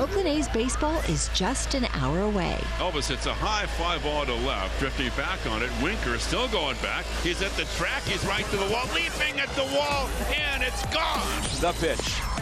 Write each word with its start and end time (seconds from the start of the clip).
Oakland 0.00 0.28
A's 0.28 0.48
baseball 0.48 0.98
is 1.10 1.28
just 1.34 1.74
an 1.74 1.84
hour 1.92 2.20
away. 2.20 2.56
Elvis 2.78 3.08
hits 3.08 3.26
a 3.26 3.34
high 3.34 3.66
fly 3.66 3.98
ball 3.98 4.24
to 4.24 4.32
left, 4.32 4.80
drifting 4.80 5.10
back 5.10 5.44
on 5.46 5.62
it. 5.62 5.68
Winker 5.82 6.18
still 6.18 6.48
going 6.48 6.78
back. 6.78 7.04
He's 7.22 7.42
at 7.42 7.50
the 7.50 7.64
track. 7.76 8.02
He's 8.04 8.24
right 8.24 8.46
to 8.46 8.56
the 8.56 8.64
wall, 8.72 8.86
leaping 8.94 9.38
at 9.38 9.50
the 9.50 9.64
wall, 9.76 10.08
and 10.34 10.62
it's 10.62 10.86
gone. 10.86 11.20
The 11.60 11.78
pitch. 11.78 11.98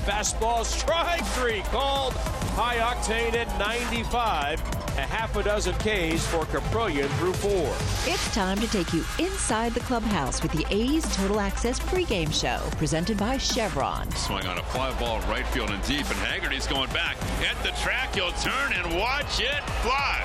Fastball 0.06 0.64
strike 0.64 1.26
three 1.34 1.62
called. 1.62 2.12
High 2.54 2.76
octane 2.76 3.34
at 3.34 3.58
95. 3.58 4.77
A 4.98 5.02
half 5.02 5.36
a 5.36 5.44
dozen 5.44 5.74
Ks 5.74 6.26
for 6.26 6.44
Kaprielian 6.46 7.08
through 7.18 7.34
four. 7.34 7.72
It's 8.12 8.34
time 8.34 8.58
to 8.58 8.66
take 8.66 8.92
you 8.92 9.04
inside 9.20 9.72
the 9.72 9.80
clubhouse 9.80 10.42
with 10.42 10.50
the 10.50 10.66
A's 10.74 11.04
Total 11.14 11.38
Access 11.38 11.78
pregame 11.78 12.34
show, 12.34 12.68
presented 12.78 13.16
by 13.16 13.38
Chevron. 13.38 14.10
Swing 14.16 14.44
on 14.48 14.58
a 14.58 14.62
fly 14.64 14.92
ball 14.98 15.20
right 15.30 15.46
field 15.46 15.70
and 15.70 15.80
deep, 15.84 16.10
and 16.10 16.18
Haggerty's 16.18 16.66
going 16.66 16.90
back. 16.90 17.16
At 17.48 17.62
the 17.62 17.70
track, 17.80 18.16
he'll 18.16 18.32
turn 18.32 18.72
and 18.72 18.98
watch 18.98 19.38
it 19.38 19.62
fly. 19.82 20.20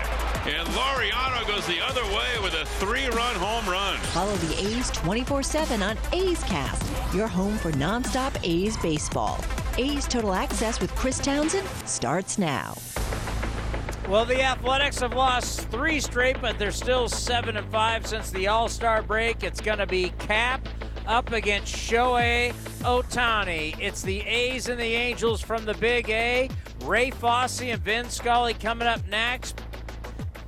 And 0.48 0.68
Laureano 0.70 1.48
goes 1.48 1.68
the 1.68 1.80
other 1.80 2.04
way 2.06 2.40
with 2.42 2.56
a 2.56 2.66
three-run 2.80 3.36
home 3.36 3.72
run. 3.72 4.00
Follow 4.00 4.36
the 4.38 4.60
A's 4.60 4.90
24-7 4.90 5.88
on 5.88 6.00
A's 6.14 6.44
Cast, 6.46 7.14
your 7.14 7.28
home 7.28 7.58
for 7.58 7.72
nonstop 7.74 8.36
A's 8.42 8.76
baseball. 8.78 9.40
A's 9.78 10.08
Total 10.08 10.34
Access 10.34 10.82
with 10.82 10.90
Chris 10.96 11.20
Townsend 11.20 11.68
starts 11.86 12.40
now. 12.40 12.74
Well, 14.14 14.26
the 14.26 14.44
Athletics 14.44 15.00
have 15.00 15.16
lost 15.16 15.72
three 15.72 16.00
straight, 16.00 16.40
but 16.40 16.60
they're 16.60 16.70
still 16.70 17.10
seven 17.10 17.58
and 17.58 17.68
five 17.72 18.06
since 18.06 18.30
the 18.30 18.48
All 18.48 18.70
Star 18.70 19.02
break. 19.02 19.44
It's 19.44 19.60
going 19.60 19.80
to 19.80 19.88
be 19.88 20.10
Cap 20.20 20.70
up 21.08 21.32
against 21.32 21.76
Shohei 21.76 22.54
Ohtani. 22.82 23.76
It's 23.80 24.04
the 24.04 24.22
A's 24.22 24.70
and 24.70 24.80
the 24.80 24.84
Angels 24.84 25.42
from 25.42 25.66
the 25.66 25.74
Big 25.74 26.12
A. 26.12 26.48
Ray 26.84 27.10
Fosse 27.10 27.62
and 27.62 27.82
Vin 27.82 28.08
Scully 28.08 28.54
coming 28.54 28.88
up 28.88 29.04
next. 29.08 29.64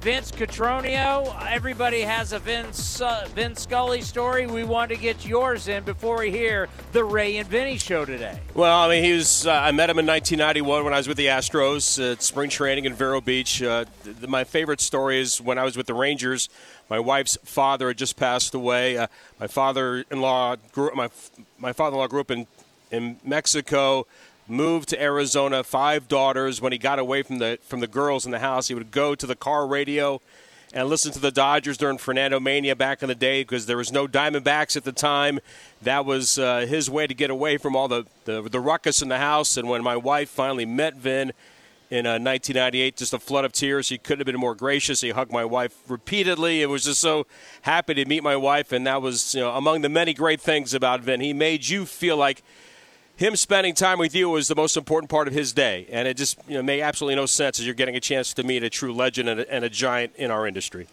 Vince 0.06 0.32
Cotroneo. 0.32 1.36
Everybody 1.50 2.02
has 2.02 2.32
a 2.32 2.38
Vince, 2.38 3.02
uh, 3.02 3.28
Vin 3.34 3.56
Scully 3.56 4.02
story. 4.02 4.46
We 4.46 4.64
want 4.64 4.92
to 4.92 4.98
get 4.98 5.26
yours 5.26 5.68
in 5.68 5.84
before 5.84 6.20
we 6.20 6.30
hear 6.30 6.70
the 6.92 7.04
Ray 7.04 7.38
and 7.38 7.50
Vinny 7.50 7.80
show 7.80 8.06
today. 8.06 8.40
Well, 8.54 8.82
I 8.82 8.88
mean, 8.88 9.04
he 9.04 9.14
was. 9.14 9.48
Uh, 9.48 9.54
I 9.54 9.72
met 9.72 9.90
him 9.90 9.98
in 9.98 10.06
1991 10.06 10.84
when 10.84 10.94
I 10.94 10.98
was 10.98 11.08
with 11.08 11.18
the 11.18 11.26
Astros 11.26 12.12
at 12.12 12.22
spring 12.22 12.52
training 12.52 12.86
in 12.86 12.94
Vero 12.94 13.20
Beach. 13.20 13.64
Uh, 13.64 13.86
th- 14.04 14.28
my 14.28 14.44
favorite 14.44 14.80
story 14.80 15.20
is 15.20 15.42
when 15.42 15.58
I 15.58 15.64
was 15.64 15.76
with 15.76 15.88
the 15.88 15.96
Rangers. 15.96 16.50
My 16.88 17.00
wife's 17.00 17.36
father 17.44 17.88
had 17.88 17.98
just 17.98 18.16
passed 18.16 18.54
away. 18.54 19.00
Uh, 19.00 19.08
my 19.40 19.48
father-in-law 19.48 20.58
grew. 20.72 20.92
My 20.94 21.10
my 21.58 21.74
father-in-law 21.74 22.10
grew 22.10 22.22
up 22.22 22.30
in 22.30 22.46
in 22.92 23.18
Mexico 23.24 24.06
moved 24.48 24.90
to 24.90 25.02
Arizona, 25.02 25.64
five 25.64 26.08
daughters. 26.08 26.62
When 26.62 26.72
he 26.72 26.78
got 26.78 27.00
away 27.00 27.24
from 27.24 27.40
the 27.40 27.60
from 27.64 27.80
the 27.80 27.88
girls 27.88 28.26
in 28.26 28.32
the 28.32 28.40
house, 28.40 28.68
he 28.68 28.74
would 28.74 28.92
go 28.92 29.16
to 29.16 29.26
the 29.26 29.36
car 29.36 29.68
radio 29.68 30.22
and 30.74 30.90
listen 30.90 31.12
to 31.14 31.20
the 31.20 31.32
Dodgers 31.32 31.78
during 31.78 31.98
Fernando 31.98 32.40
Mania 32.40 32.76
back 32.76 33.02
in 33.02 33.08
the 33.08 33.16
day 33.16 33.42
because 33.42 33.66
there 33.66 33.78
was 33.78 33.92
no 33.92 34.08
Diamondbacks 34.08 34.76
at 34.76 34.84
the 34.84 34.92
time. 34.92 35.40
That 35.82 36.06
was 36.06 36.38
uh, 36.38 36.66
his 36.68 36.90
way 36.90 37.08
to 37.08 37.14
get 37.14 37.30
away 37.30 37.58
from 37.58 37.76
all 37.76 37.88
the, 37.88 38.06
the 38.26 38.42
the 38.42 38.60
ruckus 38.60 39.02
in 39.02 39.10
the 39.10 39.18
house. 39.18 39.58
And 39.58 39.70
when 39.70 39.84
my 39.84 39.96
wife 39.96 40.30
finally 40.30 40.66
met 40.66 40.96
Vin. 40.96 41.32
In 41.92 42.08
uh, 42.08 42.18
1998, 42.18 42.98
just 42.98 43.14
a 43.14 43.20
flood 43.20 43.46
of 43.46 43.54
tears. 43.54 43.90
He 43.90 44.00
couldn't 44.00 44.22
have 44.22 44.26
been 44.26 44.42
more 44.42 44.56
gracious. 44.56 45.02
He 45.02 45.12
hugged 45.12 45.32
my 45.32 45.46
wife 45.46 45.78
repeatedly. 45.88 46.64
It 46.64 46.66
was 46.66 46.86
just 46.86 47.00
so 47.00 47.28
happy 47.62 47.94
to 47.94 48.06
meet 48.06 48.24
my 48.24 48.36
wife, 48.36 48.72
and 48.72 48.88
that 48.88 49.04
was 49.04 49.36
you 49.36 49.42
know 49.42 49.52
among 49.52 49.84
the 49.84 49.88
many 49.88 50.12
great 50.12 50.42
things 50.42 50.74
about 50.74 51.02
Vin. 51.02 51.22
He 51.22 51.32
made 51.32 51.70
you 51.70 51.86
feel 51.86 52.18
like 52.18 52.42
him 53.16 53.36
spending 53.36 53.74
time 53.74 54.00
with 54.00 54.14
you 54.14 54.30
was 54.30 54.48
the 54.48 54.56
most 54.56 54.76
important 54.76 55.10
part 55.10 55.28
of 55.28 55.34
his 55.34 55.54
day, 55.54 55.88
and 55.90 56.08
it 56.08 56.18
just 56.18 56.38
you 56.48 56.56
know, 56.56 56.64
made 56.64 56.82
absolutely 56.82 57.16
no 57.16 57.26
sense 57.26 57.60
as 57.60 57.66
you're 57.66 57.76
getting 57.76 57.96
a 57.96 58.00
chance 58.02 58.34
to 58.34 58.44
meet 58.44 58.64
a 58.64 58.70
true 58.70 58.94
legend 58.94 59.30
and 59.30 59.40
a, 59.40 59.54
and 59.54 59.64
a 59.64 59.70
giant 59.70 60.14
in 60.18 60.32
our 60.32 60.46
industry. 60.46 60.88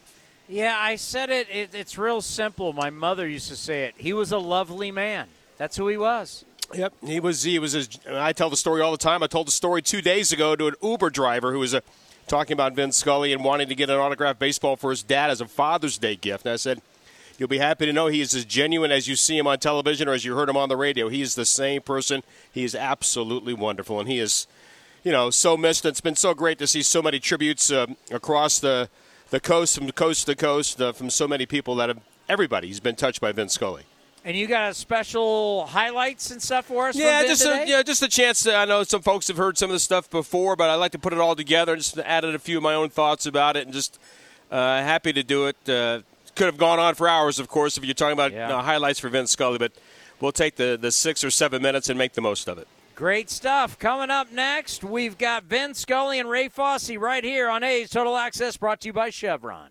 Yeah, 0.49 0.77
I 0.79 0.97
said 0.97 1.31
it, 1.31 1.49
it. 1.51 1.75
It's 1.75 1.97
real 1.99 2.21
simple. 2.21 2.73
My 2.73 2.91
mother 2.91 3.27
used 3.27 3.49
to 3.49 3.57
say 3.57 3.85
it. 3.85 3.95
He 3.97 4.13
was 4.13 4.33
a 4.33 4.39
lovely 4.39 4.91
man. 4.91 5.27
That's 5.57 5.77
who 5.77 5.89
he 5.89 5.97
was. 5.97 6.45
Yep, 6.75 6.95
he 7.05 7.21
was. 7.21 7.43
He 7.43 7.59
was. 7.59 7.73
His, 7.73 7.89
I 8.09 8.33
tell 8.33 8.51
the 8.51 8.57
story 8.57 8.83
all 8.83 8.93
the 8.93 8.99
time. 8.99 9.23
I 9.23 9.27
told 9.27 9.47
the 9.47 9.53
story 9.53 9.83
two 9.83 10.03
days 10.03 10.33
ago 10.33 10.55
to 10.57 10.69
an 10.69 10.75
Uber 10.83 11.11
driver 11.11 11.53
who 11.53 11.59
was 11.59 11.75
a, 11.75 11.83
talking 12.29 12.55
about 12.55 12.75
Vin 12.75 12.93
Scully 12.93 13.33
and 13.33 13.45
wanting 13.45 13.69
to 13.69 13.75
get 13.75 13.91
an 13.91 13.97
autographed 13.97 14.39
baseball 14.39 14.77
for 14.77 14.91
his 14.91 15.03
dad 15.03 15.31
as 15.31 15.41
a 15.41 15.47
Father's 15.47 15.99
Day 15.99 16.17
gift. 16.17 16.47
And 16.47 16.53
I 16.53 16.57
said, 16.57 16.81
You'll 17.39 17.49
be 17.49 17.59
happy 17.59 17.87
to 17.87 17.93
know 17.93 18.07
he 18.07 18.21
is 18.21 18.35
as 18.35 18.45
genuine 18.45 18.93
as 18.93 19.09
you 19.09 19.17
see 19.17 19.39
him 19.39 19.47
on 19.47 19.59
television 19.59 20.09
or 20.09 20.13
as 20.13 20.25
you 20.25 20.35
heard 20.35 20.49
him 20.49 20.57
on 20.57 20.69
the 20.69 20.77
radio. 20.77 21.09
He 21.09 21.23
is 21.23 21.35
the 21.35 21.47
same 21.47 21.83
person. 21.83 22.23
He 22.51 22.65
is 22.65 22.75
absolutely 22.75 23.55
wonderful, 23.55 23.99
and 23.99 24.09
he 24.09 24.19
is, 24.19 24.47
you 25.03 25.13
know, 25.13 25.31
so 25.31 25.57
missed. 25.57 25.85
It's 25.85 26.01
been 26.01 26.17
so 26.17 26.35
great 26.35 26.59
to 26.59 26.67
see 26.67 26.83
so 26.83 27.03
many 27.03 27.19
tributes 27.19 27.71
uh, 27.71 27.87
across 28.11 28.59
the 28.59 28.89
the 29.31 29.41
coast, 29.41 29.79
from 29.79 29.91
coast 29.93 30.27
to 30.27 30.37
coast, 30.37 30.81
uh, 30.81 30.93
from 30.93 31.09
so 31.09 31.27
many 31.27 31.47
people 31.47 31.75
that 31.77 31.89
have 31.89 32.01
everybody. 32.29 32.69
He's 32.69 32.81
been 32.81 32.97
touched 32.97 33.21
by 33.21 33.33
Vin 33.33 33.49
Scully. 33.49 33.85
And 34.25 34.37
you 34.37 34.47
got 34.47 34.71
a 34.71 34.75
special 34.75 35.67
highlights 35.67 36.31
and 36.31 36.41
stuff 36.41 36.67
for 36.67 36.89
us? 36.89 36.97
Yeah, 36.97 37.21
from 37.21 37.29
just 37.29 37.43
today? 37.43 37.63
a, 37.65 37.67
yeah, 37.67 37.83
just 37.83 38.03
a 38.03 38.09
chance. 38.09 38.45
To, 38.45 38.55
I 38.55 38.67
know 38.67 38.85
some 38.85 39.03
folks 39.03 39.27
have 39.29 39.37
heard 39.37 39.59
some 39.59 39.71
of 39.71 39.75
the 39.75 39.81
stuff 39.81 40.09
before, 40.11 40.55
but 40.55 40.71
I 40.71 40.77
like 40.77 40.93
to 40.93 40.99
put 40.99 41.13
it 41.13 41.19
all 41.19 41.35
together. 41.35 41.75
Just 41.75 41.99
added 41.99 42.35
a 42.35 42.39
few 42.39 42.59
of 42.59 42.63
my 42.63 42.75
own 42.75 42.91
thoughts 42.91 43.27
about 43.27 43.57
it, 43.57 43.65
and 43.65 43.73
just 43.73 43.99
uh, 44.51 44.79
happy 44.79 45.13
to 45.13 45.23
do 45.25 45.47
it. 45.47 45.57
Uh, 45.69 46.03
could 46.35 46.47
have 46.47 46.59
gone 46.59 46.79
on 46.79 46.95
for 46.95 47.09
hours, 47.09 47.39
of 47.39 47.49
course, 47.49 47.77
if 47.77 47.85
you're 47.85 47.95
talking 47.95 48.13
about 48.15 48.33
Yeah. 48.33 48.55
uh, 48.57 48.63
highlights 48.63 48.99
for 48.99 49.09
Vin 49.09 49.27
Scully, 49.27 49.59
but 49.59 49.73
we'll 50.21 50.33
take 50.33 50.57
the, 50.57 50.79
the 50.81 50.91
six 50.93 51.23
or 51.25 51.31
seven 51.31 51.63
minutes 51.63 51.89
and 51.89 51.99
make 51.99 52.13
the 52.15 52.21
most 52.23 52.49
of 52.49 52.59
it. 52.59 52.67
Great 52.95 53.31
stuff. 53.31 53.79
Coming 53.79 54.11
up 54.11 54.31
next, 54.31 54.85
we've 54.85 55.17
got 55.19 55.45
Vin 55.45 55.75
Scully 55.75 56.19
and 56.21 56.29
Ray 56.29 56.49
Fosse 56.49 56.91
right 56.97 57.25
here 57.25 57.49
on 57.49 57.65
A's 57.65 57.91
Total 57.91 58.17
Access, 58.17 58.57
brought 58.57 58.81
to 58.83 58.89
you 58.89 58.93
by 58.93 59.11
Chevron. 59.11 59.71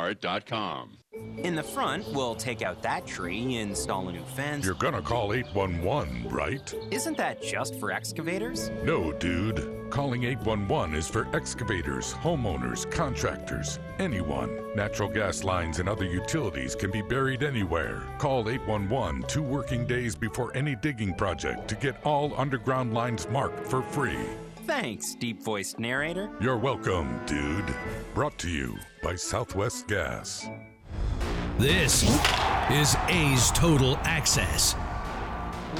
lastdivebar.com. 0.00 0.96
In 1.38 1.54
the 1.54 1.62
front, 1.62 2.06
we'll 2.12 2.34
take 2.34 2.62
out 2.62 2.82
that 2.82 3.06
tree, 3.06 3.56
install 3.56 4.08
a 4.08 4.12
new 4.12 4.22
fence. 4.22 4.64
You're 4.64 4.74
gonna 4.74 5.02
call 5.02 5.32
811, 5.32 6.28
right? 6.28 6.72
Isn't 6.90 7.16
that 7.16 7.42
just 7.42 7.78
for 7.80 7.90
excavators? 7.90 8.70
No, 8.84 9.12
dude. 9.12 9.90
Calling 9.90 10.22
811 10.24 10.94
is 10.94 11.08
for 11.08 11.26
excavators, 11.34 12.14
homeowners, 12.14 12.88
contractors, 12.90 13.80
anyone. 13.98 14.74
Natural 14.76 15.08
gas 15.08 15.42
lines 15.42 15.80
and 15.80 15.88
other 15.88 16.04
utilities 16.04 16.76
can 16.76 16.92
be 16.92 17.02
buried 17.02 17.42
anywhere. 17.42 18.04
Call 18.18 18.48
811 18.48 19.24
two 19.24 19.42
working 19.42 19.86
days 19.86 20.14
before 20.14 20.56
any 20.56 20.76
digging 20.76 21.14
project 21.14 21.66
to 21.68 21.74
get 21.74 22.00
all 22.04 22.32
underground 22.38 22.94
lines 22.94 23.28
marked 23.28 23.66
for 23.66 23.82
free. 23.82 24.26
Thanks, 24.80 25.14
deep 25.14 25.42
voiced 25.42 25.78
narrator. 25.78 26.30
You're 26.40 26.56
welcome, 26.56 27.20
dude. 27.26 27.66
Brought 28.14 28.38
to 28.38 28.48
you 28.48 28.78
by 29.02 29.14
Southwest 29.14 29.86
Gas. 29.88 30.48
This 31.58 32.02
is 32.70 32.96
A's 33.08 33.50
Total 33.50 33.98
Access. 34.04 34.74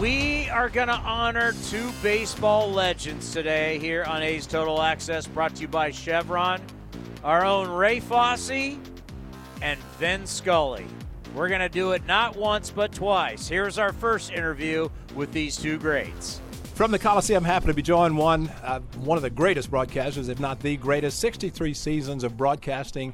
We 0.02 0.50
are 0.50 0.69
going 0.69 0.88
to 0.88 0.97
honor 0.97 1.55
two 1.70 1.91
baseball 2.02 2.70
legends 2.70 3.32
today 3.32 3.79
here 3.79 4.05
on 4.05 4.23
A's 4.23 4.47
Total 4.47 4.82
Access, 4.82 5.26
brought 5.26 5.55
to 5.55 5.62
you 5.62 5.69
by 5.69 5.93
Chevron. 5.93 6.61
Our 7.25 7.43
own 7.43 7.70
Ray 7.70 8.00
Fosse 8.00 8.76
and 9.62 9.81
Vin 9.99 10.26
Scully. 10.26 10.85
We're 11.35 11.49
going 11.49 11.61
to 11.62 11.70
do 11.70 11.93
it 11.93 12.05
not 12.05 12.37
once, 12.37 12.70
but 12.70 12.93
twice. 12.93 13.49
Here's 13.49 13.79
our 13.79 13.94
first 13.94 14.31
interview 14.31 14.91
with 15.14 15.32
these 15.32 15.56
two 15.56 15.79
greats. 15.79 16.43
From 16.81 16.93
the 16.93 16.99
Coliseum, 16.99 17.44
happy 17.44 17.67
to 17.67 17.75
be 17.75 17.82
joined 17.82 18.17
one 18.17 18.49
uh, 18.65 18.81
one 19.00 19.19
of 19.19 19.23
the 19.23 19.29
greatest 19.29 19.71
broadcasters, 19.71 20.31
if 20.31 20.41
not 20.41 20.61
the 20.61 20.79
greatest. 20.79 21.19
63 21.19 21.75
seasons 21.75 22.25
of 22.25 22.38
broadcasting 22.38 23.12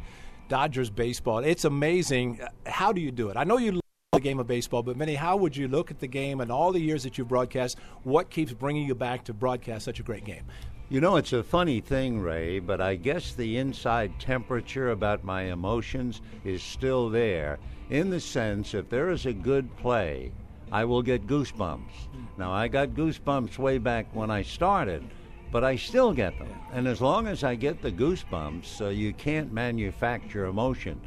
Dodgers 0.48 0.88
baseball. 0.88 1.38
It's 1.38 1.64
amazing. 1.64 2.38
How 2.64 2.92
do 2.92 3.00
you 3.00 3.10
do 3.10 3.28
it? 3.28 3.36
I 3.36 3.42
know 3.42 3.58
you 3.58 3.72
love 3.72 3.82
the 4.12 4.20
game 4.20 4.38
of 4.38 4.46
baseball, 4.46 4.84
but 4.84 4.94
Vinny, 4.94 5.16
how 5.16 5.36
would 5.36 5.56
you 5.56 5.66
look 5.66 5.90
at 5.90 5.98
the 5.98 6.06
game 6.06 6.40
and 6.40 6.52
all 6.52 6.70
the 6.70 6.78
years 6.78 7.02
that 7.02 7.18
you've 7.18 7.26
broadcast? 7.26 7.76
What 8.04 8.30
keeps 8.30 8.52
bringing 8.52 8.86
you 8.86 8.94
back 8.94 9.24
to 9.24 9.34
broadcast 9.34 9.84
such 9.84 9.98
a 9.98 10.04
great 10.04 10.24
game? 10.24 10.44
You 10.88 11.00
know, 11.00 11.16
it's 11.16 11.32
a 11.32 11.42
funny 11.42 11.80
thing, 11.80 12.20
Ray, 12.20 12.60
but 12.60 12.80
I 12.80 12.94
guess 12.94 13.32
the 13.32 13.56
inside 13.56 14.20
temperature 14.20 14.92
about 14.92 15.24
my 15.24 15.42
emotions 15.42 16.20
is 16.44 16.62
still 16.62 17.10
there 17.10 17.58
in 17.90 18.10
the 18.10 18.20
sense 18.20 18.74
if 18.74 18.88
there 18.88 19.10
is 19.10 19.26
a 19.26 19.32
good 19.32 19.76
play, 19.76 20.30
I 20.72 20.84
will 20.84 21.02
get 21.02 21.26
goosebumps. 21.26 22.08
Now, 22.38 22.52
I 22.52 22.68
got 22.68 22.90
goosebumps 22.90 23.58
way 23.58 23.78
back 23.78 24.06
when 24.12 24.30
I 24.30 24.42
started, 24.42 25.04
but 25.52 25.64
I 25.64 25.76
still 25.76 26.12
get 26.12 26.38
them. 26.38 26.48
And 26.72 26.88
as 26.88 27.00
long 27.00 27.28
as 27.28 27.44
I 27.44 27.54
get 27.54 27.82
the 27.82 27.92
goosebumps, 27.92 28.80
uh, 28.80 28.88
you 28.88 29.12
can't 29.12 29.52
manufacture 29.52 30.46
emotion. 30.46 31.00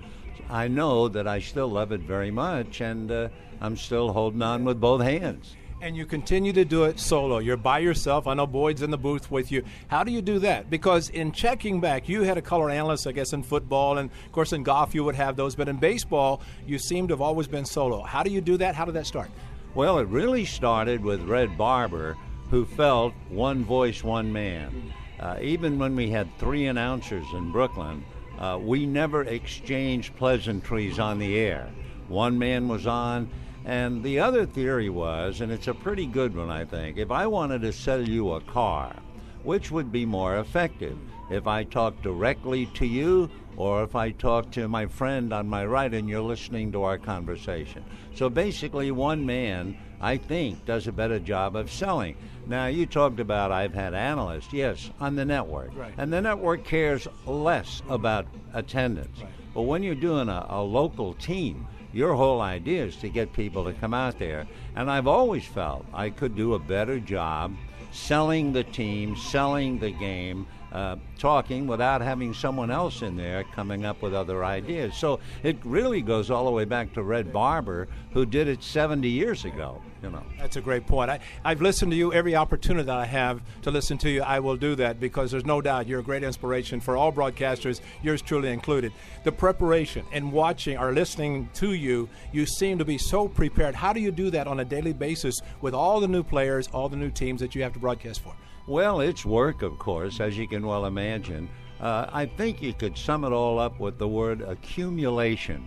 I 0.50 0.68
know 0.68 1.08
that 1.10 1.28
I 1.28 1.40
still 1.40 1.68
love 1.68 1.92
it 1.92 2.02
very 2.02 2.32
much, 2.32 2.82
and 2.82 3.12
uh, 3.12 3.30
I'm 3.62 3.76
still 3.76 4.12
holding 4.14 4.42
on 4.42 4.64
with 4.64 4.80
both 4.80 5.02
hands. 5.02 5.56
And 5.82 5.96
you 5.96 6.06
continue 6.06 6.52
to 6.54 6.66
do 6.66 6.84
it 6.86 7.00
solo. 7.00 7.38
You're 7.38 7.56
by 7.56 7.80
yourself. 7.80 8.28
I 8.28 8.34
know 8.34 8.46
Boyd's 8.46 8.82
in 8.82 8.92
the 8.92 8.98
booth 8.98 9.32
with 9.32 9.50
you. 9.50 9.64
How 9.88 10.04
do 10.04 10.12
you 10.12 10.22
do 10.22 10.40
that? 10.40 10.70
Because 10.70 11.10
in 11.10 11.32
checking 11.32 11.80
back, 11.80 12.10
you 12.10 12.24
had 12.24 12.38
a 12.38 12.42
color 12.42 12.70
analyst, 12.70 13.08
I 13.08 13.14
guess, 13.14 13.32
in 13.32 13.44
football, 13.44 13.98
and 13.98 14.10
of 14.26 14.32
course 14.34 14.52
in 14.52 14.64
golf 14.64 14.94
you 14.94 15.06
would 15.06 15.16
have 15.16 15.38
those, 15.38 15.56
but 15.56 15.70
in 15.70 15.78
baseball 15.78 16.42
you 16.68 16.80
seem 16.80 17.08
to 17.08 17.14
have 17.14 17.22
always 17.22 17.48
been 17.48 17.64
solo. 17.64 18.02
How 18.02 18.24
do 18.24 18.32
you 18.32 18.42
do 18.42 18.58
that? 18.58 18.76
How 18.76 18.84
did 18.84 18.96
that 18.96 19.06
start? 19.06 19.30
Well, 19.76 20.00
it 20.00 20.08
really 20.08 20.46
started 20.46 21.04
with 21.04 21.22
Red 21.22 21.56
Barber, 21.56 22.18
who 22.50 22.66
felt 22.66 23.14
one 23.30 23.64
voice, 23.64 24.04
one 24.04 24.34
man. 24.34 24.92
Uh, 25.20 25.38
even 25.40 25.78
when 25.78 25.96
we 25.96 26.10
had 26.10 26.36
three 26.38 26.66
announcers 26.66 27.26
in 27.34 27.52
Brooklyn, 27.52 28.04
uh, 28.40 28.58
we 28.60 28.88
never 28.88 29.24
exchanged 29.26 30.16
pleasantries 30.16 30.98
on 30.98 31.20
the 31.20 31.38
air. 31.38 31.70
One 32.08 32.40
man 32.40 32.68
was 32.68 32.88
on, 32.88 33.30
and 33.64 34.02
the 34.02 34.20
other 34.20 34.48
theory 34.48 34.90
was, 34.90 35.40
and 35.40 35.52
it's 35.52 35.68
a 35.68 35.74
pretty 35.76 36.08
good 36.08 36.36
one, 36.36 36.50
I 36.50 36.66
think, 36.66 36.98
if 36.98 37.12
I 37.12 37.28
wanted 37.28 37.62
to 37.62 37.72
sell 37.72 38.02
you 38.02 38.32
a 38.32 38.42
car, 38.42 38.96
which 39.44 39.70
would 39.70 39.92
be 39.92 40.06
more 40.06 40.40
effective? 40.40 40.98
If 41.30 41.48
I 41.48 41.64
talk 41.64 42.02
directly 42.02 42.66
to 42.68 42.86
you 42.86 43.30
or 43.56 43.84
if 43.84 43.96
I 43.96 44.12
talk 44.12 44.52
to 44.52 44.68
my 44.68 44.88
friend 44.88 45.34
on 45.34 45.48
my 45.48 45.66
right 45.66 45.94
and 45.94 46.08
you're 46.08 46.22
listening 46.22 46.72
to 46.72 46.84
our 46.84 46.98
conversation. 46.98 47.84
So 48.16 48.30
basically, 48.30 48.92
one 48.92 49.26
man, 49.26 49.78
I 50.02 50.18
think, 50.18 50.66
does 50.66 50.88
a 50.88 50.92
better 50.92 51.20
job 51.20 51.56
of 51.56 51.72
selling. 51.72 52.16
Now, 52.48 52.68
you 52.68 52.86
talked 52.86 53.20
about 53.20 53.52
I've 53.52 53.74
had 53.74 53.94
analysts, 53.94 54.54
yes, 54.54 54.90
on 55.00 55.16
the 55.16 55.26
network. 55.26 55.76
Right. 55.76 55.94
And 55.98 56.12
the 56.12 56.22
network 56.22 56.64
cares 56.64 57.08
less 57.26 57.82
about 57.90 58.26
attendance. 58.54 59.20
Right. 59.22 59.30
But 59.54 59.64
when 59.64 59.84
you're 59.84 59.96
doing 59.96 60.30
a, 60.30 60.46
a 60.50 60.64
local 60.64 61.14
team, 61.16 61.68
your 61.92 62.14
whole 62.14 62.42
idea 62.42 62.86
is 62.86 62.96
to 62.98 63.10
get 63.10 63.34
people 63.34 63.66
to 63.66 63.74
come 63.74 63.94
out 63.94 64.20
there. 64.20 64.48
And 64.76 64.90
I've 64.90 65.08
always 65.08 65.46
felt 65.46 65.86
I 65.94 66.12
could 66.12 66.36
do 66.36 66.54
a 66.54 66.60
better 66.60 67.00
job 67.00 67.56
selling 67.92 68.54
the 68.54 68.64
team, 68.64 69.16
selling 69.16 69.80
the 69.80 69.92
game, 69.92 70.48
uh, 70.72 70.96
talking 71.18 71.68
without 71.68 72.02
having 72.02 72.34
someone 72.34 72.72
else 72.72 73.02
in 73.02 73.18
there 73.18 73.44
coming 73.56 73.86
up 73.86 74.02
with 74.02 74.14
other 74.14 74.46
ideas. 74.46 74.96
So 74.96 75.20
it 75.44 75.58
really 75.64 76.02
goes 76.02 76.30
all 76.30 76.46
the 76.46 76.52
way 76.52 76.66
back 76.66 76.94
to 76.94 77.04
Red 77.04 77.34
Barber, 77.34 77.88
who 78.12 78.26
did 78.26 78.48
it 78.48 78.64
70 78.64 79.08
years 79.08 79.46
ago. 79.46 79.82
You 80.02 80.10
know. 80.12 80.24
That's 80.38 80.56
a 80.56 80.62
great 80.62 80.88
point. 80.88 81.12
I, 81.12 81.20
I've 81.44 81.62
listened 81.62 81.92
to 81.92 81.98
you 81.98 82.14
every 82.14 82.36
opportunity 82.36 82.86
that 82.86 82.98
I 82.98 83.06
have 83.06 83.42
to 83.64 83.72
listen 83.72 83.98
to 84.00 84.10
you. 84.10 84.22
I 84.22 84.40
will 84.40 84.56
do 84.56 84.76
that 84.76 85.00
because 85.00 85.30
there's 85.32 85.46
no 85.46 85.60
doubt 85.60 85.88
you're 85.88 86.00
a 86.00 86.04
great 86.04 86.24
inspiration 86.24 86.80
for 86.80 86.96
all 86.96 87.12
broadcasters, 87.12 87.82
yours 88.02 88.22
truly 88.22 88.50
included. 88.50 88.94
The 89.26 89.32
preparation 89.34 90.06
and 90.14 90.32
watching 90.32 90.78
or 90.78 90.94
listening 90.94 91.50
to 91.56 91.74
you, 91.74 92.08
you 92.32 92.46
seem 92.46 92.78
to 92.78 92.86
be 92.86 92.98
so 92.98 93.28
prepared. 93.28 93.76
How 93.76 93.92
do 93.92 94.00
you 94.00 94.12
do 94.12 94.30
that 94.30 94.48
on 94.48 94.62
a 94.62 94.66
daily 94.66 94.94
basis 94.94 95.42
with 95.60 95.74
all 95.74 96.00
the 96.00 96.08
new 96.08 96.24
players, 96.24 96.70
all 96.72 96.88
the 96.88 96.96
new 96.96 97.12
teams 97.12 97.42
that 97.42 97.54
you 97.54 97.64
have 97.64 97.74
to 97.74 97.80
broadcast 97.80 98.22
for? 98.22 98.34
Well, 98.70 99.00
it's 99.00 99.26
work, 99.26 99.64
of 99.64 99.80
course, 99.80 100.20
as 100.20 100.38
you 100.38 100.48
can 100.48 100.64
well 100.64 100.86
imagine. 100.86 101.50
Uh, 101.82 102.06
I 102.14 102.28
think 102.28 102.62
you 102.62 102.72
could 102.72 102.96
sum 102.96 103.24
it 103.24 103.32
all 103.32 103.58
up 103.58 103.80
with 103.80 103.98
the 103.98 104.08
word 104.08 104.42
accumulation. 104.42 105.66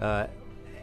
Uh, 0.00 0.28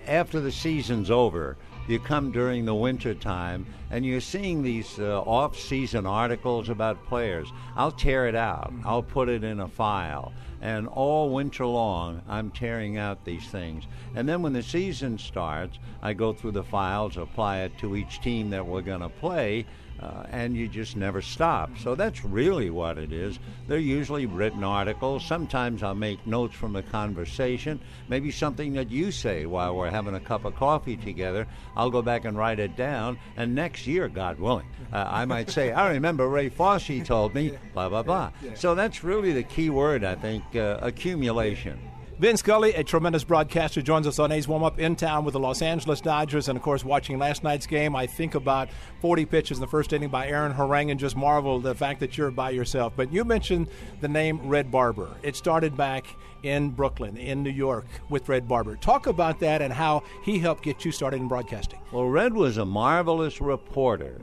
after 0.05 0.39
the 0.39 0.51
season's 0.51 1.09
over, 1.09 1.57
you 1.87 1.97
come 1.97 2.31
during 2.31 2.65
the 2.65 2.75
winter 2.75 3.15
time 3.15 3.65
and 3.89 4.05
you're 4.05 4.21
seeing 4.21 4.61
these 4.61 4.99
uh, 4.99 5.21
off 5.21 5.57
season 5.57 6.05
articles 6.05 6.69
about 6.69 7.03
players. 7.07 7.51
I'll 7.75 7.91
tear 7.91 8.27
it 8.27 8.35
out, 8.35 8.71
I'll 8.83 9.01
put 9.01 9.27
it 9.27 9.43
in 9.43 9.59
a 9.59 9.67
file, 9.67 10.33
and 10.61 10.87
all 10.87 11.31
winter 11.31 11.65
long 11.65 12.21
I'm 12.29 12.51
tearing 12.51 12.97
out 12.97 13.25
these 13.25 13.47
things. 13.47 13.85
And 14.13 14.29
then 14.29 14.43
when 14.43 14.53
the 14.53 14.61
season 14.61 15.17
starts, 15.17 15.79
I 16.03 16.13
go 16.13 16.31
through 16.31 16.51
the 16.51 16.63
files, 16.63 17.17
apply 17.17 17.61
it 17.61 17.75
to 17.79 17.95
each 17.95 18.21
team 18.21 18.51
that 18.51 18.67
we're 18.67 18.81
going 18.81 19.01
to 19.01 19.09
play. 19.09 19.65
Uh, 20.05 20.23
and 20.29 20.55
you 20.55 20.67
just 20.67 20.95
never 20.95 21.19
stop. 21.19 21.75
So 21.79 21.95
that's 21.95 22.23
really 22.23 22.69
what 22.69 22.99
it 22.99 23.11
is. 23.11 23.39
They're 23.67 23.79
usually 23.79 24.27
written 24.27 24.63
articles. 24.63 25.25
Sometimes 25.25 25.81
I'll 25.81 25.95
make 25.95 26.27
notes 26.27 26.53
from 26.53 26.75
a 26.75 26.83
conversation, 26.83 27.79
maybe 28.07 28.29
something 28.29 28.73
that 28.73 28.91
you 28.91 29.11
say 29.11 29.47
while 29.47 29.75
we're 29.75 29.89
having 29.89 30.13
a 30.13 30.19
cup 30.19 30.45
of 30.45 30.55
coffee 30.55 30.95
together. 30.95 31.47
I'll 31.75 31.89
go 31.89 32.03
back 32.03 32.23
and 32.25 32.37
write 32.37 32.59
it 32.59 32.75
down, 32.75 33.17
and 33.35 33.55
next 33.55 33.87
year, 33.87 34.07
God 34.07 34.39
willing, 34.39 34.67
uh, 34.93 35.07
I 35.09 35.25
might 35.25 35.49
say, 35.49 35.71
I 35.71 35.89
remember 35.89 36.29
Ray 36.29 36.49
Fosse 36.49 37.01
told 37.03 37.33
me, 37.33 37.57
blah, 37.73 37.89
blah, 37.89 38.03
blah. 38.03 38.31
So 38.53 38.75
that's 38.75 39.03
really 39.03 39.31
the 39.33 39.43
key 39.43 39.71
word, 39.71 40.03
I 40.03 40.13
think, 40.13 40.43
uh, 40.55 40.77
accumulation. 40.83 41.79
Vin 42.17 42.37
Scully, 42.37 42.73
a 42.75 42.81
tremendous 42.81 43.25
broadcaster, 43.25 43.81
joins 43.81 44.07
us 44.07 44.19
on 44.19 44.31
A's 44.31 44.47
Warm 44.47 44.63
Up 44.63 44.79
in 44.79 44.95
town 44.95 45.25
with 45.25 45.33
the 45.33 45.39
Los 45.39 45.61
Angeles 45.61 45.99
Dodgers. 45.99 46.47
And 46.47 46.55
of 46.55 46.63
course, 46.63 46.85
watching 46.85 47.19
last 47.19 47.43
night's 47.43 47.67
game, 47.67 47.93
I 47.93 48.07
think 48.07 48.35
about 48.35 48.69
40 49.01 49.25
pitches 49.25 49.57
in 49.57 49.61
the 49.61 49.67
first 49.67 49.91
inning 49.91 50.07
by 50.07 50.27
Aaron 50.27 50.53
Harang 50.53 50.91
and 50.91 50.97
just 50.97 51.17
marvel 51.17 51.59
the 51.59 51.75
fact 51.75 51.99
that 51.99 52.17
you're 52.17 52.31
by 52.31 52.51
yourself. 52.51 52.93
But 52.95 53.11
you 53.11 53.25
mentioned 53.25 53.67
the 53.99 54.07
name 54.07 54.39
Red 54.47 54.71
Barber. 54.71 55.09
It 55.23 55.35
started 55.35 55.75
back 55.75 56.07
in 56.43 56.69
Brooklyn, 56.69 57.17
in 57.17 57.43
New 57.43 57.49
York, 57.49 57.85
with 58.07 58.29
Red 58.29 58.47
Barber. 58.47 58.77
Talk 58.77 59.07
about 59.07 59.41
that 59.41 59.61
and 59.61 59.73
how 59.73 60.03
he 60.23 60.39
helped 60.39 60.63
get 60.63 60.85
you 60.85 60.93
started 60.93 61.19
in 61.19 61.27
broadcasting. 61.27 61.79
Well, 61.91 62.07
Red 62.07 62.33
was 62.33 62.55
a 62.55 62.65
marvelous 62.65 63.41
reporter. 63.41 64.21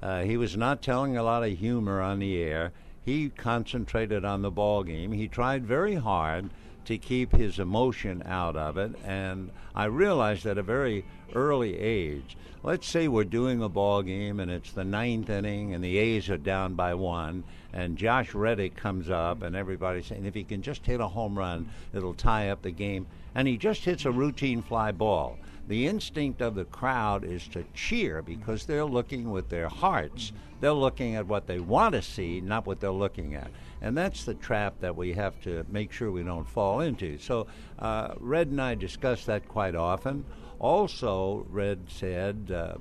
Uh, 0.00 0.22
he 0.22 0.36
was 0.36 0.56
not 0.56 0.82
telling 0.82 1.16
a 1.16 1.24
lot 1.24 1.42
of 1.42 1.58
humor 1.58 2.00
on 2.00 2.20
the 2.20 2.40
air. 2.40 2.70
He 3.04 3.28
concentrated 3.30 4.24
on 4.24 4.42
the 4.42 4.52
ball 4.52 4.84
game. 4.84 5.10
He 5.10 5.26
tried 5.26 5.66
very 5.66 5.96
hard 5.96 6.50
to 6.84 6.98
keep 6.98 7.32
his 7.32 7.58
emotion 7.58 8.22
out 8.26 8.56
of 8.56 8.76
it. 8.78 8.92
And 9.04 9.50
I 9.74 9.84
realized 9.84 10.46
at 10.46 10.58
a 10.58 10.62
very 10.62 11.04
early 11.34 11.78
age, 11.78 12.36
let's 12.62 12.86
say 12.88 13.08
we're 13.08 13.24
doing 13.24 13.62
a 13.62 13.68
ball 13.68 14.02
game 14.02 14.40
and 14.40 14.50
it's 14.50 14.72
the 14.72 14.84
ninth 14.84 15.28
inning 15.30 15.74
and 15.74 15.82
the 15.82 15.98
A's 15.98 16.30
are 16.30 16.36
down 16.36 16.74
by 16.74 16.94
one, 16.94 17.44
and 17.72 17.98
Josh 17.98 18.34
Reddick 18.34 18.76
comes 18.76 19.10
up 19.10 19.42
and 19.42 19.56
everybody's 19.56 20.06
saying 20.06 20.24
if 20.24 20.34
he 20.34 20.44
can 20.44 20.62
just 20.62 20.86
hit 20.86 21.00
a 21.00 21.08
home 21.08 21.38
run, 21.38 21.68
it'll 21.92 22.14
tie 22.14 22.50
up 22.50 22.62
the 22.62 22.70
game. 22.70 23.06
And 23.34 23.48
he 23.48 23.56
just 23.56 23.84
hits 23.84 24.04
a 24.04 24.12
routine 24.12 24.62
fly 24.62 24.92
ball. 24.92 25.38
The 25.66 25.86
instinct 25.86 26.42
of 26.42 26.54
the 26.54 26.66
crowd 26.66 27.24
is 27.24 27.48
to 27.48 27.64
cheer 27.74 28.20
because 28.20 28.66
they're 28.66 28.84
looking 28.84 29.30
with 29.30 29.48
their 29.48 29.68
hearts. 29.68 30.32
They're 30.60 30.72
looking 30.72 31.14
at 31.16 31.26
what 31.26 31.46
they 31.46 31.58
want 31.58 31.94
to 31.94 32.02
see, 32.02 32.40
not 32.40 32.66
what 32.66 32.80
they're 32.80 32.90
looking 32.90 33.34
at. 33.34 33.50
And 33.84 33.94
that's 33.94 34.24
the 34.24 34.32
trap 34.32 34.80
that 34.80 34.96
we 34.96 35.12
have 35.12 35.38
to 35.42 35.66
make 35.68 35.92
sure 35.92 36.10
we 36.10 36.22
don't 36.22 36.48
fall 36.48 36.80
into. 36.80 37.18
So, 37.18 37.48
uh, 37.78 38.14
Red 38.18 38.46
and 38.46 38.58
I 38.58 38.74
discuss 38.74 39.26
that 39.26 39.46
quite 39.46 39.74
often. 39.74 40.24
Also, 40.58 41.46
Red 41.50 41.80
said 41.88 42.50
uh, 42.50 42.76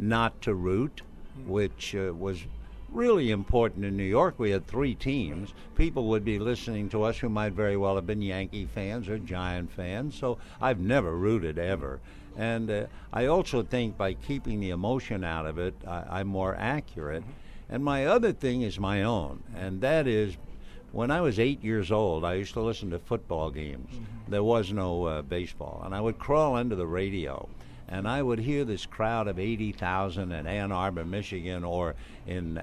not 0.00 0.42
to 0.42 0.54
root, 0.54 1.02
which 1.46 1.94
uh, 1.94 2.12
was 2.12 2.40
really 2.90 3.30
important 3.30 3.84
in 3.84 3.96
New 3.96 4.02
York. 4.02 4.34
We 4.38 4.50
had 4.50 4.66
three 4.66 4.96
teams. 4.96 5.54
People 5.76 6.06
would 6.06 6.24
be 6.24 6.40
listening 6.40 6.88
to 6.88 7.04
us 7.04 7.18
who 7.18 7.28
might 7.28 7.52
very 7.52 7.76
well 7.76 7.94
have 7.94 8.08
been 8.08 8.20
Yankee 8.20 8.66
fans 8.66 9.08
or 9.08 9.16
Giant 9.16 9.70
fans. 9.70 10.16
So 10.16 10.38
I've 10.60 10.80
never 10.80 11.16
rooted 11.16 11.60
ever. 11.60 12.00
And 12.36 12.68
uh, 12.68 12.86
I 13.12 13.26
also 13.26 13.62
think 13.62 13.96
by 13.96 14.14
keeping 14.14 14.58
the 14.58 14.70
emotion 14.70 15.22
out 15.22 15.46
of 15.46 15.58
it, 15.58 15.74
I, 15.86 16.18
I'm 16.18 16.26
more 16.26 16.56
accurate. 16.58 17.22
And 17.68 17.84
my 17.84 18.06
other 18.06 18.32
thing 18.32 18.62
is 18.62 18.78
my 18.78 19.02
own, 19.02 19.42
and 19.54 19.80
that 19.82 20.06
is 20.06 20.36
when 20.90 21.10
I 21.10 21.20
was 21.20 21.38
eight 21.38 21.62
years 21.62 21.92
old, 21.92 22.24
I 22.24 22.34
used 22.34 22.54
to 22.54 22.62
listen 22.62 22.90
to 22.90 22.98
football 22.98 23.50
games. 23.50 23.90
Mm-hmm. 23.92 24.30
There 24.30 24.42
was 24.42 24.72
no 24.72 25.04
uh, 25.04 25.22
baseball. 25.22 25.82
And 25.84 25.94
I 25.94 26.00
would 26.00 26.18
crawl 26.18 26.56
into 26.56 26.76
the 26.76 26.86
radio 26.86 27.48
and 27.88 28.06
I 28.06 28.22
would 28.22 28.38
hear 28.38 28.64
this 28.64 28.84
crowd 28.86 29.28
of 29.28 29.38
80,000 29.38 30.30
in 30.30 30.46
Ann 30.46 30.72
Arbor, 30.72 31.04
Michigan, 31.04 31.64
or 31.64 31.94
in 32.26 32.62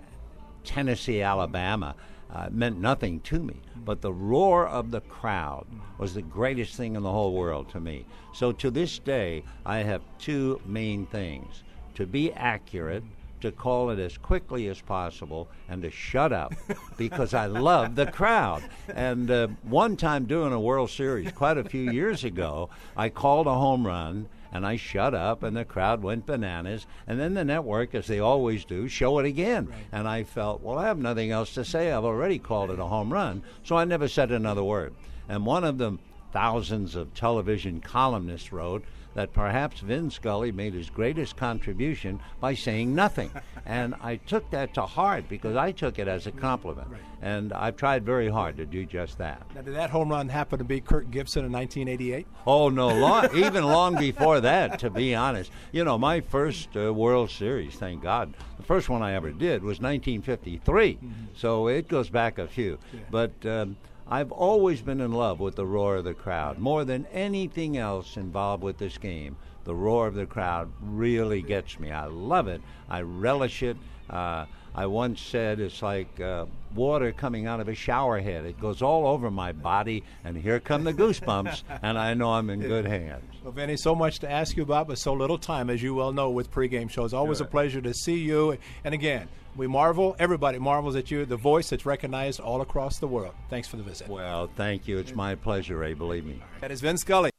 Tennessee, 0.63 1.21
Alabama. 1.21 1.95
Uh, 2.31 2.49
meant 2.51 2.79
nothing 2.79 3.19
to 3.21 3.39
me. 3.39 3.55
But 3.75 4.01
the 4.01 4.11
roar 4.11 4.67
of 4.67 4.89
the 4.89 5.01
crowd 5.01 5.67
was 5.99 6.15
the 6.15 6.23
greatest 6.23 6.75
thing 6.75 6.95
in 6.95 7.03
the 7.03 7.11
whole 7.11 7.33
world 7.33 7.69
to 7.69 7.79
me. 7.79 8.05
So 8.33 8.51
to 8.53 8.71
this 8.71 8.97
day, 8.97 9.43
I 9.65 9.77
have 9.79 10.01
two 10.17 10.59
main 10.65 11.05
things 11.05 11.63
to 11.93 12.07
be 12.07 12.33
accurate 12.33 13.03
to 13.45 13.51
call 13.51 13.89
it 13.89 13.99
as 13.99 14.17
quickly 14.17 14.67
as 14.67 14.81
possible 14.81 15.47
and 15.69 15.81
to 15.81 15.89
shut 15.89 16.33
up 16.33 16.53
because 16.97 17.33
I 17.33 17.45
love 17.45 17.95
the 17.95 18.07
crowd. 18.07 18.63
And 18.93 19.31
uh, 19.31 19.47
one 19.63 19.97
time 19.97 20.25
doing 20.25 20.53
a 20.53 20.59
World 20.59 20.89
Series 20.89 21.31
quite 21.31 21.57
a 21.57 21.63
few 21.63 21.91
years 21.91 22.23
ago, 22.23 22.69
I 22.97 23.09
called 23.09 23.47
a 23.47 23.53
home 23.53 23.85
run 23.85 24.27
and 24.51 24.65
I 24.65 24.77
shut 24.77 25.13
up, 25.13 25.43
and 25.43 25.57
the 25.57 25.65
crowd 25.65 26.01
went 26.01 26.25
bananas. 26.25 26.87
And 27.07 27.19
then 27.19 27.33
the 27.33 27.43
network, 27.43 27.93
as 27.93 28.07
they 28.07 28.21
always 28.21 28.63
do, 28.63 28.87
show 28.87 29.19
it 29.19 29.25
again. 29.25 29.67
Right. 29.67 29.77
And 29.91 30.07
I 30.07 30.23
felt, 30.23 30.61
well, 30.61 30.77
I 30.77 30.87
have 30.87 30.97
nothing 30.97 31.29
else 31.29 31.53
to 31.55 31.65
say. 31.65 31.91
I've 31.91 32.05
already 32.05 32.39
called 32.39 32.71
it 32.71 32.79
a 32.79 32.85
home 32.85 33.11
run, 33.11 33.43
so 33.65 33.75
I 33.75 33.83
never 33.83 34.07
said 34.07 34.31
another 34.31 34.63
word. 34.63 34.93
And 35.27 35.45
one 35.45 35.65
of 35.65 35.77
the 35.77 35.97
thousands 36.31 36.95
of 36.95 37.13
television 37.13 37.81
columnists 37.81 38.53
wrote, 38.53 38.85
that 39.15 39.33
perhaps 39.33 39.79
Vin 39.79 40.11
Scully 40.11 40.51
made 40.51 40.73
his 40.73 40.89
greatest 40.89 41.35
contribution 41.35 42.19
by 42.39 42.53
saying 42.53 42.93
nothing. 42.93 43.31
and 43.65 43.95
I 44.01 44.17
took 44.17 44.49
that 44.51 44.73
to 44.75 44.83
heart 44.83 45.27
because 45.27 45.55
I 45.55 45.71
took 45.71 45.97
it 45.97 46.07
as 46.07 46.27
a 46.27 46.31
compliment. 46.31 46.89
Right. 46.89 47.01
And 47.21 47.53
I've 47.53 47.77
tried 47.77 48.05
very 48.05 48.29
hard 48.29 48.57
to 48.57 48.65
do 48.65 48.85
just 48.85 49.17
that. 49.17 49.41
Now, 49.55 49.61
did 49.61 49.73
that 49.73 49.89
home 49.89 50.09
run 50.09 50.29
happen 50.29 50.59
to 50.59 50.65
be 50.65 50.81
Kirk 50.81 51.09
Gibson 51.09 51.45
in 51.45 51.51
1988? 51.51 52.27
Oh, 52.45 52.69
no, 52.69 52.89
long, 52.89 53.29
even 53.35 53.63
long 53.63 53.97
before 53.97 54.41
that, 54.41 54.79
to 54.79 54.89
be 54.89 55.15
honest. 55.15 55.49
You 55.71 55.85
know, 55.85 55.97
my 55.97 56.19
first 56.21 56.75
uh, 56.75 56.93
World 56.93 57.31
Series, 57.31 57.75
thank 57.75 58.03
God, 58.03 58.33
the 58.57 58.63
first 58.63 58.89
one 58.89 59.01
I 59.01 59.13
ever 59.13 59.31
did 59.31 59.63
was 59.63 59.79
1953. 59.79 60.93
Mm-hmm. 60.93 61.07
So 61.35 61.67
it 61.67 61.87
goes 61.87 62.09
back 62.09 62.37
a 62.37 62.47
few. 62.47 62.77
Yeah. 62.93 62.99
But. 63.09 63.45
Um, 63.45 63.77
I've 64.07 64.31
always 64.31 64.81
been 64.81 65.01
in 65.01 65.11
love 65.11 65.39
with 65.39 65.55
the 65.55 65.65
roar 65.65 65.95
of 65.97 66.03
the 66.03 66.13
crowd 66.13 66.59
more 66.59 66.85
than 66.85 67.07
anything 67.11 67.75
else 67.75 68.17
involved 68.17 68.61
with 68.61 68.77
this 68.77 68.99
game. 68.99 69.35
The 69.63 69.73
roar 69.73 70.05
of 70.05 70.13
the 70.13 70.27
crowd 70.27 70.71
really 70.79 71.41
gets 71.41 71.79
me. 71.79 71.89
I 71.89 72.05
love 72.05 72.47
it. 72.47 72.61
I 72.87 73.01
relish 73.01 73.63
it. 73.63 73.77
Uh, 74.07 74.45
I 74.77 74.87
once 74.87 75.21
said 75.21 75.61
it's 75.61 75.81
like 75.81 76.19
uh, 76.19 76.45
water 76.75 77.13
coming 77.13 77.47
out 77.47 77.61
of 77.61 77.69
a 77.69 77.73
shower 77.73 78.19
head. 78.19 78.45
It 78.45 78.59
goes 78.59 78.81
all 78.81 79.07
over 79.07 79.31
my 79.31 79.53
body, 79.53 80.03
and 80.25 80.35
here 80.35 80.59
come 80.59 80.83
the 80.83 80.93
goosebumps, 80.93 81.63
and 81.81 81.97
I 81.97 82.13
know 82.13 82.33
I'm 82.33 82.49
in 82.49 82.59
good 82.59 82.85
hands. 82.85 83.23
Well, 83.41 83.53
Vinny, 83.53 83.77
so 83.77 83.95
much 83.95 84.19
to 84.19 84.29
ask 84.29 84.57
you 84.57 84.63
about, 84.63 84.87
but 84.89 84.97
so 84.97 85.13
little 85.13 85.37
time, 85.37 85.69
as 85.69 85.81
you 85.81 85.95
well 85.95 86.11
know, 86.11 86.29
with 86.29 86.51
pregame 86.51 86.89
shows. 86.89 87.13
Always 87.13 87.39
a 87.39 87.45
pleasure 87.45 87.79
to 87.81 87.93
see 87.93 88.17
you. 88.17 88.57
And 88.83 88.93
again, 88.93 89.29
we 89.55 89.65
marvel, 89.65 90.17
everybody 90.19 90.59
marvels 90.59 90.97
at 90.97 91.09
you, 91.09 91.25
the 91.25 91.37
voice 91.37 91.69
that's 91.69 91.85
recognized 91.85 92.41
all 92.41 92.59
across 92.59 92.99
the 92.99 93.07
world. 93.07 93.33
Thanks 93.49 93.69
for 93.69 93.77
the 93.77 93.83
visit. 93.83 94.09
Well, 94.09 94.49
thank 94.57 94.89
you. 94.89 94.97
It's 94.97 95.15
my 95.15 95.35
pleasure, 95.35 95.77
Ray, 95.77 95.93
believe 95.93 96.25
me. 96.25 96.41
That 96.59 96.71
is 96.71 96.81
Vin 96.81 96.97
Scully. 96.97 97.31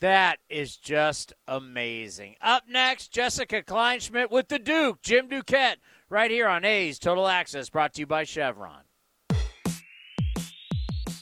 That 0.00 0.38
is 0.48 0.76
just 0.76 1.32
amazing. 1.46 2.36
Up 2.40 2.64
next, 2.68 3.12
Jessica 3.12 3.62
Kleinschmidt 3.62 4.30
with 4.30 4.48
the 4.48 4.58
Duke, 4.58 5.02
Jim 5.02 5.28
Duquette, 5.28 5.76
right 6.08 6.30
here 6.30 6.48
on 6.48 6.64
A's 6.64 6.98
Total 6.98 7.26
Access, 7.26 7.70
brought 7.70 7.94
to 7.94 8.00
you 8.00 8.06
by 8.06 8.24
Chevron. 8.24 8.82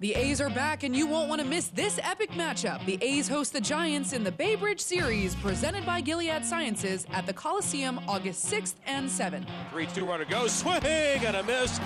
The 0.00 0.12
A's 0.16 0.40
are 0.40 0.50
back, 0.50 0.82
and 0.82 0.94
you 0.94 1.06
won't 1.06 1.28
want 1.28 1.40
to 1.40 1.46
miss 1.46 1.68
this 1.68 2.00
epic 2.02 2.32
matchup. 2.32 2.84
The 2.84 2.98
A's 3.00 3.28
host 3.28 3.52
the 3.52 3.60
Giants 3.60 4.12
in 4.12 4.24
the 4.24 4.32
Bay 4.32 4.56
Bridge 4.56 4.80
Series, 4.80 5.36
presented 5.36 5.86
by 5.86 6.00
Gilead 6.00 6.44
Sciences 6.44 7.06
at 7.12 7.26
the 7.26 7.32
Coliseum 7.32 8.00
August 8.08 8.44
6th 8.52 8.74
and 8.88 9.08
7th. 9.08 9.46
3 9.70 9.86
2 9.86 10.04
runner 10.04 10.24
goes, 10.24 10.52
swing 10.52 10.84
and 10.84 11.36
a 11.36 11.44
miss, 11.44 11.78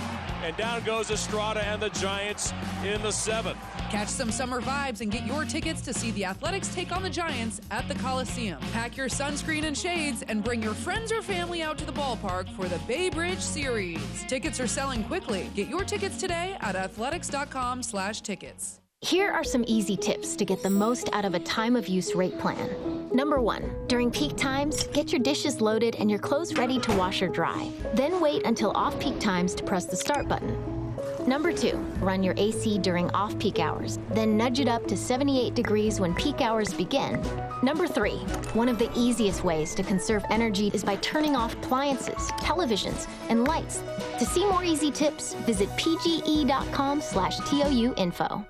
and 0.42 0.56
down 0.56 0.82
goes 0.84 1.10
Estrada 1.10 1.62
and 1.62 1.82
the 1.82 1.90
Giants 1.90 2.54
in 2.82 3.02
the 3.02 3.10
seventh. 3.10 3.58
Catch 3.90 4.08
some 4.08 4.30
summer 4.30 4.62
vibes 4.62 5.02
and 5.02 5.10
get 5.12 5.26
your 5.26 5.44
tickets 5.44 5.82
to 5.82 5.92
see 5.92 6.10
the 6.12 6.24
Athletics 6.24 6.74
take 6.74 6.92
on 6.92 7.02
the 7.02 7.10
Giants 7.10 7.60
at 7.70 7.86
the 7.88 7.94
Coliseum. 7.96 8.58
Pack 8.72 8.96
your 8.96 9.08
sunscreen 9.08 9.64
and 9.64 9.76
shades 9.76 10.22
and 10.28 10.42
bring 10.42 10.62
your 10.62 10.74
friends 10.74 11.12
or 11.12 11.20
family 11.20 11.62
out 11.62 11.76
to 11.78 11.84
the 11.84 11.92
ballpark 11.92 12.48
for 12.54 12.68
the 12.68 12.78
Bay 12.86 13.10
Bridge 13.10 13.40
Series. 13.40 14.24
Tickets 14.28 14.60
are 14.60 14.66
selling 14.66 15.04
quickly. 15.04 15.50
Get 15.54 15.68
your 15.68 15.84
tickets 15.84 16.18
today 16.18 16.56
at 16.60 16.74
athletics.com 16.74 17.82
slash 17.82 17.97
tickets. 18.22 18.78
Here 19.00 19.28
are 19.28 19.42
some 19.42 19.64
easy 19.66 19.96
tips 19.96 20.36
to 20.36 20.44
get 20.44 20.62
the 20.62 20.70
most 20.70 21.08
out 21.12 21.24
of 21.24 21.34
a 21.34 21.40
time 21.40 21.74
of 21.74 21.88
use 21.88 22.14
rate 22.14 22.38
plan. 22.38 23.08
Number 23.12 23.40
one, 23.40 23.74
during 23.88 24.08
peak 24.12 24.36
times, 24.36 24.86
get 24.88 25.10
your 25.10 25.20
dishes 25.20 25.60
loaded 25.60 25.96
and 25.96 26.08
your 26.08 26.20
clothes 26.20 26.54
ready 26.54 26.78
to 26.78 26.96
wash 26.96 27.22
or 27.22 27.28
dry. 27.28 27.72
Then 27.94 28.20
wait 28.20 28.46
until 28.46 28.70
off 28.76 28.96
peak 29.00 29.18
times 29.18 29.52
to 29.56 29.64
press 29.64 29.84
the 29.84 29.96
start 29.96 30.28
button. 30.28 30.77
Number 31.26 31.52
two, 31.52 31.76
run 32.00 32.22
your 32.22 32.34
AC 32.36 32.78
during 32.78 33.10
off 33.10 33.38
peak 33.38 33.58
hours, 33.58 33.98
then 34.10 34.36
nudge 34.36 34.60
it 34.60 34.68
up 34.68 34.86
to 34.86 34.96
78 34.96 35.54
degrees 35.54 36.00
when 36.00 36.14
peak 36.14 36.40
hours 36.40 36.72
begin. 36.72 37.20
Number 37.62 37.86
three, 37.86 38.18
one 38.54 38.68
of 38.68 38.78
the 38.78 38.90
easiest 38.94 39.44
ways 39.44 39.74
to 39.74 39.82
conserve 39.82 40.24
energy 40.30 40.70
is 40.72 40.84
by 40.84 40.96
turning 40.96 41.34
off 41.34 41.54
appliances, 41.54 42.30
televisions, 42.40 43.08
and 43.28 43.44
lights. 43.44 43.82
To 44.18 44.24
see 44.24 44.46
more 44.46 44.64
easy 44.64 44.90
tips, 44.90 45.34
visit 45.46 45.68
pge.com 45.70 47.00
slash 47.00 47.38
TOU 47.48 47.94
info. 47.96 48.46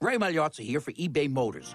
Ray 0.00 0.16
Magliozzi 0.16 0.60
here 0.60 0.80
for 0.80 0.92
eBay 0.92 1.30
Motors. 1.30 1.74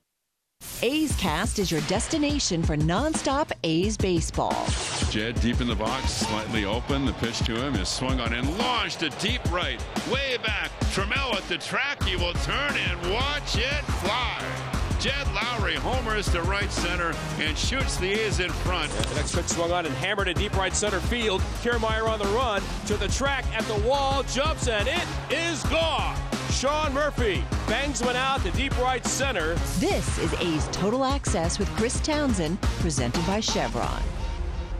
A's 0.83 1.15
Cast 1.17 1.59
is 1.59 1.71
your 1.71 1.81
destination 1.81 2.63
for 2.63 2.75
nonstop 2.75 3.51
A's 3.63 3.97
baseball. 3.97 4.65
Jed 5.11 5.39
deep 5.41 5.61
in 5.61 5.67
the 5.67 5.75
box, 5.75 6.11
slightly 6.11 6.65
open. 6.65 7.05
The 7.05 7.13
pitch 7.13 7.39
to 7.45 7.55
him 7.55 7.75
is 7.75 7.87
swung 7.87 8.19
on 8.19 8.33
and 8.33 8.57
launched 8.57 9.01
to 9.01 9.09
deep 9.11 9.43
right, 9.51 9.79
way 10.11 10.37
back. 10.43 10.71
Trammell 10.91 11.35
at 11.35 11.47
the 11.47 11.57
track. 11.57 12.03
He 12.03 12.15
will 12.15 12.33
turn 12.33 12.75
and 12.75 13.13
watch 13.13 13.57
it 13.57 13.83
fly. 14.01 14.41
Jed 14.99 15.25
Lowrie 15.27 15.75
homers 15.75 16.31
to 16.31 16.41
right 16.43 16.71
center 16.71 17.13
and 17.39 17.57
shoots 17.57 17.97
the 17.97 18.11
A's 18.11 18.39
in 18.39 18.51
front. 18.51 18.91
The 18.91 19.15
next 19.15 19.35
pitch 19.35 19.47
swung 19.47 19.71
on 19.71 19.85
and 19.85 19.95
hammered 19.95 20.27
to 20.27 20.33
deep 20.33 20.55
right 20.55 20.75
center 20.75 20.99
field. 20.99 21.41
Kiermaier 21.63 22.07
on 22.07 22.19
the 22.19 22.25
run 22.25 22.61
to 22.87 22.97
the 22.97 23.07
track 23.07 23.45
at 23.55 23.63
the 23.65 23.87
wall, 23.87 24.23
jumps 24.23 24.67
and 24.67 24.87
it 24.87 25.07
is 25.31 25.63
gone. 25.63 26.15
Sean 26.51 26.93
Murphy 26.93 27.43
bangs 27.65 28.03
one 28.03 28.17
out 28.17 28.41
to 28.43 28.51
deep 28.51 28.77
right 28.77 29.05
center. 29.05 29.55
This 29.79 30.17
is 30.19 30.33
A's 30.33 30.67
Total 30.73 31.05
Access 31.05 31.57
with 31.57 31.69
Chris 31.77 31.99
Townsend, 32.01 32.61
presented 32.61 33.25
by 33.25 33.39
Chevron. 33.39 34.03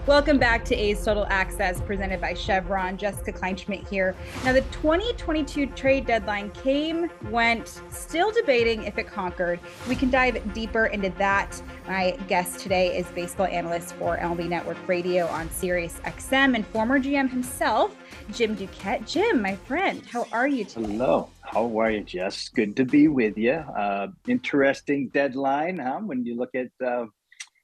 Welcome 0.05 0.37
back 0.37 0.65
to 0.65 0.75
A's 0.75 1.05
Total 1.05 1.25
Access 1.29 1.79
presented 1.79 2.19
by 2.19 2.33
Chevron. 2.33 2.97
Jessica 2.97 3.31
Kleinschmidt 3.31 3.87
here. 3.87 4.15
Now, 4.43 4.51
the 4.51 4.61
2022 4.61 5.67
trade 5.67 6.05
deadline 6.05 6.49
came, 6.51 7.09
went, 7.29 7.81
still 7.89 8.31
debating 8.31 8.83
if 8.83 8.97
it 8.97 9.07
conquered. 9.07 9.59
We 9.87 9.95
can 9.95 10.09
dive 10.09 10.53
deeper 10.53 10.87
into 10.87 11.11
that. 11.19 11.61
My 11.87 12.17
guest 12.27 12.59
today 12.59 12.97
is 12.97 13.05
baseball 13.11 13.45
analyst 13.45 13.93
for 13.93 14.17
MLB 14.17 14.49
Network 14.49 14.77
Radio 14.87 15.27
on 15.27 15.49
Sirius 15.51 15.99
XM 16.03 16.55
and 16.55 16.67
former 16.67 16.99
GM 16.99 17.29
himself, 17.29 17.95
Jim 18.33 18.57
Duquette. 18.57 19.07
Jim, 19.07 19.41
my 19.41 19.55
friend, 19.55 20.03
how 20.07 20.27
are 20.33 20.47
you 20.47 20.65
today? 20.65 20.93
Hello. 20.93 21.29
How 21.51 21.81
are 21.81 21.91
you, 21.91 22.01
Jess? 22.01 22.47
Good 22.47 22.77
to 22.77 22.85
be 22.85 23.09
with 23.09 23.37
you. 23.37 23.51
Uh, 23.51 24.07
interesting 24.25 25.09
deadline, 25.09 25.79
huh? 25.79 25.99
When 25.99 26.25
you 26.25 26.37
look 26.37 26.55
at, 26.55 26.69
uh, 26.81 27.07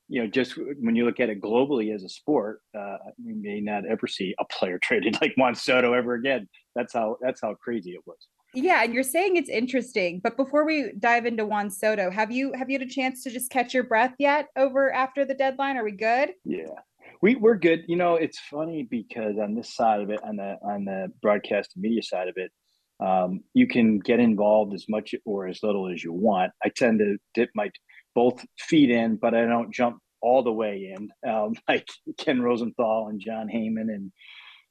you 0.10 0.22
know, 0.22 0.27
just 0.27 0.58
when 0.82 0.94
you 0.98 1.06
look 1.06 1.22
at 1.22 1.29
it 1.29 1.41
globally 1.41 1.96
as 1.96 2.03
a 2.03 2.10
sport, 2.10 2.60
uh, 2.77 2.98
we 3.25 3.34
may 3.34 3.62
not 3.62 3.86
ever 3.86 4.06
see 4.06 4.36
a 4.39 4.46
player 4.46 4.77
traded 4.84 5.17
like 5.22 5.36
Juan 5.38 5.56
Soto 5.56 5.94
ever 5.94 6.15
again. 6.15 6.50
That's 6.75 6.91
how 6.91 7.15
that's 7.22 7.39
how 7.41 7.53
crazy 7.53 7.91
it 7.91 8.01
was. 8.06 8.17
Yeah, 8.53 8.84
and 8.84 8.94
you're 8.94 9.03
saying 9.03 9.38
it's 9.38 9.50
interesting, 9.50 10.20
but 10.22 10.36
before 10.36 10.65
we 10.65 10.91
dive 11.00 11.25
into 11.25 11.46
Juan 11.46 11.70
Soto, 11.70 12.12
have 12.12 12.29
you 12.29 12.51
have 12.58 12.70
you 12.70 12.79
had 12.79 12.88
a 12.88 12.91
chance 12.91 13.24
to 13.24 13.29
just 13.29 13.50
catch 13.51 13.74
your 13.74 13.84
breath 13.84 14.15
yet 14.20 14.48
over 14.58 14.91
after 14.91 15.24
the 15.24 15.34
deadline? 15.34 15.77
Are 15.77 15.86
we 15.86 15.94
good? 15.94 16.32
Yeah, 16.44 16.75
we 17.22 17.36
we're 17.36 17.56
good. 17.56 17.86
You 17.88 17.96
know, 17.96 18.15
it's 18.15 18.39
funny 18.51 18.84
because 18.84 19.38
on 19.38 19.56
this 19.56 19.74
side 19.74 20.01
of 20.01 20.10
it, 20.10 20.22
on 20.25 20.36
the 20.36 20.58
on 20.62 20.84
the 20.84 21.10
broadcast 21.22 21.77
media 21.77 22.03
side 22.03 22.27
of 22.27 22.36
it, 22.36 22.51
um, 23.00 23.42
you 23.54 23.68
can 23.68 24.00
get 24.00 24.20
involved 24.20 24.74
as 24.74 24.86
much 24.89 25.13
or 25.25 25.48
as 25.48 25.62
little 25.63 25.92
as 25.92 26.04
you 26.04 26.13
want. 26.13 26.51
I 26.63 26.70
tend 26.70 27.00
to 27.00 27.18
dip 27.34 27.50
my 27.56 27.70
both 28.16 28.44
feet 28.60 28.89
in, 28.89 29.18
but 29.18 29.36
I 29.36 29.46
don't 29.46 29.74
jump 29.74 30.00
all 30.22 30.42
the 30.42 30.51
way 30.51 30.94
in, 30.96 31.10
um, 31.30 31.54
like 31.68 31.88
Ken 32.18 32.42
Rosenthal 32.42 33.08
and 33.10 33.20
Jon 33.20 33.48
Heyman 33.48 33.94
and 33.94 34.12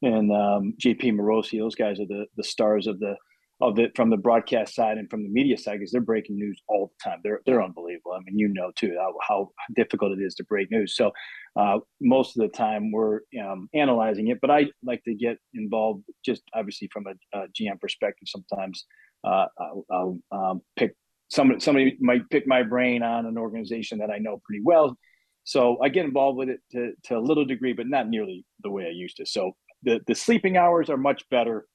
and 0.03 0.31
um, 0.31 0.75
JP 0.81 1.15
Morosi. 1.15 1.59
Those 1.59 1.75
guys 1.75 2.01
are 2.01 2.07
the 2.07 2.27
the 2.37 2.45
stars 2.45 2.87
of 2.87 2.99
the 3.01 3.17
of 3.61 3.79
it 3.79 3.93
from 3.97 4.11
the 4.11 4.17
broadcast 4.17 4.75
side 4.75 4.99
and 4.99 5.09
from 5.09 5.23
the 5.23 5.31
media 5.31 5.57
side 5.57 5.79
because 5.79 5.91
they're 5.91 6.01
breaking 6.01 6.37
news 6.37 6.61
all 6.69 6.93
the 6.93 7.11
time. 7.11 7.21
They're 7.23 7.41
they're 7.47 7.63
unbelievable. 7.63 8.13
I 8.13 8.21
mean, 8.25 8.39
you 8.39 8.49
know 8.49 8.71
too 8.77 8.97
how, 8.99 9.15
how 9.27 9.51
difficult 9.75 10.13
it 10.13 10.23
is 10.23 10.35
to 10.37 10.45
break 10.45 10.71
news. 10.71 10.95
So 10.95 11.13
uh, 11.59 11.79
most 12.01 12.37
of 12.37 12.43
the 12.43 12.57
time 12.57 12.93
we're 12.93 13.21
um, 13.43 13.69
analyzing 13.75 14.29
it, 14.29 14.39
but 14.43 14.51
I 14.51 14.67
like 14.83 15.03
to 15.05 15.15
get 15.15 15.39
involved 15.55 16.05
just 16.25 16.43
obviously 16.55 16.89
from 16.93 17.07
a, 17.07 17.39
a 17.39 17.47
GM 17.49 17.81
perspective. 17.81 18.29
Sometimes 18.29 18.85
uh, 19.25 19.47
I'll, 19.59 19.87
I'll 19.91 20.19
um, 20.33 20.63
pick 20.77 20.95
somebody 21.29 21.61
somebody 21.61 21.97
might 22.01 22.29
pick 22.31 22.47
my 22.47 22.63
brain 22.63 23.03
on 23.03 23.25
an 23.25 23.39
organization 23.39 23.99
that 23.99 24.11
I 24.11 24.19
know 24.19 24.41
pretty 24.45 24.63
well. 24.63 24.97
So 25.45 25.79
I 25.83 25.89
get 25.89 26.05
involved 26.05 26.39
with 26.39 26.49
it 26.49 26.61
to, 26.73 26.93
to 27.05 27.17
a 27.17 27.21
little 27.21 27.45
degree, 27.45 27.73
but 27.73 27.87
not 27.87 28.09
nearly 28.09 28.45
the 28.63 28.71
way 28.71 28.85
I 28.85 28.91
used 28.91 29.17
to. 29.19 29.27
So 29.27 29.53
the, 29.85 30.01
the 30.07 30.15
sleeping 30.15 30.57
hours 30.57 30.91
are 30.91 30.97
much 30.97 31.23
better 31.31 31.67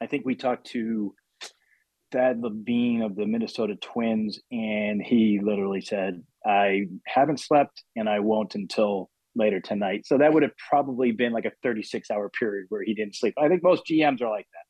I 0.00 0.06
think 0.06 0.24
we 0.24 0.34
talked 0.34 0.66
to 0.68 1.14
Thad 2.12 2.40
Levine 2.40 3.02
of 3.02 3.16
the 3.16 3.26
Minnesota 3.26 3.76
Twins, 3.76 4.38
and 4.50 5.02
he 5.02 5.40
literally 5.42 5.80
said, 5.80 6.22
I 6.44 6.86
haven't 7.06 7.40
slept 7.40 7.82
and 7.96 8.08
I 8.08 8.20
won't 8.20 8.54
until 8.54 9.10
later 9.34 9.60
tonight. 9.60 10.06
So 10.06 10.18
that 10.18 10.32
would 10.32 10.42
have 10.42 10.56
probably 10.68 11.12
been 11.12 11.32
like 11.32 11.44
a 11.44 11.52
36 11.62 12.10
hour 12.10 12.30
period 12.30 12.66
where 12.68 12.82
he 12.82 12.94
didn't 12.94 13.16
sleep. 13.16 13.34
I 13.38 13.48
think 13.48 13.62
most 13.62 13.82
GMs 13.90 14.22
are 14.22 14.30
like 14.30 14.46
that. 14.52 14.62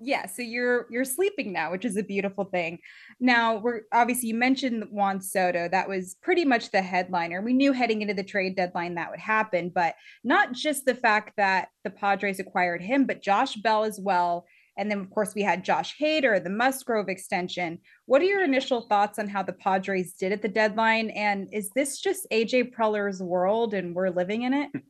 Yeah 0.00 0.26
so 0.26 0.42
you're 0.42 0.86
you're 0.90 1.04
sleeping 1.04 1.52
now 1.52 1.70
which 1.70 1.84
is 1.84 1.96
a 1.96 2.02
beautiful 2.02 2.46
thing. 2.46 2.80
Now 3.20 3.58
we're 3.58 3.82
obviously 3.92 4.30
you 4.30 4.34
mentioned 4.34 4.84
juan 4.90 5.20
soto. 5.20 5.68
That 5.68 5.88
was 5.88 6.16
pretty 6.20 6.44
much 6.44 6.72
the 6.72 6.82
headliner. 6.82 7.40
We 7.42 7.52
knew 7.52 7.72
heading 7.72 8.02
into 8.02 8.14
the 8.14 8.24
trade 8.24 8.56
deadline 8.56 8.96
that 8.96 9.10
would 9.10 9.20
happen 9.20 9.70
but 9.72 9.94
not 10.24 10.52
just 10.52 10.84
the 10.84 10.96
fact 10.96 11.34
that 11.36 11.68
the 11.84 11.90
padres 11.90 12.40
acquired 12.40 12.82
him 12.82 13.04
but 13.04 13.22
josh 13.22 13.54
bell 13.54 13.84
as 13.84 14.00
well 14.00 14.46
and 14.76 14.90
then, 14.90 14.98
of 14.98 15.10
course, 15.10 15.34
we 15.34 15.42
had 15.42 15.64
Josh 15.64 15.96
Hader, 16.00 16.42
the 16.42 16.50
Musgrove 16.50 17.08
extension. 17.08 17.78
What 18.06 18.22
are 18.22 18.26
your 18.26 18.42
initial 18.42 18.82
thoughts 18.82 19.18
on 19.18 19.28
how 19.28 19.42
the 19.42 19.52
Padres 19.52 20.14
did 20.14 20.32
at 20.32 20.42
the 20.42 20.48
deadline? 20.48 21.10
And 21.10 21.48
is 21.52 21.70
this 21.70 22.00
just 22.00 22.26
AJ 22.32 22.74
Preller's 22.74 23.22
world 23.22 23.74
and 23.74 23.94
we're 23.94 24.10
living 24.10 24.42
in 24.42 24.52
it? 24.52 24.70
I 24.74 24.80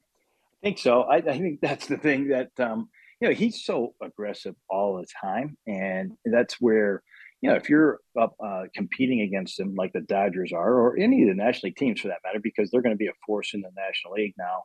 think 0.63 0.79
so. 0.79 1.03
I, 1.03 1.17
I 1.17 1.39
think 1.39 1.61
that's 1.61 1.87
the 1.87 1.99
thing 1.99 2.29
that, 2.29 2.49
um, 2.59 2.89
you 3.21 3.29
know, 3.29 3.35
he's 3.35 3.65
so 3.65 3.95
aggressive 4.03 4.55
all 4.71 4.97
the 4.97 5.07
time. 5.21 5.59
And 5.67 6.13
that's 6.25 6.55
where, 6.61 7.03
you 7.43 7.51
know, 7.51 7.57
if 7.57 7.69
you're 7.69 8.01
up 8.19 8.35
uh, 8.43 8.63
competing 8.75 9.21
against 9.21 9.61
him 9.61 9.75
like 9.75 9.93
the 9.93 10.01
Dodgers 10.01 10.53
are, 10.55 10.73
or 10.73 10.97
any 10.97 11.23
of 11.23 11.29
the 11.29 11.35
National 11.35 11.69
League 11.69 11.77
teams 11.77 12.01
for 12.01 12.09
that 12.09 12.21
matter, 12.25 12.41
because 12.41 12.71
they're 12.71 12.81
going 12.81 12.95
to 12.95 12.99
be 12.99 13.09
a 13.09 13.13
force 13.27 13.53
in 13.53 13.61
the 13.61 13.71
National 13.77 14.15
League 14.15 14.35
now, 14.39 14.63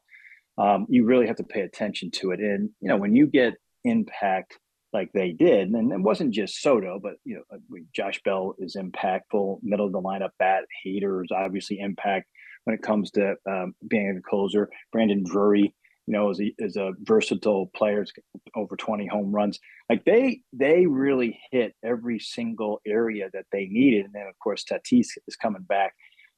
um, 0.57 0.85
you 0.87 1.03
really 1.03 1.27
have 1.27 1.35
to 1.37 1.43
pay 1.43 1.61
attention 1.61 2.11
to 2.11 2.31
it. 2.31 2.39
And, 2.39 2.69
you 2.79 2.87
know, 2.87 2.95
when 2.95 3.13
you 3.13 3.27
get 3.27 3.55
impact 3.83 4.57
like 4.93 5.11
they 5.13 5.31
did. 5.31 5.69
And 5.69 5.91
it 5.91 6.01
wasn't 6.01 6.33
just 6.33 6.61
Soto, 6.61 6.99
but 7.01 7.13
you 7.23 7.35
know, 7.35 7.79
Josh 7.93 8.19
Bell 8.23 8.55
is 8.59 8.75
impactful, 8.75 9.59
middle 9.61 9.85
of 9.85 9.91
the 9.91 10.01
lineup 10.01 10.31
bat. 10.39 10.63
Hader's 10.85 11.31
obviously 11.31 11.79
impact 11.79 12.27
when 12.63 12.75
it 12.75 12.81
comes 12.81 13.11
to 13.11 13.35
um, 13.49 13.73
being 13.87 14.17
a 14.17 14.29
closer. 14.29 14.69
Brandon 14.91 15.23
Drury, 15.23 15.73
you 16.07 16.13
know, 16.13 16.29
is 16.31 16.41
a, 16.41 16.53
is 16.57 16.75
a 16.75 16.93
versatile 17.01 17.69
player, 17.75 18.01
It's 18.01 18.11
over 18.55 18.75
20 18.75 19.07
home 19.07 19.31
runs. 19.31 19.59
Like 19.89 20.05
they 20.05 20.41
they 20.53 20.85
really 20.85 21.39
hit 21.51 21.75
every 21.83 22.19
single 22.19 22.81
area 22.85 23.29
that 23.33 23.45
they 23.51 23.67
needed. 23.67 24.05
And 24.05 24.13
then 24.13 24.27
of 24.27 24.37
course 24.39 24.63
Tatis 24.63 25.07
is 25.27 25.35
coming 25.35 25.63
back. 25.63 25.93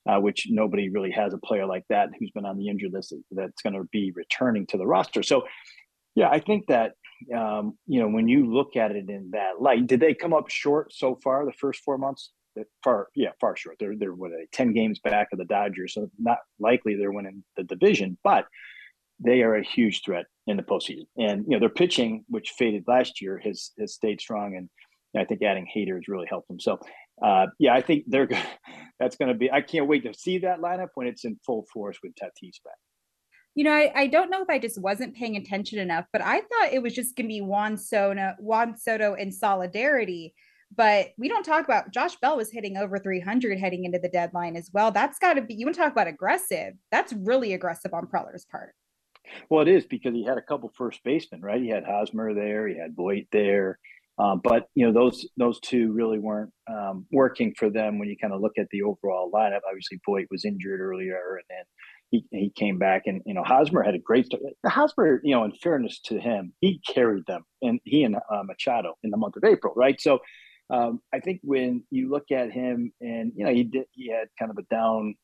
Uh, 0.09 0.19
which 0.19 0.47
nobody 0.49 0.89
really 0.89 1.11
has 1.11 1.31
a 1.31 1.37
player 1.37 1.67
like 1.67 1.83
that 1.87 2.09
who's 2.17 2.31
been 2.31 2.43
on 2.43 2.57
the 2.57 2.67
injured 2.67 2.91
list 2.91 3.13
that's 3.29 3.61
going 3.61 3.75
to 3.75 3.83
be 3.91 4.11
returning 4.15 4.65
to 4.65 4.75
the 4.75 4.87
roster. 4.87 5.21
So, 5.21 5.43
yeah, 6.15 6.27
I 6.27 6.39
think 6.39 6.65
that 6.69 6.93
um, 7.35 7.77
you 7.87 7.99
know, 7.99 8.07
when 8.07 8.27
you 8.27 8.51
look 8.51 8.75
at 8.75 8.91
it 8.91 9.09
in 9.09 9.31
that 9.31 9.61
light, 9.61 9.87
did 9.87 9.99
they 9.99 10.13
come 10.13 10.33
up 10.33 10.49
short 10.49 10.93
so 10.93 11.17
far 11.23 11.45
the 11.45 11.53
first 11.53 11.81
four 11.83 11.97
months? 11.97 12.31
Far, 12.83 13.07
yeah, 13.15 13.29
far 13.39 13.55
short. 13.55 13.77
They're 13.79 13.95
they're 13.95 14.13
what 14.13 14.31
they, 14.31 14.47
ten 14.51 14.73
games 14.73 14.99
back 14.99 15.29
of 15.31 15.39
the 15.39 15.45
Dodgers, 15.45 15.93
so 15.93 16.09
not 16.19 16.39
likely 16.59 16.95
they're 16.95 17.11
winning 17.11 17.43
the 17.55 17.63
division, 17.63 18.17
but 18.23 18.45
they 19.23 19.41
are 19.41 19.55
a 19.55 19.63
huge 19.63 20.01
threat 20.03 20.25
in 20.47 20.57
the 20.57 20.63
postseason. 20.63 21.05
And 21.17 21.45
you 21.45 21.51
know, 21.51 21.59
their 21.59 21.69
pitching, 21.69 22.25
which 22.27 22.51
faded 22.57 22.83
last 22.87 23.21
year, 23.21 23.39
has 23.43 23.71
has 23.79 23.93
stayed 23.93 24.19
strong, 24.19 24.57
and 24.57 24.69
I 25.15 25.25
think 25.25 25.41
adding 25.43 25.67
Hader 25.73 25.95
has 25.95 26.07
really 26.07 26.27
helped 26.27 26.47
them. 26.49 26.59
So, 26.59 26.79
uh, 27.23 27.47
yeah, 27.59 27.73
I 27.73 27.81
think 27.81 28.05
they're 28.07 28.27
good. 28.27 28.43
That's 28.99 29.15
going 29.15 29.29
to 29.29 29.35
be. 29.35 29.51
I 29.51 29.61
can't 29.61 29.87
wait 29.87 30.03
to 30.03 30.13
see 30.13 30.39
that 30.39 30.59
lineup 30.59 30.89
when 30.95 31.07
it's 31.07 31.25
in 31.25 31.39
full 31.45 31.65
force 31.73 31.97
with 32.03 32.13
Tatis 32.15 32.61
back. 32.63 32.75
You 33.55 33.65
know, 33.65 33.73
I, 33.73 33.91
I 33.95 34.07
don't 34.07 34.29
know 34.29 34.41
if 34.41 34.49
I 34.49 34.59
just 34.59 34.81
wasn't 34.81 35.15
paying 35.15 35.35
attention 35.35 35.79
enough, 35.79 36.05
but 36.13 36.21
I 36.21 36.39
thought 36.39 36.71
it 36.71 36.81
was 36.81 36.93
just 36.93 37.15
going 37.15 37.25
to 37.25 37.33
be 37.33 37.41
Juan 37.41 37.77
Soto, 37.77 38.33
Juan 38.39 38.77
Soto 38.77 39.13
in 39.15 39.31
solidarity. 39.31 40.33
But 40.73 41.09
we 41.17 41.27
don't 41.27 41.43
talk 41.43 41.65
about 41.65 41.91
Josh 41.91 42.15
Bell 42.21 42.37
was 42.37 42.49
hitting 42.49 42.77
over 42.77 42.97
300 42.97 43.59
heading 43.59 43.83
into 43.83 43.99
the 43.99 44.07
deadline 44.07 44.55
as 44.55 44.69
well. 44.73 44.89
That's 44.89 45.19
got 45.19 45.33
to 45.33 45.41
be, 45.41 45.53
you 45.53 45.65
want 45.65 45.75
to 45.75 45.81
talk 45.81 45.91
about 45.91 46.07
aggressive. 46.07 46.75
That's 46.91 47.11
really 47.11 47.53
aggressive 47.53 47.93
on 47.93 48.07
Preller's 48.07 48.45
part. 48.45 48.73
Well, 49.49 49.61
it 49.61 49.67
is 49.67 49.85
because 49.85 50.13
he 50.13 50.23
had 50.23 50.37
a 50.37 50.41
couple 50.41 50.71
first 50.77 51.03
basemen, 51.03 51.41
right? 51.41 51.61
He 51.61 51.67
had 51.67 51.83
Hosmer 51.83 52.33
there, 52.33 52.67
he 52.67 52.77
had 52.77 52.95
Voit 52.95 53.27
there. 53.31 53.79
Um, 54.17 54.41
but 54.43 54.67
you 54.75 54.85
know 54.85 54.93
those 54.93 55.25
those 55.37 55.59
two 55.61 55.93
really 55.93 56.19
weren't 56.19 56.51
um, 56.69 57.05
working 57.11 57.53
for 57.57 57.69
them 57.69 57.97
when 57.97 58.09
you 58.09 58.17
kind 58.17 58.33
of 58.33 58.41
look 58.41 58.57
at 58.57 58.67
the 58.69 58.83
overall 58.83 59.31
lineup. 59.33 59.61
Obviously, 59.67 59.99
Voit 60.05 60.27
was 60.29 60.45
injured 60.45 60.79
earlier, 60.79 61.37
and 61.37 61.45
then 61.49 61.63
he, 62.11 62.25
he 62.29 62.51
came 62.53 62.77
back 62.77 63.03
and 63.07 63.21
you 63.25 63.33
know 63.33 63.43
Hosmer 63.43 63.81
had 63.81 63.95
a 63.95 63.99
great. 63.99 64.27
Hosmer, 64.65 65.21
you 65.23 65.33
know, 65.33 65.45
in 65.45 65.53
fairness 65.53 65.99
to 66.05 66.19
him, 66.19 66.53
he 66.59 66.79
carried 66.87 67.25
them 67.25 67.45
and 67.61 67.79
he 67.85 68.03
and 68.03 68.17
uh, 68.17 68.43
Machado 68.43 68.95
in 69.03 69.09
the 69.09 69.17
month 69.17 69.37
of 69.37 69.43
April, 69.45 69.73
right? 69.75 69.99
So 69.99 70.19
um, 70.69 71.01
I 71.13 71.19
think 71.19 71.39
when 71.43 71.83
you 71.89 72.09
look 72.09 72.31
at 72.31 72.51
him 72.51 72.91
and 73.01 73.31
you 73.35 73.45
know 73.45 73.51
he 73.51 73.63
did 73.63 73.85
he 73.91 74.09
had 74.09 74.27
kind 74.37 74.51
of 74.51 74.57
a 74.57 74.63
down, 74.63 75.15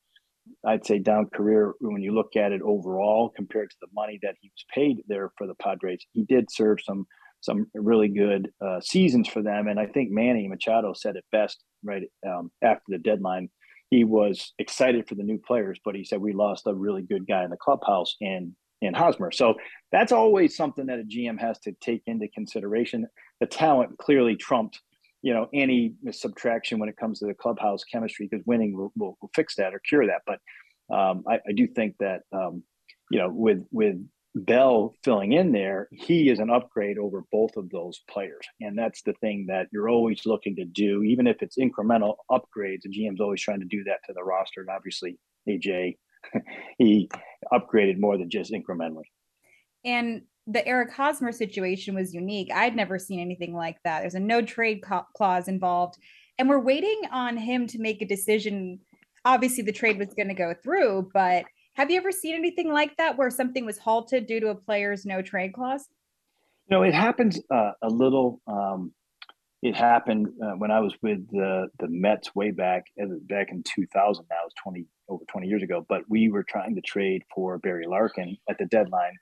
I'd 0.66 0.86
say 0.86 0.98
down 0.98 1.30
career 1.34 1.74
when 1.82 2.02
you 2.02 2.16
look 2.16 2.36
at 2.38 2.54
it 2.54 2.62
overall 2.62 3.32
compared 3.36 3.70
to 3.70 3.78
the 3.82 3.88
money 3.94 4.18
that 4.24 4.36
he 4.42 4.50
was 4.50 4.66
paid 4.74 5.04
there 5.08 5.32
for 5.38 5.46
the 5.46 5.56
Padres. 5.56 6.06
He 6.14 6.24
did 6.24 6.50
serve 6.50 6.80
some 6.84 7.06
some 7.42 7.68
really 7.76 8.08
good 8.08 8.50
uh, 8.66 8.80
seasons 8.80 9.28
for 9.28 9.42
them, 9.42 9.68
and 9.68 9.80
I 9.80 9.88
think 9.88 10.10
Manny 10.10 10.48
Machado 10.48 10.94
said 10.94 11.18
it 11.18 11.26
best 11.34 11.64
right 11.84 12.04
um, 12.26 12.50
after 12.64 12.84
the 12.88 12.98
deadline 12.98 13.50
he 13.90 14.04
was 14.04 14.54
excited 14.60 15.08
for 15.08 15.16
the 15.16 15.24
new 15.24 15.38
players, 15.38 15.80
but 15.84 15.96
he 15.96 16.04
said 16.04 16.20
we 16.20 16.34
lost 16.34 16.68
a 16.68 16.74
really 16.74 17.02
good 17.02 17.28
guy 17.28 17.44
in 17.44 17.50
the 17.50 17.58
clubhouse 17.58 18.16
in 18.20 18.56
in 18.82 18.94
Hosmer. 18.94 19.32
So 19.32 19.56
that's 19.92 20.12
always 20.12 20.56
something 20.56 20.86
that 20.86 21.00
a 21.00 21.04
GM 21.04 21.40
has 21.40 21.58
to 21.60 21.72
take 21.82 22.04
into 22.06 22.28
consideration. 22.28 23.08
The 23.40 23.48
talent 23.48 23.98
clearly 23.98 24.36
trumped, 24.36 24.80
you 25.24 25.34
know, 25.34 25.48
any 25.54 25.96
subtraction 26.12 26.78
when 26.78 26.90
it 26.90 26.98
comes 26.98 27.20
to 27.20 27.26
the 27.26 27.34
clubhouse 27.34 27.84
chemistry 27.84 28.28
because 28.30 28.46
winning 28.46 28.78
will, 28.78 28.92
will, 28.96 29.18
will, 29.20 29.32
fix 29.36 29.56
that 29.56 29.74
or 29.74 29.80
cure 29.80 30.06
that. 30.06 30.22
But 30.28 30.40
um, 30.96 31.24
I, 31.28 31.36
I, 31.36 31.54
do 31.56 31.66
think 31.68 31.96
that 32.00 32.22
um, 32.32 32.64
you 33.10 33.20
know 33.20 33.30
with 33.30 33.66
with 33.72 33.96
Bell 34.46 34.94
filling 35.04 35.34
in 35.34 35.52
there, 35.52 35.88
he 35.92 36.30
is 36.30 36.40
an 36.40 36.50
upgrade 36.50 36.98
over 36.98 37.24
both 37.32 37.58
of 37.58 37.70
those 37.70 38.02
players. 38.10 38.46
And 38.62 38.78
that's 38.78 39.02
the 39.02 39.14
thing 39.14 39.46
that 39.48 39.68
you're 39.72 39.90
always 39.90 40.26
looking 40.26 40.56
to 40.58 40.66
do, 40.66 41.04
even 41.04 41.28
if 41.28 41.42
it's 41.42 41.58
incremental 41.58 42.16
upgrades. 42.32 42.82
The 42.84 42.90
GM's 42.90 43.22
always 43.22 43.42
trying 43.42 43.60
to 43.60 43.66
do 43.66 43.84
that 43.86 44.00
to 44.06 44.14
the 44.14 44.24
roster. 44.24 44.62
And 44.62 44.70
obviously, 44.70 45.18
AJ, 45.48 45.98
he 46.78 47.10
upgraded 47.52 48.00
more 48.00 48.18
than 48.18 48.30
just 48.30 48.52
incrementally. 48.52 49.06
And 49.86 50.24
the 50.46 50.66
Eric 50.66 50.94
Hosmer 50.94 51.32
situation 51.32 51.96
was 51.96 52.14
unique. 52.14 52.50
I'd 52.54 52.76
never 52.76 52.98
seen 52.98 53.20
anything 53.20 53.54
like 53.54 53.78
that. 53.84 54.02
There's 54.02 54.16
a 54.16 54.20
no 54.20 54.42
trade 54.42 54.82
clause 55.16 55.48
involved. 55.48 55.98
And 56.38 56.48
we're 56.48 56.60
waiting 56.60 57.02
on 57.12 57.36
him 57.38 57.68
to 57.68 57.80
make 57.80 58.02
a 58.02 58.08
decision. 58.08 58.80
Obviously, 59.26 59.64
the 59.64 59.72
trade 59.72 59.98
was 59.98 60.14
going 60.14 60.30
to 60.30 60.34
go 60.34 60.54
through, 60.54 61.10
but 61.14 61.46
have 61.78 61.92
you 61.92 61.98
ever 61.98 62.12
seen 62.12 62.34
anything 62.34 62.74
like 62.74 62.98
that 62.98 63.18
where 63.18 63.30
something 63.30 63.64
was 63.64 63.78
halted 63.78 64.26
due 64.26 64.40
to 64.40 64.48
a 64.48 64.56
player's 64.56 65.06
no 65.06 65.22
trade 65.22 65.54
clause? 65.54 65.88
You 66.68 66.76
know, 66.76 66.84
it 66.84 66.94
happens 66.94 67.40
uh, 67.54 67.72
a 67.84 67.88
little. 67.88 68.42
Um, 68.48 68.94
it 69.62 69.76
happened 69.76 70.28
uh, 70.44 70.54
when 70.58 70.72
I 70.72 70.80
was 70.80 70.94
with 71.04 71.30
the 71.30 71.68
the 71.80 71.88
Mets 71.88 72.34
way 72.36 72.50
back 72.50 72.86
back 73.30 73.50
in 73.52 73.64
2000. 73.64 74.26
Now 74.30 74.38
it's 74.46 74.56
20 74.64 74.86
over 75.08 75.24
20 75.30 75.48
years 75.48 75.62
ago. 75.62 75.86
But 75.88 76.02
we 76.10 76.30
were 76.30 76.44
trying 76.44 76.74
to 76.76 76.82
trade 76.82 77.22
for 77.34 77.60
Barry 77.60 77.86
Larkin 77.88 78.38
at 78.50 78.58
the 78.58 78.66
deadline, 78.66 79.14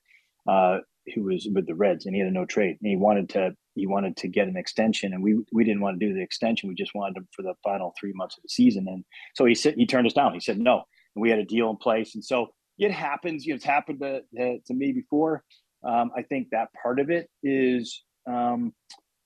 uh, 0.48 0.78
who 1.14 1.24
was 1.24 1.48
with 1.54 1.68
the 1.68 1.76
Reds, 1.76 2.06
and 2.06 2.16
he 2.16 2.22
had 2.22 2.30
a 2.30 2.32
no 2.32 2.46
trade, 2.46 2.78
and 2.82 2.90
he 2.90 2.96
wanted 2.96 3.28
to 3.32 3.52
he 3.76 3.86
wanted 3.86 4.16
to 4.18 4.30
get 4.30 4.48
an 4.48 4.56
extension, 4.56 5.14
and 5.14 5.22
we 5.22 5.44
we 5.52 5.66
didn't 5.66 5.82
want 5.82 6.00
to 6.00 6.06
do 6.08 6.14
the 6.14 6.24
extension. 6.24 6.70
We 6.70 6.76
just 6.76 6.96
wanted 6.96 7.18
him 7.18 7.28
for 7.36 7.42
the 7.42 7.56
final 7.66 7.94
three 8.00 8.14
months 8.14 8.38
of 8.38 8.44
the 8.44 8.50
season, 8.50 8.86
and 8.88 9.04
so 9.34 9.44
he 9.44 9.56
said 9.56 9.76
he 9.76 9.86
turned 9.86 10.08
us 10.08 10.14
down. 10.14 10.34
He 10.34 10.40
said 10.40 10.58
no, 10.58 10.84
and 11.16 11.22
we 11.22 11.30
had 11.30 11.40
a 11.40 11.46
deal 11.46 11.70
in 11.70 11.78
place, 11.78 12.16
and 12.16 12.24
so 12.24 12.48
it 12.78 12.92
happens. 12.92 13.46
You 13.46 13.54
know, 13.54 13.56
it's 13.56 13.66
happened 13.66 14.00
to 14.00 14.22
to 14.60 14.74
me 14.74 14.92
before. 14.92 15.44
Um, 15.84 16.12
I 16.16 16.24
think 16.24 16.50
that 16.52 16.70
part 16.82 17.00
of 17.00 17.10
it 17.10 17.30
is, 17.44 18.04
um, 18.28 18.74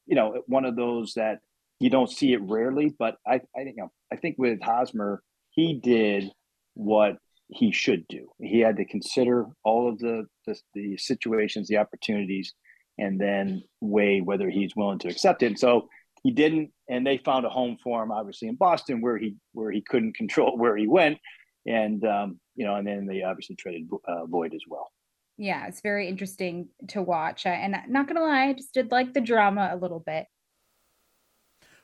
you 0.06 0.16
know, 0.16 0.44
one 0.48 0.66
of 0.66 0.76
those 0.76 1.14
that 1.14 1.40
you 1.80 1.90
don't 1.90 2.12
see 2.12 2.34
it 2.34 2.42
rarely. 2.42 2.94
But 2.98 3.16
I, 3.26 3.42
I 3.56 3.62
you 3.62 3.76
know, 3.78 3.92
I 4.12 4.18
think 4.18 4.36
with 4.38 4.62
Hosmer, 4.62 5.24
he 5.52 5.74
did 5.74 6.32
what 6.74 7.18
he 7.50 7.72
should 7.72 8.08
do. 8.08 8.30
He 8.40 8.60
had 8.60 8.78
to 8.78 8.86
consider 8.86 9.48
all 9.64 9.90
of 9.90 10.00
the, 10.00 10.26
the, 10.46 10.56
the 10.74 10.98
situations, 10.98 11.68
the 11.68 11.78
opportunities, 11.78 12.54
and 12.98 13.20
then 13.20 13.64
weigh 13.82 14.22
whether 14.22 14.50
he's 14.50 14.76
willing 14.76 15.00
to 15.00 15.08
accept 15.08 15.42
it. 15.42 15.58
So 15.58 15.90
he 16.24 16.32
didn't, 16.32 16.72
and 16.90 17.08
they 17.08 17.18
found 17.18 17.46
a 17.46 17.50
home 17.50 17.78
for 17.84 18.04
him, 18.04 18.12
obviously 18.12 18.50
in 18.50 18.56
Boston, 18.56 19.02
where 19.02 19.18
he 19.18 19.36
where 19.54 19.72
he 19.72 19.82
couldn't 19.82 20.16
control 20.16 20.58
where 20.58 20.78
he 20.78 20.88
went, 20.88 21.18
and 21.66 22.04
um, 22.06 22.40
you 22.56 22.66
know, 22.66 22.76
and 22.76 22.88
then 22.88 23.06
they 23.06 23.24
obviously 23.24 23.56
traded 23.56 23.90
uh, 24.08 24.26
Boyd 24.26 24.54
as 24.54 24.62
well. 24.68 24.92
Yeah, 25.38 25.68
it's 25.68 25.82
very 25.82 26.08
interesting 26.08 26.68
to 26.90 27.02
watch, 27.02 27.46
and 27.46 27.76
not 27.88 28.08
gonna 28.08 28.22
lie, 28.22 28.48
I 28.48 28.54
just 28.54 28.74
did 28.74 28.92
like 28.92 29.14
the 29.14 29.22
drama 29.22 29.70
a 29.72 29.78
little 29.78 30.00
bit. 30.00 30.28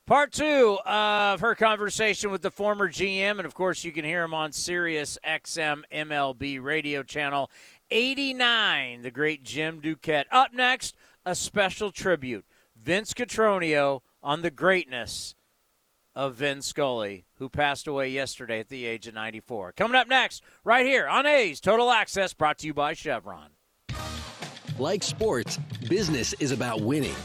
Part 0.06 0.34
two 0.34 0.78
of 0.86 1.40
her 1.40 1.56
conversation 1.56 2.30
with 2.30 2.44
the 2.44 2.52
former 2.52 2.88
GM, 2.88 3.38
and 3.38 3.46
of 3.46 3.56
course, 3.56 3.84
you 3.84 3.92
can 3.92 4.06
hear 4.06 4.24
him 4.24 4.36
on 4.36 4.52
Sirius 4.52 5.18
XM 5.26 5.82
MLB 5.92 6.62
radio 6.62 7.02
channel 7.02 7.50
89, 7.90 9.02
the 9.02 9.10
great 9.10 9.44
Jim 9.44 9.82
Duquette. 9.82 10.26
Up 10.32 10.54
next, 10.54 10.96
a 11.26 11.34
special 11.34 11.92
tribute 11.92 12.46
Vince 12.80 13.16
Cotroneo 13.16 14.02
on 14.22 14.44
the 14.44 14.52
greatness 14.52 15.34
of 16.16 16.36
Vin 16.36 16.62
Scully, 16.62 17.26
who 17.36 17.50
passed 17.50 17.88
away 17.88 18.10
yesterday 18.10 18.60
at 18.60 18.70
the 18.70 18.86
age 18.86 19.08
of 19.08 19.14
94. 19.14 19.74
Coming 19.74 19.96
up 19.96 20.08
next, 20.08 20.44
right 20.64 20.86
here 20.86 21.08
on 21.08 21.26
A's 21.26 21.60
Total 21.60 21.92
Access, 21.92 22.34
brought 22.34 22.58
to 22.60 22.68
you 22.68 22.74
by 22.74 22.94
Chevron. 22.94 23.50
Like 24.80 25.04
sports, 25.04 25.58
business 25.88 26.34
is 26.34 26.52
about 26.52 26.82
winning 26.82 27.16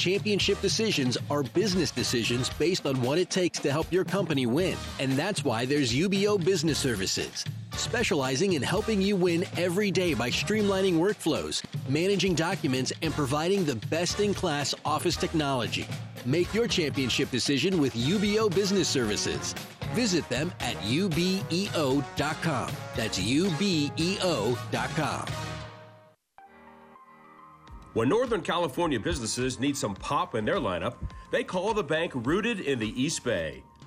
championship 0.00 0.58
decisions 0.62 1.18
are 1.28 1.42
business 1.42 1.90
decisions 1.90 2.48
based 2.58 2.86
on 2.86 3.00
what 3.02 3.18
it 3.18 3.28
takes 3.28 3.58
to 3.58 3.70
help 3.70 3.92
your 3.92 4.02
company 4.02 4.46
win. 4.46 4.74
And 4.98 5.12
that's 5.12 5.44
why 5.44 5.66
there's 5.66 5.92
UBEO 5.92 6.42
Business 6.42 6.78
Services, 6.78 7.44
specializing 7.72 8.54
in 8.54 8.62
helping 8.62 9.02
you 9.02 9.14
win 9.14 9.44
every 9.58 9.90
day 9.90 10.14
by 10.14 10.30
streamlining 10.30 10.94
workflows, 10.94 11.62
managing 11.86 12.34
documents, 12.34 12.94
and 13.02 13.12
providing 13.12 13.66
the 13.66 13.74
best 13.90 14.20
in 14.20 14.32
class 14.32 14.74
office 14.86 15.16
technology. 15.16 15.86
Make 16.24 16.54
your 16.54 16.66
championship 16.66 17.30
decision 17.30 17.80
with 17.80 17.94
UBEO 17.94 18.54
Business 18.54 18.88
Services. 18.88 19.54
Visit 19.92 20.28
them 20.28 20.52
at 20.60 20.76
ubeo.com. 20.76 22.70
That's 22.96 23.18
ubeo.com. 23.18 25.26
When 27.92 28.08
Northern 28.08 28.40
California 28.40 29.00
businesses 29.00 29.58
need 29.58 29.76
some 29.76 29.96
pop 29.96 30.36
in 30.36 30.44
their 30.44 30.58
lineup, 30.58 30.94
they 31.32 31.42
call 31.42 31.74
the 31.74 31.82
bank 31.82 32.12
rooted 32.14 32.60
in 32.60 32.78
the 32.78 33.02
East 33.02 33.24
Bay. 33.24 33.64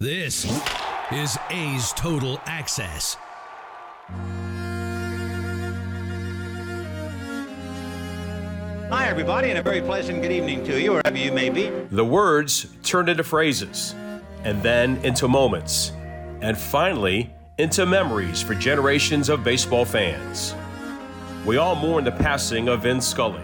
This 0.00 0.44
is 1.10 1.36
A's 1.50 1.92
Total 1.94 2.40
Access. 2.46 3.16
Hi, 8.90 9.08
everybody, 9.08 9.48
and 9.48 9.58
a 9.58 9.62
very 9.64 9.80
pleasant 9.80 10.22
good 10.22 10.30
evening 10.30 10.62
to 10.66 10.80
you, 10.80 10.92
wherever 10.92 11.18
you 11.18 11.32
may 11.32 11.50
be. 11.50 11.70
The 11.90 12.04
words 12.04 12.68
turned 12.84 13.08
into 13.08 13.24
phrases, 13.24 13.96
and 14.44 14.62
then 14.62 14.98
into 14.98 15.26
moments, 15.26 15.90
and 16.42 16.56
finally 16.56 17.34
into 17.58 17.84
memories 17.84 18.40
for 18.40 18.54
generations 18.54 19.28
of 19.28 19.42
baseball 19.42 19.84
fans. 19.84 20.54
We 21.44 21.56
all 21.56 21.74
mourn 21.74 22.04
the 22.04 22.12
passing 22.12 22.68
of 22.68 22.84
Vin 22.84 23.00
Scully, 23.00 23.42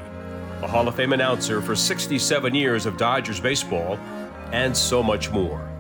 a 0.62 0.68
Hall 0.68 0.86
of 0.86 0.94
Fame 0.94 1.14
announcer 1.14 1.60
for 1.60 1.74
67 1.74 2.54
years 2.54 2.86
of 2.86 2.96
Dodgers 2.96 3.40
baseball, 3.40 3.98
and 4.52 4.76
so 4.76 5.02
much 5.02 5.32
more. 5.32 5.73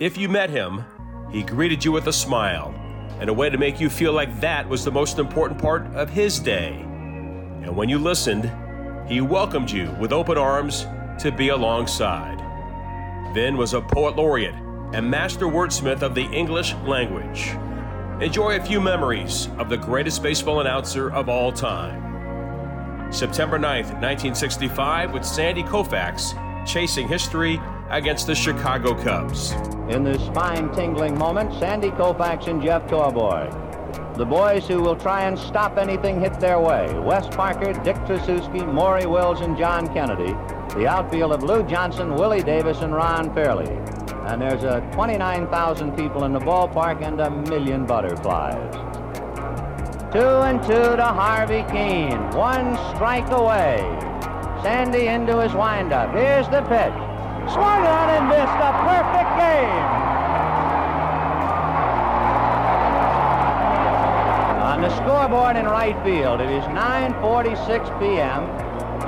If 0.00 0.18
you 0.18 0.28
met 0.28 0.50
him, 0.50 0.84
he 1.30 1.44
greeted 1.44 1.84
you 1.84 1.92
with 1.92 2.08
a 2.08 2.12
smile 2.12 2.74
and 3.20 3.30
a 3.30 3.32
way 3.32 3.48
to 3.48 3.56
make 3.56 3.78
you 3.78 3.88
feel 3.88 4.12
like 4.12 4.40
that 4.40 4.68
was 4.68 4.84
the 4.84 4.90
most 4.90 5.20
important 5.20 5.60
part 5.60 5.86
of 5.94 6.10
his 6.10 6.40
day. 6.40 6.80
And 6.80 7.76
when 7.76 7.88
you 7.88 8.00
listened, 8.00 8.50
he 9.08 9.20
welcomed 9.20 9.70
you 9.70 9.94
with 10.00 10.12
open 10.12 10.36
arms 10.36 10.86
to 11.20 11.30
be 11.30 11.50
alongside. 11.50 12.40
Vin 13.34 13.56
was 13.56 13.72
a 13.72 13.80
poet 13.80 14.16
laureate 14.16 14.56
and 14.92 15.08
master 15.08 15.46
wordsmith 15.46 16.02
of 16.02 16.16
the 16.16 16.24
English 16.24 16.74
language. 16.86 17.50
Enjoy 18.20 18.56
a 18.56 18.64
few 18.64 18.80
memories 18.80 19.48
of 19.58 19.68
the 19.68 19.76
greatest 19.76 20.24
baseball 20.24 20.58
announcer 20.60 21.12
of 21.12 21.28
all 21.28 21.52
time. 21.52 23.12
September 23.12 23.60
9th, 23.60 23.94
1965, 24.02 25.12
with 25.12 25.24
Sandy 25.24 25.62
Koufax 25.62 26.34
chasing 26.66 27.06
history 27.06 27.60
against 27.90 28.26
the 28.26 28.34
Chicago 28.34 28.94
Cubs. 28.94 29.52
In 29.88 30.04
this 30.04 30.22
spine-tingling 30.26 31.18
moment, 31.18 31.52
Sandy 31.58 31.90
Koufax 31.90 32.48
and 32.48 32.62
Jeff 32.62 32.86
Torborg. 32.86 34.16
The 34.16 34.24
boys 34.24 34.66
who 34.66 34.80
will 34.80 34.96
try 34.96 35.24
and 35.24 35.38
stop 35.38 35.76
anything 35.76 36.20
hit 36.20 36.38
their 36.38 36.60
way. 36.60 36.96
Wes 37.00 37.26
Parker, 37.34 37.72
Dick 37.72 37.96
Tracewski, 38.06 38.64
Maury 38.72 39.06
Wills, 39.06 39.40
and 39.40 39.56
John 39.58 39.92
Kennedy. 39.92 40.32
The 40.74 40.86
outfield 40.86 41.32
of 41.32 41.42
Lou 41.42 41.62
Johnson, 41.64 42.14
Willie 42.14 42.42
Davis, 42.42 42.80
and 42.80 42.94
Ron 42.94 43.34
Fairly. 43.34 43.70
And 44.26 44.40
there's 44.40 44.64
a 44.64 44.80
29,000 44.92 45.96
people 45.96 46.24
in 46.24 46.32
the 46.32 46.38
ballpark 46.38 47.04
and 47.04 47.20
a 47.20 47.30
million 47.30 47.86
butterflies. 47.86 48.72
Two 50.12 50.20
and 50.20 50.62
two 50.62 50.96
to 50.96 51.04
Harvey 51.04 51.62
Kuenn. 51.64 52.34
One 52.34 52.76
strike 52.94 53.28
away. 53.30 53.78
Sandy 54.62 55.08
into 55.08 55.40
his 55.40 55.52
windup. 55.52 56.14
Here's 56.14 56.48
the 56.48 56.62
pitch. 56.62 57.03
Schwarnon 57.48 58.28
missed 58.28 58.60
a 58.60 58.72
perfect 58.84 59.36
game. 59.36 59.84
On 64.62 64.80
the 64.80 64.88
scoreboard 64.96 65.56
in 65.56 65.66
right 65.66 65.96
field, 66.02 66.40
it 66.40 66.50
is 66.50 66.64
9.46 66.64 68.00
p.m. 68.00 68.44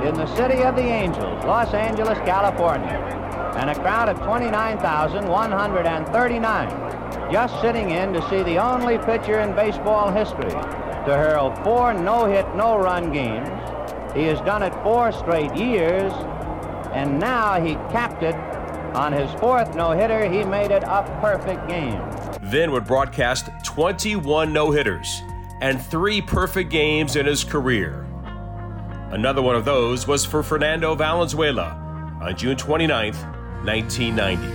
in 0.05 0.13
the 0.13 0.27
city 0.35 0.63
of 0.63 0.75
the 0.75 0.83
Angels, 0.83 1.43
Los 1.45 1.73
Angeles, 1.73 2.19
California, 2.19 2.99
and 3.57 3.69
a 3.69 3.75
crowd 3.75 4.09
of 4.09 4.19
29,139 4.19 6.87
just 7.31 7.59
sitting 7.61 7.91
in 7.91 8.13
to 8.13 8.21
see 8.29 8.41
the 8.43 8.57
only 8.57 8.97
pitcher 8.99 9.41
in 9.41 9.53
baseball 9.53 10.11
history 10.11 10.49
to 10.49 11.15
hurl 11.15 11.53
four 11.63 11.93
no-hit, 11.93 12.45
no-run 12.55 13.11
games. 13.11 13.49
He 14.13 14.23
has 14.23 14.39
done 14.41 14.63
it 14.63 14.73
four 14.83 15.11
straight 15.11 15.55
years 15.55 16.11
and 16.97 17.19
now 17.19 17.61
he 17.61 17.75
capped 17.93 18.23
it 18.23 18.33
on 18.95 19.13
his 19.13 19.31
fourth 19.39 19.75
no-hitter. 19.75 20.27
He 20.27 20.43
made 20.43 20.71
it 20.71 20.81
a 20.81 21.03
perfect 21.21 21.67
game. 21.69 22.01
Vin 22.41 22.71
would 22.71 22.85
broadcast 22.85 23.49
21 23.63 24.51
no 24.51 24.71
hitters 24.71 25.21
and 25.61 25.79
three 25.79 26.21
perfect 26.21 26.71
games 26.71 27.15
in 27.15 27.27
his 27.27 27.43
career. 27.43 28.07
Another 29.11 29.43
one 29.43 29.55
of 29.55 29.63
those 29.63 30.07
was 30.07 30.25
for 30.25 30.41
Fernando 30.41 30.95
Valenzuela 30.95 32.17
on 32.19 32.35
June 32.35 32.57
29, 32.57 33.13
1990. 33.13 34.47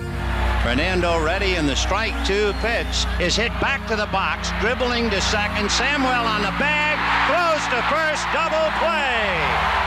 Fernando 0.62 1.24
ready 1.24 1.54
in 1.54 1.66
the 1.66 1.76
strike 1.76 2.14
two 2.26 2.52
pitch 2.58 3.06
is 3.20 3.36
hit 3.36 3.52
back 3.60 3.86
to 3.86 3.94
the 3.94 4.06
box, 4.06 4.50
dribbling 4.60 5.10
to 5.10 5.20
second. 5.20 5.70
Samuel 5.70 6.26
on 6.26 6.42
the 6.42 6.54
bag, 6.58 6.98
throws 7.30 7.62
to 7.70 7.82
first, 7.86 8.26
double 8.34 8.70
play. 8.82 9.30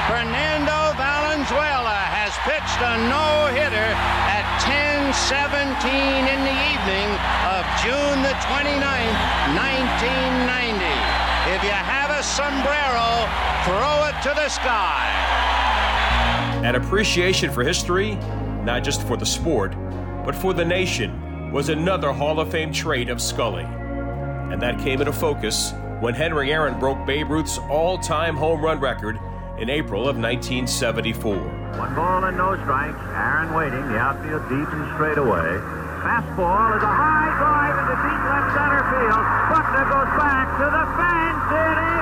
Fernando 0.08 0.96
Valenzuela 0.96 1.15
has 1.44 2.32
pitched 2.48 2.80
a 2.80 2.96
no-hitter 3.10 3.92
at 4.32 4.46
10:17 4.64 6.28
in 6.32 6.40
the 6.48 6.58
evening 6.72 7.10
of 7.52 7.66
June 7.84 8.24
the 8.24 8.34
29th, 8.48 9.20
1990. 9.54 10.86
If 11.54 11.62
you 11.64 11.72
have 11.72 12.10
a 12.10 12.24
sombrero, 12.24 13.28
throw 13.66 14.08
it 14.08 14.16
to 14.24 14.34
the 14.34 14.48
sky. 14.48 15.12
An 16.64 16.76
appreciation 16.76 17.52
for 17.52 17.64
history, 17.64 18.16
not 18.64 18.84
just 18.84 19.04
for 19.04 19.18
the 19.18 19.26
sport, 19.26 19.76
but 20.24 20.36
for 20.36 20.54
the 20.54 20.66
nation, 20.66 21.52
was 21.52 21.70
another 21.70 22.12
Hall 22.14 22.40
of 22.40 22.50
Fame 22.50 22.72
trait 22.72 23.10
of 23.10 23.22
Scully. 23.22 23.66
And 24.52 24.62
that 24.62 24.80
came 24.80 25.02
into 25.02 25.14
focus 25.14 25.74
when 26.00 26.14
Henry 26.14 26.54
Aaron 26.54 26.80
broke 26.80 27.06
Babe 27.06 27.30
Ruth's 27.30 27.58
all 27.70 27.98
time 27.98 28.36
home 28.38 28.62
run 28.62 28.80
record 28.80 29.20
in 29.58 29.70
April 29.70 30.08
of 30.08 30.18
1974. 30.18 31.36
One 31.80 31.96
ball 31.96 32.24
and 32.24 32.36
no 32.38 32.56
strikes. 32.64 33.00
Aaron 33.16 33.54
waiting. 33.56 33.84
The 33.88 33.98
outfield 33.98 34.44
deep 34.52 34.68
and 34.68 34.84
straight 34.96 35.18
away. 35.18 35.60
Fastball 36.04 36.76
is 36.76 36.84
a 36.84 36.92
high 36.92 37.32
drive 37.40 37.76
into 37.80 37.96
deep 38.04 38.22
left 38.30 38.50
center 38.52 38.84
field. 38.94 39.26
Buckner 39.50 39.86
goes 39.88 40.12
back 40.20 40.48
to 40.60 40.68
the 40.68 40.86
fence. 41.00 41.46
It 41.56 41.78
is 41.82 41.95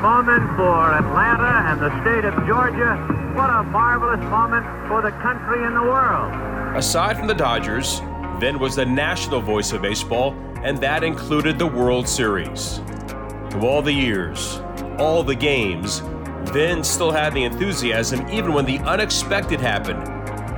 moment 0.00 0.42
for 0.56 0.92
Atlanta 0.94 1.68
and 1.68 1.80
the 1.80 1.90
state 2.00 2.24
of 2.24 2.34
Georgia. 2.46 2.96
What 3.34 3.50
a 3.50 3.62
marvelous 3.64 4.20
moment 4.30 4.64
for 4.88 5.02
the 5.02 5.10
country 5.22 5.64
and 5.64 5.76
the 5.76 5.82
world. 5.82 6.32
Aside 6.74 7.18
from 7.18 7.26
the 7.26 7.34
Dodgers, 7.34 8.00
Vin 8.38 8.58
was 8.58 8.76
the 8.76 8.86
national 8.86 9.42
voice 9.42 9.72
of 9.72 9.82
baseball, 9.82 10.32
and 10.62 10.78
that 10.78 11.04
included 11.04 11.58
the 11.58 11.66
World 11.66 12.08
Series. 12.08 12.80
Through 13.50 13.66
all 13.66 13.82
the 13.82 13.92
years, 13.92 14.62
all 14.98 15.22
the 15.22 15.34
games, 15.34 16.00
Vin 16.44 16.82
still 16.82 17.10
had 17.10 17.34
the 17.34 17.44
enthusiasm 17.44 18.26
even 18.30 18.54
when 18.54 18.64
the 18.64 18.78
unexpected 18.80 19.60
happened, 19.60 20.02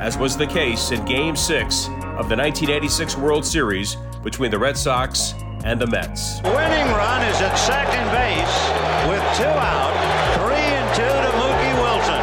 as 0.00 0.16
was 0.16 0.36
the 0.36 0.46
case 0.46 0.92
in 0.92 1.04
Game 1.04 1.34
6 1.34 1.86
of 1.86 2.28
the 2.28 2.36
1986 2.36 3.16
World 3.16 3.44
Series 3.44 3.96
between 4.22 4.52
the 4.52 4.58
Red 4.58 4.76
Sox 4.76 5.34
and 5.64 5.80
the 5.80 5.86
Mets. 5.88 6.40
Winning 6.44 6.86
run 6.94 7.22
is 7.26 7.40
at 7.40 7.56
second 7.56 8.10
base 8.12 8.71
with 9.08 9.22
two 9.36 9.42
out, 9.44 9.94
three 10.38 10.54
and 10.54 10.88
two 10.94 11.02
to 11.02 11.30
Mookie 11.34 11.74
Wilson. 11.82 12.22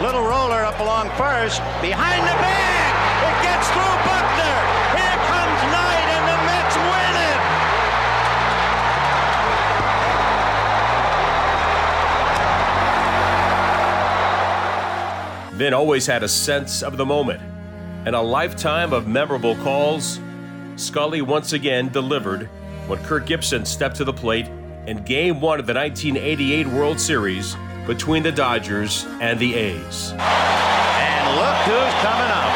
Little 0.00 0.22
roller 0.22 0.62
up 0.64 0.78
along 0.78 1.10
first, 1.16 1.58
behind 1.82 2.22
the 2.22 2.36
bag. 2.38 2.94
It 3.24 3.42
gets 3.42 3.66
through 3.70 3.96
Buckner. 4.06 4.58
Here 4.94 5.18
comes 5.26 5.60
Knight, 5.74 6.08
and 6.14 6.24
the 6.30 6.38
Mets 6.46 6.76
win 6.76 7.14
it. 15.50 15.58
Vin 15.58 15.74
always 15.74 16.06
had 16.06 16.22
a 16.22 16.28
sense 16.28 16.82
of 16.82 16.96
the 16.96 17.06
moment 17.06 17.40
and 18.06 18.14
a 18.14 18.20
lifetime 18.20 18.92
of 18.92 19.08
memorable 19.08 19.56
calls. 19.56 20.20
Scully 20.76 21.22
once 21.22 21.52
again 21.52 21.88
delivered 21.88 22.48
when 22.86 23.02
Kirk 23.04 23.26
Gibson 23.26 23.64
stepped 23.64 23.96
to 23.96 24.04
the 24.04 24.12
plate 24.12 24.46
in 24.86 25.02
Game 25.04 25.40
1 25.40 25.60
of 25.60 25.66
the 25.66 25.74
1988 25.74 26.66
World 26.68 27.00
Series 27.00 27.56
between 27.86 28.22
the 28.22 28.32
Dodgers 28.32 29.04
and 29.20 29.38
the 29.38 29.54
A's. 29.54 30.12
And 30.12 31.36
look 31.36 31.56
who's 31.66 31.94
coming 32.02 32.30
up. 32.30 32.53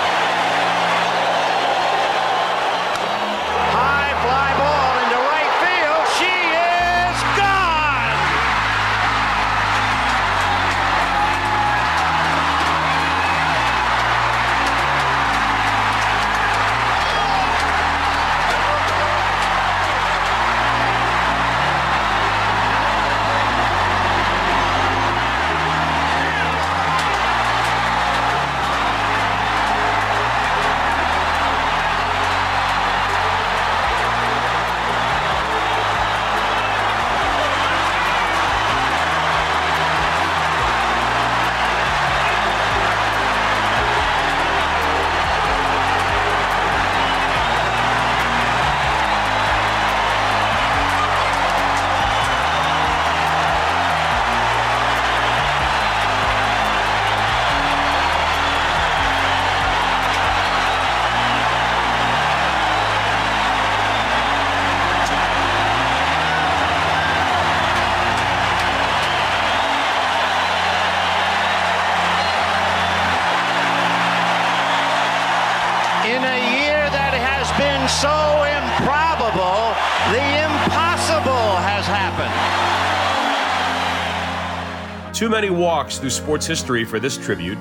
Too 85.18 85.28
many 85.28 85.50
walks 85.50 85.98
through 85.98 86.10
sports 86.10 86.46
history 86.46 86.84
for 86.84 87.00
this 87.00 87.18
tribute 87.18 87.58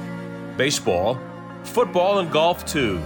baseball, 0.57 1.19
football, 1.63 2.19
and 2.19 2.31
golf, 2.31 2.63
too. 2.67 3.01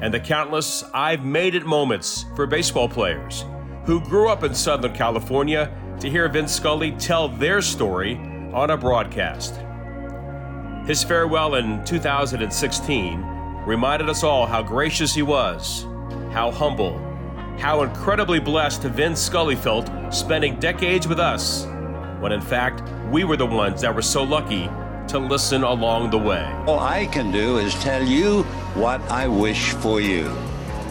And 0.00 0.14
the 0.14 0.20
countless 0.20 0.82
I've 0.94 1.22
made 1.22 1.54
it 1.54 1.66
moments 1.66 2.24
for 2.34 2.46
baseball 2.46 2.88
players 2.88 3.44
who 3.84 4.00
grew 4.00 4.30
up 4.30 4.42
in 4.42 4.54
Southern 4.54 4.94
California 4.94 5.70
to 6.00 6.08
hear 6.08 6.26
Vin 6.30 6.48
Scully 6.48 6.92
tell 6.92 7.28
their 7.28 7.60
story 7.60 8.16
on 8.54 8.70
a 8.70 8.76
broadcast. 8.78 9.60
His 10.86 11.04
farewell 11.04 11.56
in 11.56 11.84
2016 11.84 13.20
reminded 13.66 14.08
us 14.08 14.24
all 14.24 14.46
how 14.46 14.62
gracious 14.62 15.14
he 15.14 15.20
was, 15.20 15.82
how 16.32 16.50
humble, 16.50 16.98
how 17.58 17.82
incredibly 17.82 18.40
blessed 18.40 18.80
Vin 18.80 19.14
Scully 19.14 19.56
felt 19.56 19.90
spending 20.10 20.58
decades 20.58 21.06
with 21.06 21.20
us, 21.20 21.66
when 22.24 22.32
in 22.32 22.40
fact, 22.40 22.82
we 23.10 23.22
were 23.22 23.36
the 23.36 23.44
ones 23.44 23.82
that 23.82 23.94
were 23.94 24.00
so 24.00 24.24
lucky 24.24 24.70
to 25.08 25.18
listen 25.18 25.62
along 25.62 26.08
the 26.08 26.16
way. 26.16 26.50
All 26.66 26.78
I 26.78 27.04
can 27.04 27.30
do 27.30 27.58
is 27.58 27.74
tell 27.82 28.02
you 28.02 28.44
what 28.72 29.02
I 29.10 29.28
wish 29.28 29.72
for 29.72 30.00
you. 30.00 30.34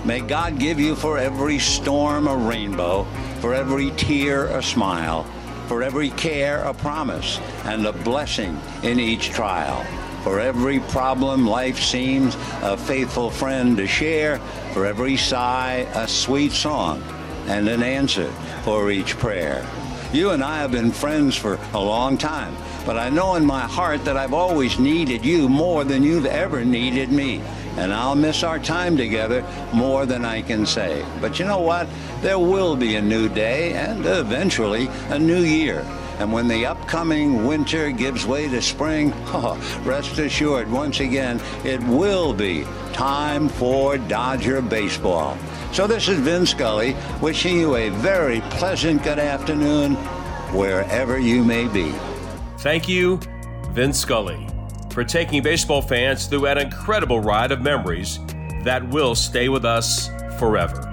May 0.05 0.19
God 0.21 0.59
give 0.59 0.79
you 0.79 0.95
for 0.95 1.17
every 1.17 1.57
storm 1.57 2.27
a 2.27 2.37
rainbow, 2.37 3.07
for 3.39 3.55
every 3.55 3.89
tear 3.97 4.45
a 4.45 4.61
smile, 4.61 5.23
for 5.65 5.81
every 5.81 6.11
care 6.11 6.59
a 6.59 6.71
promise, 6.71 7.39
and 7.63 7.83
a 7.87 7.93
blessing 7.93 8.55
in 8.83 8.99
each 8.99 9.31
trial. 9.31 9.83
For 10.21 10.39
every 10.39 10.81
problem 10.81 11.47
life 11.47 11.79
seems 11.79 12.37
a 12.61 12.77
faithful 12.77 13.31
friend 13.31 13.75
to 13.77 13.87
share, 13.87 14.37
for 14.71 14.85
every 14.85 15.17
sigh 15.17 15.87
a 15.95 16.07
sweet 16.07 16.51
song, 16.51 17.01
and 17.47 17.67
an 17.67 17.81
answer 17.81 18.31
for 18.61 18.91
each 18.91 19.17
prayer. 19.17 19.67
You 20.13 20.30
and 20.30 20.43
I 20.43 20.60
have 20.60 20.71
been 20.71 20.91
friends 20.91 21.36
for 21.36 21.58
a 21.73 21.80
long 21.80 22.19
time, 22.19 22.56
but 22.86 22.99
I 22.99 23.10
know 23.10 23.34
in 23.34 23.43
my 23.43 23.62
heart 23.62 24.06
that 24.06 24.15
I've 24.15 24.36
always 24.36 24.78
needed 24.78 25.26
you 25.26 25.49
more 25.49 25.84
than 25.84 26.04
you've 26.04 26.28
ever 26.28 26.63
needed 26.63 27.12
me. 27.12 27.41
And 27.78 27.91
I'll 27.91 28.13
miss 28.13 28.43
our 28.43 28.60
time 28.60 28.95
together 28.95 29.43
more 29.73 30.06
than 30.06 30.23
I 30.23 30.43
can 30.43 30.67
say. 30.67 31.04
But 31.19 31.39
you 31.39 31.45
know 31.45 31.62
what? 31.62 31.88
There 32.21 32.38
will 32.38 32.76
be 32.76 32.95
a 32.95 33.02
new 33.02 33.28
day 33.28 33.73
and 33.73 34.06
eventually 34.06 34.88
a 35.10 35.17
new 35.17 35.41
year. 35.41 35.84
And 36.19 36.32
when 36.32 36.47
the 36.47 36.67
upcoming 36.67 37.47
winter 37.47 37.89
gives 37.89 38.23
way 38.23 38.47
to 38.49 38.62
spring, 38.62 39.12
oh, 39.34 39.58
rest 39.84 40.19
assured, 40.19 40.71
once 40.71 40.99
again, 40.99 41.41
it 41.63 41.82
will 41.86 42.34
be 42.36 42.65
time 42.93 43.49
for 43.49 43.97
Dodger 43.97 44.62
baseball. 44.62 45.39
So 45.73 45.88
this 45.88 46.07
is 46.07 46.19
Vin 46.19 46.45
Scully 46.45 46.95
wishing 47.19 47.57
you 47.59 47.75
a 47.75 47.89
very 47.89 48.41
pleasant 48.51 49.01
good 49.01 49.17
afternoon 49.17 49.95
wherever 50.53 51.17
you 51.17 51.43
may 51.43 51.67
be. 51.67 51.91
Thank 52.59 52.88
you, 52.88 53.19
Vin 53.71 53.91
Scully, 53.91 54.47
for 54.91 55.03
taking 55.03 55.41
baseball 55.41 55.81
fans 55.81 56.27
through 56.27 56.45
an 56.45 56.59
incredible 56.59 57.21
ride 57.21 57.51
of 57.51 57.63
memories 57.63 58.19
that 58.63 58.88
will 58.89 59.15
stay 59.15 59.49
with 59.49 59.65
us 59.65 60.09
forever. 60.38 60.92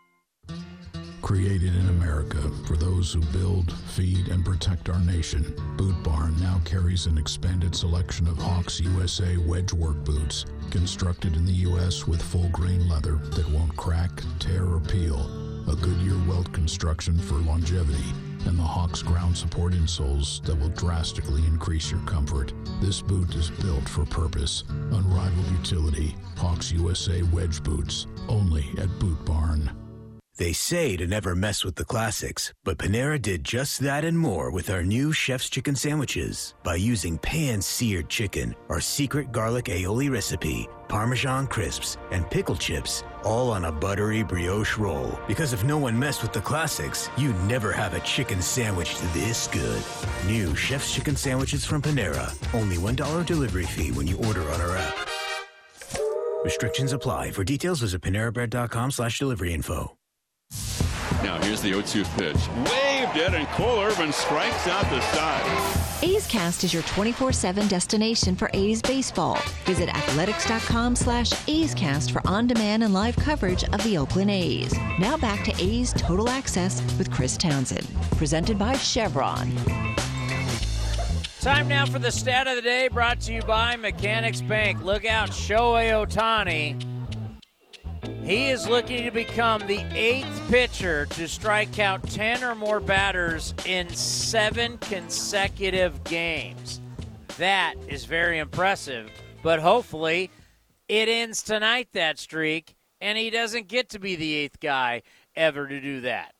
Created 1.21 1.75
in 1.75 1.87
America 1.89 2.41
for 2.65 2.75
those 2.75 3.13
who 3.13 3.21
build, 3.37 3.71
feed, 3.89 4.27
and 4.29 4.43
protect 4.43 4.89
our 4.89 4.99
nation, 5.01 5.55
Boot 5.77 5.95
Barn 6.03 6.35
now 6.41 6.59
carries 6.65 7.05
an 7.05 7.17
expanded 7.17 7.75
selection 7.75 8.27
of 8.27 8.37
Hawx 8.37 8.81
USA 8.81 9.37
wedge 9.37 9.71
work 9.71 10.03
boots, 10.03 10.45
constructed 10.71 11.35
in 11.35 11.45
the 11.45 11.61
U.S. 11.69 12.07
with 12.07 12.21
full 12.21 12.49
grain 12.49 12.89
leather 12.89 13.17
that 13.35 13.49
won't 13.49 13.75
crack, 13.77 14.09
tear, 14.39 14.65
or 14.65 14.79
peel, 14.79 15.19
a 15.69 15.75
Goodyear 15.75 16.17
welt 16.27 16.51
construction 16.53 17.17
for 17.19 17.35
longevity, 17.35 18.09
and 18.47 18.57
the 18.57 18.63
Hawx 18.63 19.05
ground 19.05 19.37
support 19.37 19.73
insoles 19.73 20.43
that 20.45 20.55
will 20.55 20.69
drastically 20.69 21.45
increase 21.45 21.91
your 21.91 22.01
comfort. 22.01 22.51
This 22.81 22.99
boot 22.99 23.35
is 23.35 23.51
built 23.51 23.87
for 23.87 24.05
purpose, 24.05 24.63
unrivaled 24.69 25.51
utility. 25.51 26.15
Hawx 26.35 26.71
USA 26.71 27.21
wedge 27.31 27.61
boots, 27.63 28.07
only 28.27 28.65
at 28.79 28.89
Boot 28.99 29.23
Barn. 29.23 29.71
They 30.37 30.53
say 30.53 30.95
to 30.97 31.05
never 31.05 31.35
mess 31.35 31.63
with 31.63 31.75
the 31.75 31.85
classics, 31.85 32.53
but 32.63 32.77
Panera 32.77 33.21
did 33.21 33.43
just 33.43 33.79
that 33.81 34.05
and 34.05 34.17
more 34.17 34.49
with 34.49 34.69
our 34.69 34.81
new 34.81 35.11
Chef's 35.11 35.49
Chicken 35.49 35.75
Sandwiches. 35.75 36.55
By 36.63 36.75
using 36.75 37.17
pan 37.17 37.61
seared 37.61 38.09
chicken, 38.09 38.55
our 38.69 38.79
secret 38.79 39.31
garlic 39.31 39.65
aioli 39.65 40.09
recipe, 40.09 40.67
Parmesan 40.87 41.47
crisps, 41.47 41.97
and 42.11 42.29
pickle 42.29 42.55
chips, 42.55 43.03
all 43.23 43.51
on 43.51 43.65
a 43.65 43.71
buttery 43.71 44.23
brioche 44.23 44.77
roll. 44.77 45.19
Because 45.27 45.53
if 45.53 45.63
no 45.63 45.77
one 45.77 45.99
messed 45.99 46.23
with 46.23 46.33
the 46.33 46.41
classics, 46.41 47.09
you'd 47.17 47.39
never 47.43 47.71
have 47.71 47.93
a 47.93 47.99
chicken 47.99 48.41
sandwich 48.41 48.97
this 49.13 49.47
good. 49.47 49.83
New 50.25 50.55
Chef's 50.55 50.93
Chicken 50.93 51.15
Sandwiches 51.15 51.65
from 51.65 51.81
Panera. 51.81 52.33
Only 52.53 52.77
$1 52.77 53.25
delivery 53.25 53.65
fee 53.65 53.91
when 53.91 54.07
you 54.07 54.17
order 54.17 54.41
on 54.49 54.61
our 54.61 54.77
app. 54.77 55.09
Restrictions 56.43 56.93
apply. 56.93 57.31
For 57.31 57.43
details, 57.43 57.81
visit 57.81 58.01
PaneraBread.com 58.01 58.91
slash 58.91 59.19
delivery 59.19 59.53
info. 59.53 59.95
Now 61.23 61.39
here's 61.41 61.61
the 61.61 61.71
0-2 61.71 62.03
pitch. 62.17 62.47
Waved 62.71 63.17
it, 63.17 63.33
and 63.33 63.47
Cole 63.49 63.81
Irvin 63.81 64.11
strikes 64.11 64.67
out 64.67 64.83
the 64.89 64.99
side. 65.01 66.03
A's 66.03 66.25
Cast 66.25 66.63
is 66.63 66.73
your 66.73 66.83
24-7 66.83 67.69
destination 67.69 68.35
for 68.35 68.49
A's 68.53 68.81
baseball. 68.81 69.37
Visit 69.65 69.89
athletics.com 69.89 70.95
slash 70.95 71.31
A's 71.47 71.75
Cast 71.75 72.11
for 72.11 72.21
on-demand 72.27 72.83
and 72.83 72.93
live 72.93 73.15
coverage 73.15 73.63
of 73.65 73.83
the 73.83 73.97
Oakland 73.97 74.31
A's. 74.31 74.73
Now 74.99 75.15
back 75.17 75.43
to 75.45 75.53
A's 75.63 75.93
Total 75.93 76.27
Access 76.29 76.81
with 76.97 77.11
Chris 77.11 77.37
Townsend. 77.37 77.87
Presented 78.17 78.57
by 78.57 78.75
Chevron. 78.77 79.51
Time 81.39 81.67
now 81.67 81.85
for 81.85 81.99
the 81.99 82.11
stat 82.11 82.47
of 82.47 82.55
the 82.55 82.61
day 82.61 82.87
brought 82.87 83.19
to 83.21 83.33
you 83.33 83.41
by 83.41 83.75
Mechanics 83.75 84.41
Bank. 84.41 84.83
Look 84.83 85.05
out, 85.05 85.29
Shohei 85.29 85.91
Ohtani 85.91 86.90
he 88.31 88.47
is 88.47 88.65
looking 88.65 89.03
to 89.03 89.11
become 89.11 89.59
the 89.67 89.83
eighth 89.93 90.41
pitcher 90.49 91.05
to 91.05 91.27
strike 91.27 91.79
out 91.79 92.01
10 92.11 92.45
or 92.45 92.55
more 92.55 92.79
batters 92.79 93.53
in 93.65 93.89
seven 93.89 94.77
consecutive 94.77 96.01
games. 96.05 96.79
That 97.39 97.75
is 97.89 98.05
very 98.05 98.39
impressive, 98.39 99.11
but 99.43 99.59
hopefully 99.59 100.31
it 100.87 101.09
ends 101.09 101.43
tonight, 101.43 101.89
that 101.91 102.19
streak, 102.19 102.77
and 103.01 103.17
he 103.17 103.31
doesn't 103.31 103.67
get 103.67 103.89
to 103.89 103.99
be 103.99 104.15
the 104.15 104.33
eighth 104.33 104.61
guy 104.61 105.01
ever 105.35 105.67
to 105.67 105.81
do 105.81 105.99
that. 105.99 106.33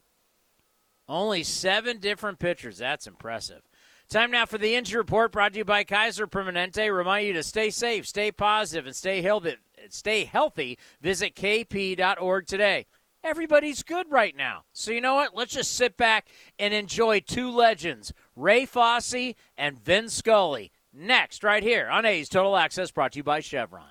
Only 1.09 1.43
seven 1.43 1.99
different 1.99 2.39
pitchers. 2.39 2.77
That's 2.77 3.05
impressive. 3.05 3.63
Time 4.07 4.31
now 4.31 4.45
for 4.45 4.57
the 4.57 4.75
injury 4.75 4.99
report 4.99 5.33
brought 5.33 5.51
to 5.51 5.57
you 5.57 5.65
by 5.65 5.83
Kaiser 5.83 6.25
Permanente. 6.25 6.95
Remind 6.95 7.27
you 7.27 7.33
to 7.33 7.43
stay 7.43 7.69
safe, 7.69 8.07
stay 8.07 8.31
positive, 8.31 8.85
and 8.85 8.95
stay 8.95 9.21
healthy 9.21 9.57
stay 9.89 10.25
healthy, 10.25 10.77
visit 11.01 11.35
kp.org 11.35 12.47
today. 12.47 12.85
Everybody's 13.23 13.83
good 13.83 14.07
right 14.09 14.35
now. 14.35 14.63
So, 14.73 14.91
you 14.91 15.01
know 15.01 15.15
what? 15.15 15.35
Let's 15.35 15.53
just 15.53 15.75
sit 15.75 15.95
back 15.95 16.27
and 16.57 16.73
enjoy 16.73 17.19
two 17.19 17.51
legends, 17.51 18.13
Ray 18.35 18.65
Fosse 18.65 19.35
and 19.57 19.79
Vin 19.79 20.09
Scully. 20.09 20.71
Next, 20.93 21.43
right 21.43 21.61
here 21.61 21.87
on 21.87 22.03
A's 22.03 22.29
Total 22.29 22.57
Access, 22.57 22.91
brought 22.91 23.13
to 23.13 23.19
you 23.19 23.23
by 23.23 23.39
Chevron. 23.39 23.85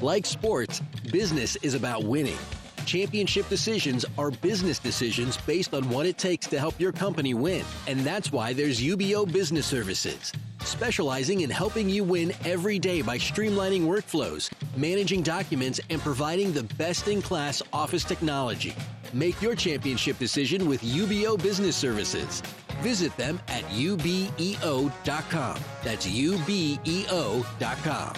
Like 0.00 0.26
sports, 0.26 0.80
business 1.10 1.56
is 1.56 1.74
about 1.74 2.04
winning. 2.04 2.38
Championship 2.86 3.48
decisions 3.48 4.06
are 4.16 4.30
business 4.30 4.78
decisions 4.78 5.36
based 5.38 5.74
on 5.74 5.90
what 5.90 6.06
it 6.06 6.16
takes 6.16 6.46
to 6.46 6.58
help 6.58 6.80
your 6.80 6.92
company 6.92 7.34
win. 7.34 7.64
And 7.86 8.00
that's 8.00 8.32
why 8.32 8.54
there's 8.54 8.80
UBEO 8.80 9.30
Business 9.30 9.66
Services, 9.66 10.32
specializing 10.62 11.42
in 11.42 11.50
helping 11.50 11.88
you 11.88 12.04
win 12.04 12.32
every 12.44 12.78
day 12.78 13.02
by 13.02 13.18
streamlining 13.18 13.82
workflows, 13.82 14.50
managing 14.76 15.22
documents, 15.22 15.80
and 15.90 16.00
providing 16.00 16.52
the 16.52 16.62
best 16.74 17.08
in 17.08 17.22
class 17.22 17.62
office 17.72 18.04
technology. 18.04 18.74
Make 19.12 19.40
your 19.40 19.54
championship 19.54 20.18
decision 20.18 20.68
with 20.68 20.82
UBEO 20.82 21.40
Business 21.42 21.76
Services. 21.76 22.42
Visit 22.80 23.16
them 23.16 23.40
at 23.48 23.62
ubeo.com. 23.64 25.58
That's 25.84 26.06
ubeo.com. 26.06 28.14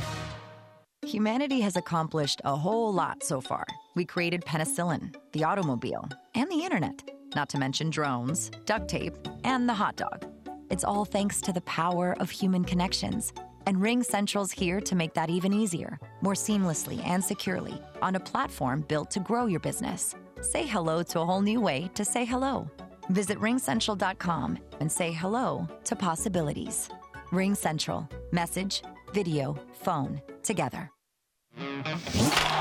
Humanity 1.07 1.61
has 1.63 1.77
accomplished 1.77 2.43
a 2.45 2.55
whole 2.55 2.93
lot 2.93 3.23
so 3.23 3.41
far. 3.41 3.67
We 3.95 4.05
created 4.05 4.45
penicillin, 4.45 5.15
the 5.33 5.45
automobile, 5.45 6.09
and 6.35 6.51
the 6.51 6.63
internet, 6.63 7.03
not 7.35 7.49
to 7.51 7.59
mention 7.59 7.91
drones, 7.91 8.51
duct 8.67 8.89
tape, 8.89 9.17
and 9.43 9.69
the 9.69 9.75
hot 9.75 9.97
dog. 9.97 10.27
It's 10.71 10.85
all 10.85 11.05
thanks 11.05 11.41
to 11.43 11.53
the 11.53 11.61
power 11.63 12.17
of 12.21 12.31
human 12.31 12.65
connections. 12.65 13.33
And 13.67 13.83
Ring 13.83 14.05
Central's 14.05 14.53
here 14.53 14.81
to 14.81 14.95
make 14.95 15.15
that 15.15 15.29
even 15.29 15.53
easier, 15.53 15.99
more 16.23 16.35
seamlessly 16.35 17.05
and 17.05 17.23
securely, 17.23 17.83
on 18.01 18.15
a 18.15 18.21
platform 18.21 18.83
built 18.83 19.11
to 19.11 19.21
grow 19.21 19.47
your 19.47 19.61
business. 19.61 20.15
Say 20.41 20.67
hello 20.67 21.03
to 21.03 21.21
a 21.21 21.27
whole 21.27 21.43
new 21.43 21.61
way 21.61 21.91
to 21.95 22.05
say 22.05 22.25
hello. 22.25 22.71
Visit 23.11 23.39
ringcentral.com 23.39 24.59
and 24.79 24.91
say 24.91 25.11
hello 25.11 25.67
to 25.85 25.97
possibilities. 25.97 26.89
Ring 27.33 27.57
Central. 27.57 28.09
Message, 28.31 28.83
video, 29.13 29.59
phone, 29.73 30.23
together. 30.45 30.89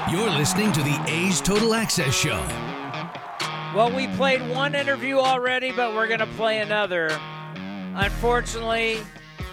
You're 0.09 0.31
listening 0.31 0.71
to 0.71 0.81
the 0.81 1.03
A's 1.07 1.41
Total 1.41 1.75
Access 1.75 2.15
Show. 2.15 2.43
Well, 3.75 3.91
we 3.95 4.07
played 4.07 4.41
one 4.49 4.73
interview 4.73 5.19
already, 5.19 5.71
but 5.71 5.93
we're 5.93 6.07
going 6.07 6.21
to 6.21 6.25
play 6.25 6.59
another. 6.59 7.19
Unfortunately, 8.01 8.97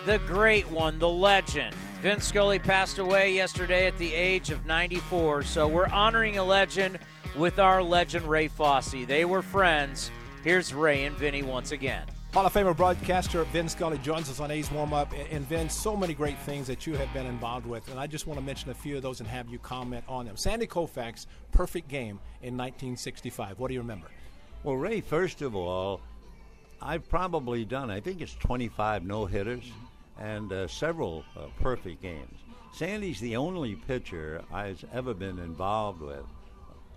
the 0.04 0.18
great 0.20 0.70
one, 0.70 1.00
the 1.00 1.08
legend. 1.08 1.74
Vince 2.00 2.26
Scully 2.26 2.60
passed 2.60 2.98
away 2.98 3.34
yesterday 3.34 3.88
at 3.88 3.98
the 3.98 4.14
age 4.14 4.50
of 4.50 4.64
94, 4.66 5.42
so 5.42 5.66
we're 5.66 5.88
honoring 5.88 6.38
a 6.38 6.44
legend 6.44 7.00
with 7.34 7.58
our 7.58 7.82
legend 7.82 8.24
Ray 8.24 8.46
Fosse. 8.46 9.04
They 9.04 9.24
were 9.24 9.42
friends. 9.42 10.12
Here's 10.44 10.72
Ray 10.72 11.06
and 11.06 11.16
Vinny 11.16 11.42
once 11.42 11.72
again. 11.72 12.04
Hall 12.32 12.46
of 12.46 12.52
Famer 12.52 12.76
broadcaster 12.76 13.42
Vin 13.44 13.68
Scully 13.68 13.98
joins 13.98 14.30
us 14.30 14.38
on 14.38 14.52
A's 14.52 14.70
Warm 14.70 14.92
Up. 14.92 15.12
And 15.32 15.44
Vin, 15.48 15.68
so 15.68 15.96
many 15.96 16.14
great 16.14 16.38
things 16.38 16.68
that 16.68 16.86
you 16.86 16.94
have 16.94 17.12
been 17.12 17.26
involved 17.26 17.66
with. 17.66 17.90
And 17.90 17.98
I 17.98 18.06
just 18.06 18.28
want 18.28 18.38
to 18.38 18.46
mention 18.46 18.70
a 18.70 18.74
few 18.74 18.96
of 18.96 19.02
those 19.02 19.18
and 19.18 19.28
have 19.28 19.48
you 19.48 19.58
comment 19.58 20.04
on 20.06 20.24
them. 20.24 20.36
Sandy 20.36 20.68
Koufax, 20.68 21.26
perfect 21.50 21.88
game 21.88 22.20
in 22.42 22.56
1965. 22.56 23.58
What 23.58 23.66
do 23.68 23.74
you 23.74 23.80
remember? 23.80 24.06
Well, 24.62 24.76
Ray, 24.76 25.00
first 25.00 25.42
of 25.42 25.56
all, 25.56 26.00
I've 26.80 27.08
probably 27.08 27.64
done, 27.64 27.90
I 27.90 28.00
think 28.00 28.20
it's 28.20 28.34
25 28.34 29.04
no 29.04 29.26
hitters 29.26 29.64
and 30.18 30.52
uh, 30.52 30.68
several 30.68 31.24
uh, 31.36 31.46
perfect 31.60 32.02
games. 32.02 32.38
Sandy's 32.72 33.20
the 33.20 33.36
only 33.36 33.74
pitcher 33.74 34.42
I've 34.52 34.84
ever 34.92 35.14
been 35.14 35.38
involved 35.38 36.00
with 36.00 36.24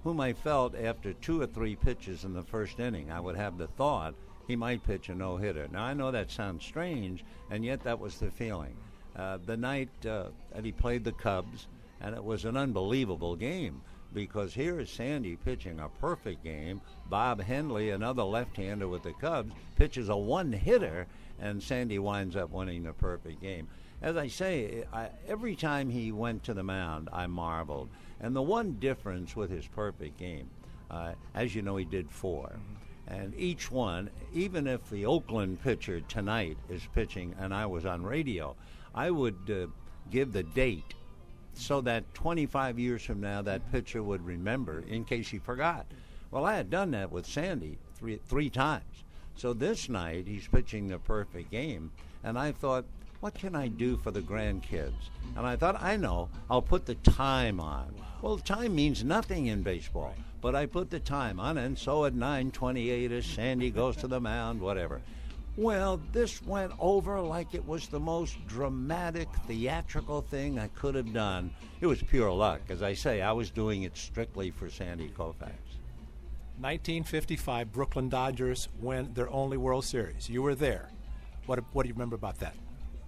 whom 0.03 0.19
I 0.19 0.33
felt 0.33 0.75
after 0.75 1.13
two 1.13 1.41
or 1.41 1.47
three 1.47 1.75
pitches 1.75 2.23
in 2.23 2.33
the 2.33 2.43
first 2.43 2.79
inning, 2.79 3.11
I 3.11 3.19
would 3.19 3.35
have 3.35 3.57
the 3.57 3.67
thought 3.67 4.15
he 4.47 4.55
might 4.55 4.83
pitch 4.83 5.09
a 5.09 5.15
no 5.15 5.37
hitter. 5.37 5.67
Now, 5.71 5.83
I 5.83 5.93
know 5.93 6.11
that 6.11 6.31
sounds 6.31 6.65
strange, 6.65 7.23
and 7.51 7.63
yet 7.63 7.83
that 7.83 7.99
was 7.99 8.17
the 8.17 8.31
feeling. 8.31 8.75
Uh, 9.15 9.37
the 9.45 9.57
night 9.57 9.89
uh, 10.05 10.29
that 10.53 10.63
he 10.63 10.71
played 10.71 11.03
the 11.03 11.11
Cubs, 11.11 11.67
and 12.01 12.15
it 12.15 12.23
was 12.23 12.45
an 12.45 12.55
unbelievable 12.55 13.35
game 13.35 13.81
because 14.13 14.53
here 14.53 14.79
is 14.79 14.89
Sandy 14.89 15.35
pitching 15.35 15.79
a 15.79 15.89
perfect 16.01 16.43
game. 16.43 16.81
Bob 17.09 17.41
Hendley, 17.41 17.93
another 17.93 18.23
left 18.23 18.57
hander 18.57 18.87
with 18.87 19.03
the 19.03 19.13
Cubs, 19.13 19.53
pitches 19.75 20.09
a 20.09 20.17
one 20.17 20.51
hitter, 20.51 21.07
and 21.39 21.61
Sandy 21.61 21.99
winds 21.99 22.35
up 22.35 22.51
winning 22.51 22.83
the 22.83 22.93
perfect 22.93 23.41
game. 23.41 23.67
As 24.01 24.15
I 24.15 24.27
say, 24.27 24.85
I, 24.93 25.09
every 25.27 25.55
time 25.55 25.89
he 25.89 26.11
went 26.11 26.43
to 26.45 26.53
the 26.53 26.63
mound, 26.63 27.09
I 27.11 27.27
marveled. 27.27 27.89
And 28.21 28.35
the 28.35 28.41
one 28.41 28.73
difference 28.79 29.35
with 29.35 29.49
his 29.49 29.67
perfect 29.67 30.17
game, 30.17 30.49
uh, 30.89 31.13
as 31.35 31.53
you 31.53 31.61
know, 31.61 31.77
he 31.77 31.85
did 31.85 32.09
4 32.09 32.47
mm-hmm. 32.47 32.75
And 33.07 33.33
each 33.35 33.71
one, 33.71 34.11
even 34.33 34.67
if 34.67 34.87
the 34.89 35.07
Oakland 35.07 35.63
pitcher 35.63 35.99
tonight 36.01 36.57
is 36.69 36.87
pitching 36.93 37.33
and 37.39 37.53
I 37.53 37.65
was 37.65 37.83
on 37.83 38.03
radio, 38.03 38.55
I 38.93 39.09
would 39.09 39.49
uh, 39.49 39.67
give 40.11 40.31
the 40.31 40.43
date 40.43 40.93
so 41.53 41.81
that 41.81 42.13
25 42.13 42.79
years 42.79 43.03
from 43.03 43.21
now 43.21 43.41
that 43.41 43.71
pitcher 43.71 44.01
would 44.01 44.25
remember 44.25 44.83
in 44.87 45.05
case 45.05 45.29
he 45.29 45.39
forgot. 45.39 45.85
Well, 46.31 46.45
I 46.45 46.55
had 46.55 46.69
done 46.69 46.91
that 46.91 47.11
with 47.11 47.25
Sandy 47.25 47.77
three, 47.95 48.19
three 48.27 48.49
times. 48.49 49.03
So 49.35 49.53
this 49.53 49.89
night 49.89 50.27
he's 50.27 50.47
pitching 50.47 50.87
the 50.87 50.99
perfect 50.99 51.49
game, 51.51 51.91
and 52.23 52.37
I 52.37 52.51
thought, 52.51 52.85
what 53.19 53.33
can 53.33 53.55
I 53.55 53.67
do 53.67 53.97
for 53.97 54.11
the 54.11 54.21
grandkids? 54.21 55.09
And 55.35 55.45
I 55.45 55.55
thought, 55.55 55.81
I 55.81 55.97
know, 55.97 56.29
I'll 56.49 56.61
put 56.61 56.85
the 56.85 56.95
time 56.95 57.59
on. 57.59 57.93
Well, 58.21 58.37
time 58.37 58.75
means 58.75 59.03
nothing 59.03 59.47
in 59.47 59.63
baseball, 59.63 60.13
but 60.41 60.55
I 60.55 60.65
put 60.65 60.89
the 60.89 60.99
time 60.99 61.39
on, 61.39 61.57
and 61.57 61.77
so 61.77 62.05
at 62.05 62.13
9:28, 62.13 63.11
as 63.11 63.25
Sandy 63.25 63.71
goes 63.71 63.95
to 63.97 64.07
the 64.07 64.19
mound, 64.19 64.61
whatever. 64.61 65.01
Well, 65.57 65.99
this 66.11 66.41
went 66.43 66.71
over 66.79 67.19
like 67.19 67.53
it 67.53 67.67
was 67.67 67.87
the 67.87 67.99
most 67.99 68.37
dramatic, 68.47 69.27
theatrical 69.47 70.21
thing 70.21 70.57
I 70.57 70.67
could 70.69 70.95
have 70.95 71.11
done. 71.13 71.51
It 71.81 71.87
was 71.87 72.01
pure 72.01 72.31
luck. 72.31 72.61
As 72.69 72.81
I 72.81 72.93
say, 72.93 73.21
I 73.21 73.33
was 73.33 73.49
doing 73.49 73.83
it 73.83 73.97
strictly 73.97 74.51
for 74.51 74.69
Sandy 74.69 75.09
Koufax. 75.09 75.57
1955 76.59 77.71
Brooklyn 77.71 78.09
Dodgers 78.09 78.67
win 78.81 79.13
their 79.13 79.29
only 79.29 79.57
World 79.57 79.85
Series. 79.85 80.29
You 80.29 80.41
were 80.41 80.55
there. 80.55 80.89
What, 81.45 81.63
what 81.73 81.83
do 81.83 81.87
you 81.87 81.93
remember 81.93 82.15
about 82.15 82.39
that? 82.39 82.55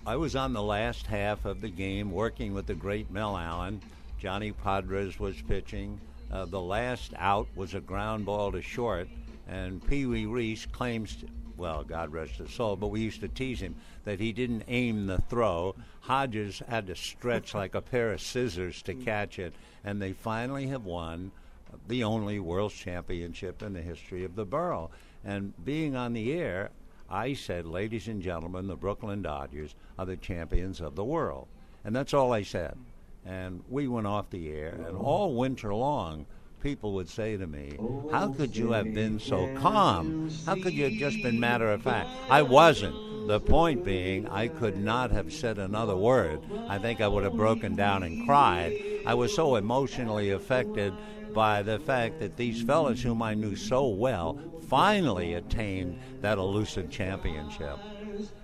I 0.05 0.15
was 0.15 0.35
on 0.35 0.53
the 0.53 0.63
last 0.63 1.05
half 1.05 1.45
of 1.45 1.61
the 1.61 1.69
game 1.69 2.11
working 2.11 2.53
with 2.53 2.65
the 2.65 2.73
great 2.73 3.11
Mel 3.11 3.37
Allen. 3.37 3.81
Johnny 4.17 4.51
Podres 4.51 5.19
was 5.19 5.41
pitching. 5.41 5.99
Uh, 6.31 6.45
the 6.45 6.59
last 6.59 7.13
out 7.17 7.47
was 7.55 7.73
a 7.73 7.81
ground 7.81 8.25
ball 8.25 8.51
to 8.51 8.61
short, 8.61 9.09
and 9.47 9.85
Pee 9.85 10.05
Wee 10.05 10.25
Reese 10.25 10.65
claims, 10.65 11.23
well, 11.61 11.83
God 11.83 12.11
rest 12.11 12.37
his 12.37 12.51
soul, 12.51 12.75
but 12.75 12.87
we 12.87 13.01
used 13.01 13.21
to 13.21 13.27
tease 13.27 13.59
him 13.61 13.75
that 14.03 14.19
he 14.19 14.33
didn't 14.33 14.63
aim 14.67 15.05
the 15.05 15.19
throw. 15.29 15.75
Hodges 15.99 16.63
had 16.67 16.87
to 16.87 16.95
stretch 16.95 17.53
like 17.53 17.75
a 17.75 17.81
pair 17.81 18.11
of 18.11 18.19
scissors 18.19 18.81
to 18.81 18.95
catch 18.95 19.37
it, 19.37 19.53
and 19.83 20.01
they 20.01 20.11
finally 20.11 20.65
have 20.67 20.85
won 20.85 21.31
the 21.87 22.03
only 22.03 22.39
World 22.39 22.71
Championship 22.71 23.61
in 23.61 23.73
the 23.73 23.81
history 23.81 24.25
of 24.25 24.35
the 24.35 24.43
borough. 24.43 24.89
And 25.23 25.53
being 25.63 25.95
on 25.95 26.13
the 26.13 26.33
air, 26.33 26.71
I 27.07 27.35
said, 27.35 27.67
ladies 27.67 28.07
and 28.07 28.23
gentlemen, 28.23 28.65
the 28.65 28.75
Brooklyn 28.75 29.21
Dodgers 29.21 29.75
are 29.99 30.07
the 30.07 30.17
champions 30.17 30.81
of 30.81 30.95
the 30.95 31.05
world. 31.05 31.47
And 31.85 31.95
that's 31.95 32.13
all 32.13 32.33
I 32.33 32.41
said. 32.41 32.75
And 33.23 33.63
we 33.69 33.87
went 33.87 34.07
off 34.07 34.31
the 34.31 34.49
air, 34.49 34.81
and 34.87 34.97
all 34.97 35.35
winter 35.35 35.75
long, 35.75 36.25
people 36.61 36.93
would 36.93 37.09
say 37.09 37.37
to 37.37 37.47
me, 37.47 37.77
How 38.11 38.29
could 38.29 38.55
you 38.55 38.71
have 38.71 38.93
been 38.93 39.19
so 39.19 39.53
calm? 39.57 40.29
How 40.45 40.55
could 40.55 40.73
you 40.73 40.85
have 40.85 40.93
just 40.93 41.21
been 41.23 41.39
matter 41.39 41.71
of 41.71 41.81
fact? 41.81 42.09
I 42.29 42.41
wasn't. 42.41 43.27
The 43.27 43.39
point 43.39 43.83
being, 43.83 44.27
I 44.27 44.47
could 44.47 44.77
not 44.77 45.11
have 45.11 45.31
said 45.31 45.57
another 45.57 45.95
word. 45.95 46.41
I 46.67 46.79
think 46.79 47.01
I 47.01 47.07
would 47.07 47.23
have 47.23 47.35
broken 47.35 47.75
down 47.75 48.03
and 48.03 48.25
cried. 48.25 48.81
I 49.05 49.13
was 49.13 49.33
so 49.33 49.55
emotionally 49.55 50.31
affected 50.31 50.93
by 51.33 51.61
the 51.61 51.79
fact 51.79 52.19
that 52.19 52.37
these 52.37 52.61
fellas, 52.61 53.01
whom 53.01 53.21
I 53.21 53.33
knew 53.33 53.55
so 53.55 53.87
well, 53.87 54.39
finally 54.67 55.35
attained 55.35 55.99
that 56.21 56.37
elusive 56.37 56.89
championship. 56.89 57.77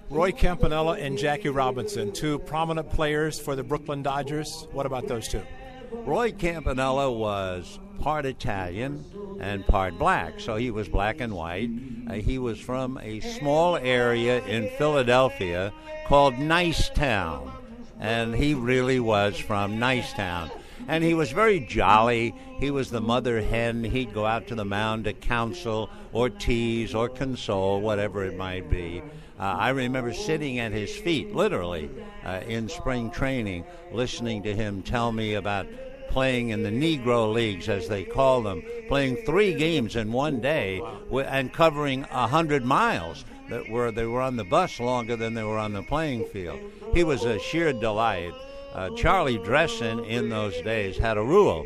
Roy 0.10 0.32
Campanella 0.32 0.98
and 0.98 1.18
Jackie 1.18 1.50
Robinson, 1.50 2.14
two 2.14 2.40
prominent 2.40 2.90
players 2.90 3.40
for 3.40 3.56
the 3.56 3.64
Brooklyn 3.64 4.04
Dodgers. 4.04 4.68
What 4.72 4.86
about 4.86 5.08
those 5.08 5.28
two? 5.28 5.44
Roy 5.92 6.32
Campanella 6.32 7.12
was 7.12 7.80
part 8.00 8.26
Italian 8.26 9.04
and 9.40 9.66
part 9.66 9.98
black, 9.98 10.40
so 10.40 10.56
he 10.56 10.72
was 10.72 10.88
black 10.88 11.22
and 11.22 11.34
white. 11.34 11.70
Uh, 12.10 12.14
he 12.14 12.38
was 12.38 12.60
from 12.60 12.98
a 13.02 13.20
small 13.20 13.76
area 13.76 14.44
in 14.46 14.70
Philadelphia 14.78 15.74
called 16.08 16.36
Nicetown, 16.36 17.52
and 18.00 18.36
he 18.36 18.54
really 18.54 19.00
was 19.00 19.38
from 19.38 19.78
Nicetown 19.78 20.52
and 20.88 21.04
he 21.04 21.14
was 21.14 21.32
very 21.32 21.60
jolly. 21.60 22.34
He 22.60 22.72
was 22.72 22.90
the 22.90 23.02
mother 23.02 23.42
hen. 23.42 23.84
He'd 23.84 24.14
go 24.14 24.26
out 24.26 24.48
to 24.48 24.56
the 24.56 24.66
mound 24.66 25.04
to 25.04 25.14
counsel 25.14 25.90
or 26.14 26.30
tease 26.30 26.96
or 26.96 27.10
console, 27.10 27.82
whatever 27.82 28.24
it 28.24 28.38
might 28.38 28.70
be. 28.70 29.02
Uh, 29.40 29.44
I 29.44 29.70
remember 29.70 30.14
sitting 30.14 30.58
at 30.60 30.72
his 30.72 30.96
feet, 30.96 31.36
literally, 31.36 31.92
uh, 32.26 32.42
in 32.48 32.70
spring 32.70 33.12
training, 33.12 33.66
listening 33.92 34.44
to 34.44 34.56
him 34.56 34.82
tell 34.82 35.12
me 35.12 35.36
about 35.36 35.68
playing 36.10 36.50
in 36.50 36.64
the 36.64 36.70
Negro 36.70 37.32
Leagues, 37.34 37.70
as 37.70 37.88
they 37.88 38.04
call 38.04 38.42
them, 38.42 38.64
playing 38.88 39.18
three 39.26 39.54
games 39.54 39.96
in 39.96 40.12
one 40.12 40.40
day 40.40 40.82
and 41.12 41.54
covering 41.54 42.06
a 42.12 42.28
hundred 42.28 42.66
miles. 42.66 43.26
That 43.50 43.70
were 43.70 43.92
they 43.92 44.06
were 44.06 44.22
on 44.22 44.36
the 44.36 44.44
bus 44.44 44.78
longer 44.78 45.16
than 45.16 45.34
they 45.34 45.44
were 45.44 45.58
on 45.58 45.72
the 45.72 45.82
playing 45.82 46.26
field. 46.26 46.60
He 46.94 47.06
was 47.06 47.24
a 47.24 47.40
sheer 47.40 47.72
delight. 47.72 48.34
Uh, 48.74 48.90
Charlie 48.98 49.40
Dressen 49.40 50.06
in 50.06 50.28
those 50.28 50.60
days 50.64 50.98
had 50.98 51.18
a 51.18 51.24
rule. 51.24 51.66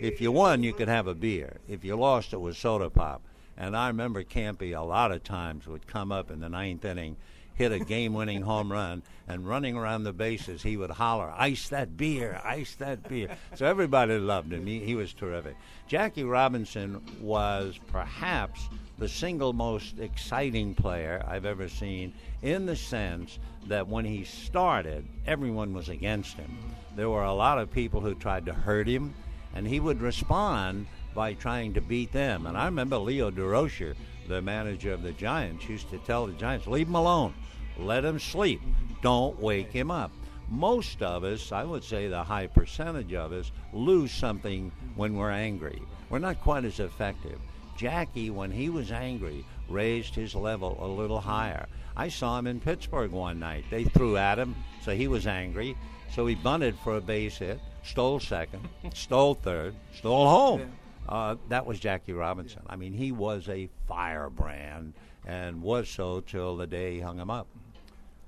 If 0.00 0.20
you 0.20 0.32
won, 0.32 0.64
you 0.64 0.72
could 0.72 0.88
have 0.88 1.06
a 1.06 1.14
beer. 1.14 1.58
If 1.68 1.84
you 1.84 1.94
lost, 1.94 2.32
it 2.32 2.40
was 2.40 2.58
soda 2.58 2.90
pop. 2.90 3.22
And 3.56 3.76
I 3.76 3.88
remember 3.88 4.24
Campy 4.24 4.76
a 4.76 4.80
lot 4.80 5.12
of 5.12 5.22
times 5.22 5.68
would 5.68 5.86
come 5.86 6.10
up 6.10 6.30
in 6.30 6.40
the 6.40 6.48
ninth 6.48 6.84
inning, 6.84 7.16
hit 7.60 7.72
a 7.72 7.78
game-winning 7.78 8.40
home 8.40 8.72
run, 8.72 9.02
and 9.28 9.46
running 9.46 9.76
around 9.76 10.02
the 10.02 10.14
bases, 10.14 10.62
he 10.62 10.78
would 10.78 10.90
holler, 10.90 11.30
"Ice 11.36 11.68
that 11.68 11.94
beer! 11.94 12.40
Ice 12.42 12.74
that 12.76 13.06
beer!" 13.06 13.36
So 13.54 13.66
everybody 13.66 14.16
loved 14.16 14.50
him. 14.50 14.64
He, 14.66 14.80
he 14.80 14.94
was 14.94 15.12
terrific. 15.12 15.56
Jackie 15.86 16.24
Robinson 16.24 17.02
was 17.20 17.78
perhaps 17.88 18.66
the 18.96 19.08
single 19.08 19.52
most 19.52 19.98
exciting 19.98 20.74
player 20.74 21.22
I've 21.28 21.44
ever 21.44 21.68
seen 21.68 22.14
in 22.40 22.64
the 22.64 22.76
sense 22.76 23.38
that 23.66 23.86
when 23.86 24.06
he 24.06 24.24
started, 24.24 25.06
everyone 25.26 25.74
was 25.74 25.90
against 25.90 26.38
him. 26.38 26.56
There 26.96 27.10
were 27.10 27.24
a 27.24 27.34
lot 27.34 27.58
of 27.58 27.70
people 27.70 28.00
who 28.00 28.14
tried 28.14 28.46
to 28.46 28.54
hurt 28.54 28.88
him, 28.88 29.12
and 29.54 29.66
he 29.66 29.80
would 29.80 30.00
respond 30.00 30.86
by 31.14 31.34
trying 31.34 31.74
to 31.74 31.82
beat 31.82 32.12
them. 32.12 32.46
And 32.46 32.56
I 32.56 32.64
remember 32.64 32.96
Leo 32.96 33.30
Durocher, 33.30 33.96
the 34.28 34.40
manager 34.40 34.94
of 34.94 35.02
the 35.02 35.12
Giants, 35.12 35.68
used 35.68 35.90
to 35.90 35.98
tell 35.98 36.26
the 36.26 36.32
Giants, 36.32 36.66
leave 36.66 36.86
him 36.86 36.94
alone, 36.94 37.34
let 37.80 38.04
him 38.04 38.18
sleep, 38.18 38.60
don't 39.02 39.38
wake 39.40 39.72
him 39.72 39.90
up. 39.90 40.12
Most 40.48 41.02
of 41.02 41.22
us, 41.22 41.52
I 41.52 41.64
would 41.64 41.84
say 41.84 42.08
the 42.08 42.24
high 42.24 42.48
percentage 42.48 43.14
of 43.14 43.32
us, 43.32 43.52
lose 43.72 44.10
something 44.10 44.72
when 44.96 45.16
we're 45.16 45.30
angry. 45.30 45.80
We're 46.08 46.18
not 46.18 46.40
quite 46.40 46.64
as 46.64 46.80
effective. 46.80 47.38
Jackie, 47.76 48.30
when 48.30 48.50
he 48.50 48.68
was 48.68 48.90
angry, 48.90 49.44
raised 49.68 50.14
his 50.14 50.34
level 50.34 50.76
a 50.80 50.86
little 50.86 51.20
higher. 51.20 51.66
I 51.96 52.08
saw 52.08 52.38
him 52.38 52.46
in 52.46 52.60
Pittsburgh 52.60 53.12
one 53.12 53.38
night. 53.38 53.64
They 53.70 53.84
threw 53.84 54.16
at 54.16 54.38
him, 54.38 54.54
so 54.82 54.94
he 54.94 55.08
was 55.08 55.26
angry. 55.26 55.76
So 56.12 56.26
he 56.26 56.34
bunted 56.34 56.76
for 56.82 56.96
a 56.96 57.00
base 57.00 57.38
hit, 57.38 57.60
stole 57.84 58.18
second, 58.18 58.68
stole 58.92 59.34
third, 59.34 59.74
stole 59.94 60.28
home. 60.28 60.72
Uh, 61.08 61.36
that 61.48 61.64
was 61.64 61.78
Jackie 61.80 62.12
Robinson. 62.12 62.62
I 62.68 62.76
mean, 62.76 62.92
he 62.92 63.12
was 63.12 63.48
a 63.48 63.68
firebrand 63.86 64.94
and 65.26 65.62
was 65.62 65.88
so 65.88 66.20
till 66.20 66.56
the 66.56 66.66
day 66.66 66.94
he 66.94 67.00
hung 67.00 67.18
him 67.18 67.30
up. 67.30 67.46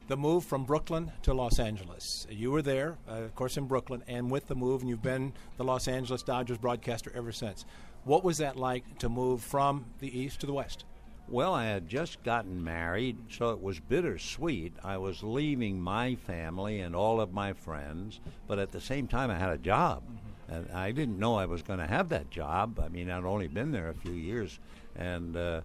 The 0.09 0.17
move 0.17 0.45
from 0.45 0.65
Brooklyn 0.65 1.13
to 1.23 1.33
Los 1.33 1.61
Angeles. 1.61 2.27
You 2.29 2.51
were 2.51 2.61
there, 2.61 2.99
uh, 3.09 3.23
of 3.23 3.35
course, 3.37 3.57
in 3.57 3.67
Brooklyn, 3.67 4.03
and 4.09 4.31
with 4.31 4.49
the 4.49 4.57
move, 4.57 4.81
and 4.81 4.91
you've 4.91 5.01
been 5.01 5.33
the 5.57 5.65
Los 5.65 5.87
Angeles 5.87 6.25
Dodgers 6.25 6.59
broadcaster 6.59 7.13
ever 7.15 7.31
since. 7.31 7.65
What 8.05 8.25
was 8.25 8.39
that 8.39 8.57
like 8.57 8.99
to 8.99 9.09
move 9.09 9.43
from 9.43 9.87
the 10.01 10.19
East 10.19 10.41
to 10.41 10.47
the 10.47 10.53
West? 10.53 10.85
Well, 11.29 11.55
I 11.55 11.67
had 11.67 11.89
just 11.89 12.23
gotten 12.25 12.63
married, 12.65 13.17
so 13.31 13.51
it 13.51 13.63
was 13.63 13.79
bittersweet. 13.79 14.75
I 14.83 14.99
was 14.99 15.23
leaving 15.23 15.81
my 15.81 16.17
family 16.17 16.81
and 16.81 16.97
all 16.97 17.21
of 17.21 17.33
my 17.33 17.53
friends, 17.53 18.19
but 18.49 18.59
at 18.59 18.73
the 18.73 18.81
same 18.81 19.07
time, 19.07 19.31
I 19.31 19.39
had 19.39 19.51
a 19.51 19.59
job. 19.59 20.03
Mm-hmm. 20.03 20.53
And 20.53 20.73
I 20.73 20.91
didn't 20.91 21.19
know 21.19 21.37
I 21.37 21.47
was 21.47 21.63
going 21.63 21.79
to 21.79 21.87
have 21.87 22.09
that 22.09 22.29
job. 22.29 22.81
I 22.85 22.89
mean, 22.89 23.09
I'd 23.09 23.25
only 23.25 23.47
been 23.47 23.71
there 23.71 23.89
a 23.89 23.95
few 23.95 24.13
years, 24.13 24.59
and 24.97 25.37
uh, 25.37 25.61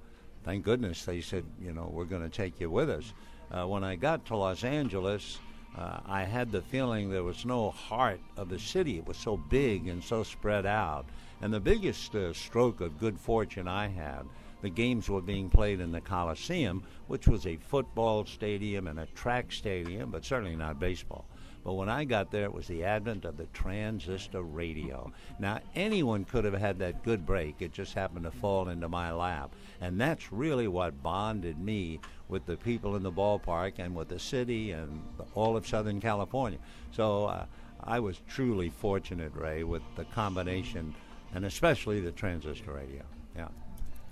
thank 0.45 0.63
goodness 0.63 1.03
they 1.03 1.21
said, 1.21 1.43
you 1.59 1.73
know, 1.73 1.89
we're 1.91 2.05
going 2.05 2.21
to 2.21 2.29
take 2.29 2.61
you 2.61 2.69
with 2.69 2.89
us. 2.91 3.13
Uh, 3.51 3.65
when 3.65 3.83
I 3.83 3.95
got 3.95 4.25
to 4.25 4.35
Los 4.35 4.63
Angeles, 4.63 5.39
uh, 5.77 5.99
I 6.05 6.23
had 6.23 6.51
the 6.51 6.61
feeling 6.61 7.09
there 7.09 7.23
was 7.23 7.45
no 7.45 7.71
heart 7.71 8.19
of 8.35 8.49
the 8.49 8.59
city. 8.59 8.97
It 8.97 9.07
was 9.07 9.17
so 9.17 9.37
big 9.37 9.87
and 9.87 10.03
so 10.03 10.23
spread 10.23 10.65
out. 10.65 11.05
And 11.41 11.53
the 11.53 11.59
biggest 11.59 12.15
uh, 12.15 12.33
stroke 12.33 12.81
of 12.81 12.99
good 12.99 13.19
fortune 13.19 13.67
I 13.67 13.87
had, 13.87 14.23
the 14.61 14.69
games 14.69 15.07
were 15.07 15.21
being 15.21 15.49
played 15.49 15.79
in 15.79 15.91
the 15.91 16.01
Coliseum, 16.01 16.83
which 17.07 17.27
was 17.27 17.45
a 17.45 17.57
football 17.57 18.25
stadium 18.25 18.87
and 18.87 18.99
a 18.99 19.05
track 19.07 19.51
stadium, 19.51 20.09
but 20.09 20.25
certainly 20.25 20.55
not 20.55 20.79
baseball. 20.79 21.25
But 21.63 21.73
when 21.73 21.89
I 21.89 22.05
got 22.05 22.31
there, 22.31 22.45
it 22.45 22.53
was 22.53 22.67
the 22.67 22.85
advent 22.85 23.25
of 23.25 23.35
the 23.35 23.45
transistor 23.47 24.41
radio. 24.41 25.11
Now, 25.37 25.59
anyone 25.75 26.23
could 26.23 26.45
have 26.45 26.53
had 26.53 26.79
that 26.79 27.03
good 27.03 27.25
break. 27.25 27.61
It 27.61 27.73
just 27.73 27.93
happened 27.93 28.23
to 28.23 28.31
fall 28.31 28.69
into 28.69 28.87
my 28.87 29.11
lap. 29.11 29.53
And 29.81 29.99
that's 29.99 30.31
really 30.31 30.69
what 30.69 31.03
bonded 31.03 31.59
me 31.59 31.99
with 32.29 32.45
the 32.45 32.57
people 32.57 32.95
in 32.95 33.03
the 33.03 33.11
ballpark 33.11 33.73
and 33.79 33.95
with 33.95 34.09
the 34.09 34.19
city 34.19 34.71
and 34.71 35.01
all 35.33 35.55
of 35.55 35.67
Southern 35.67 36.01
California. 36.01 36.59
So 36.91 37.25
uh, 37.25 37.45
I 37.83 37.99
was 37.99 38.19
truly 38.27 38.69
fortunate, 38.69 39.33
Ray, 39.33 39.63
with 39.63 39.83
the 39.95 40.05
combination 40.05 40.93
and 41.33 41.45
especially 41.45 41.99
the 41.99 42.11
transistor 42.11 42.73
radio. 42.73 43.03
Yeah. 43.35 43.47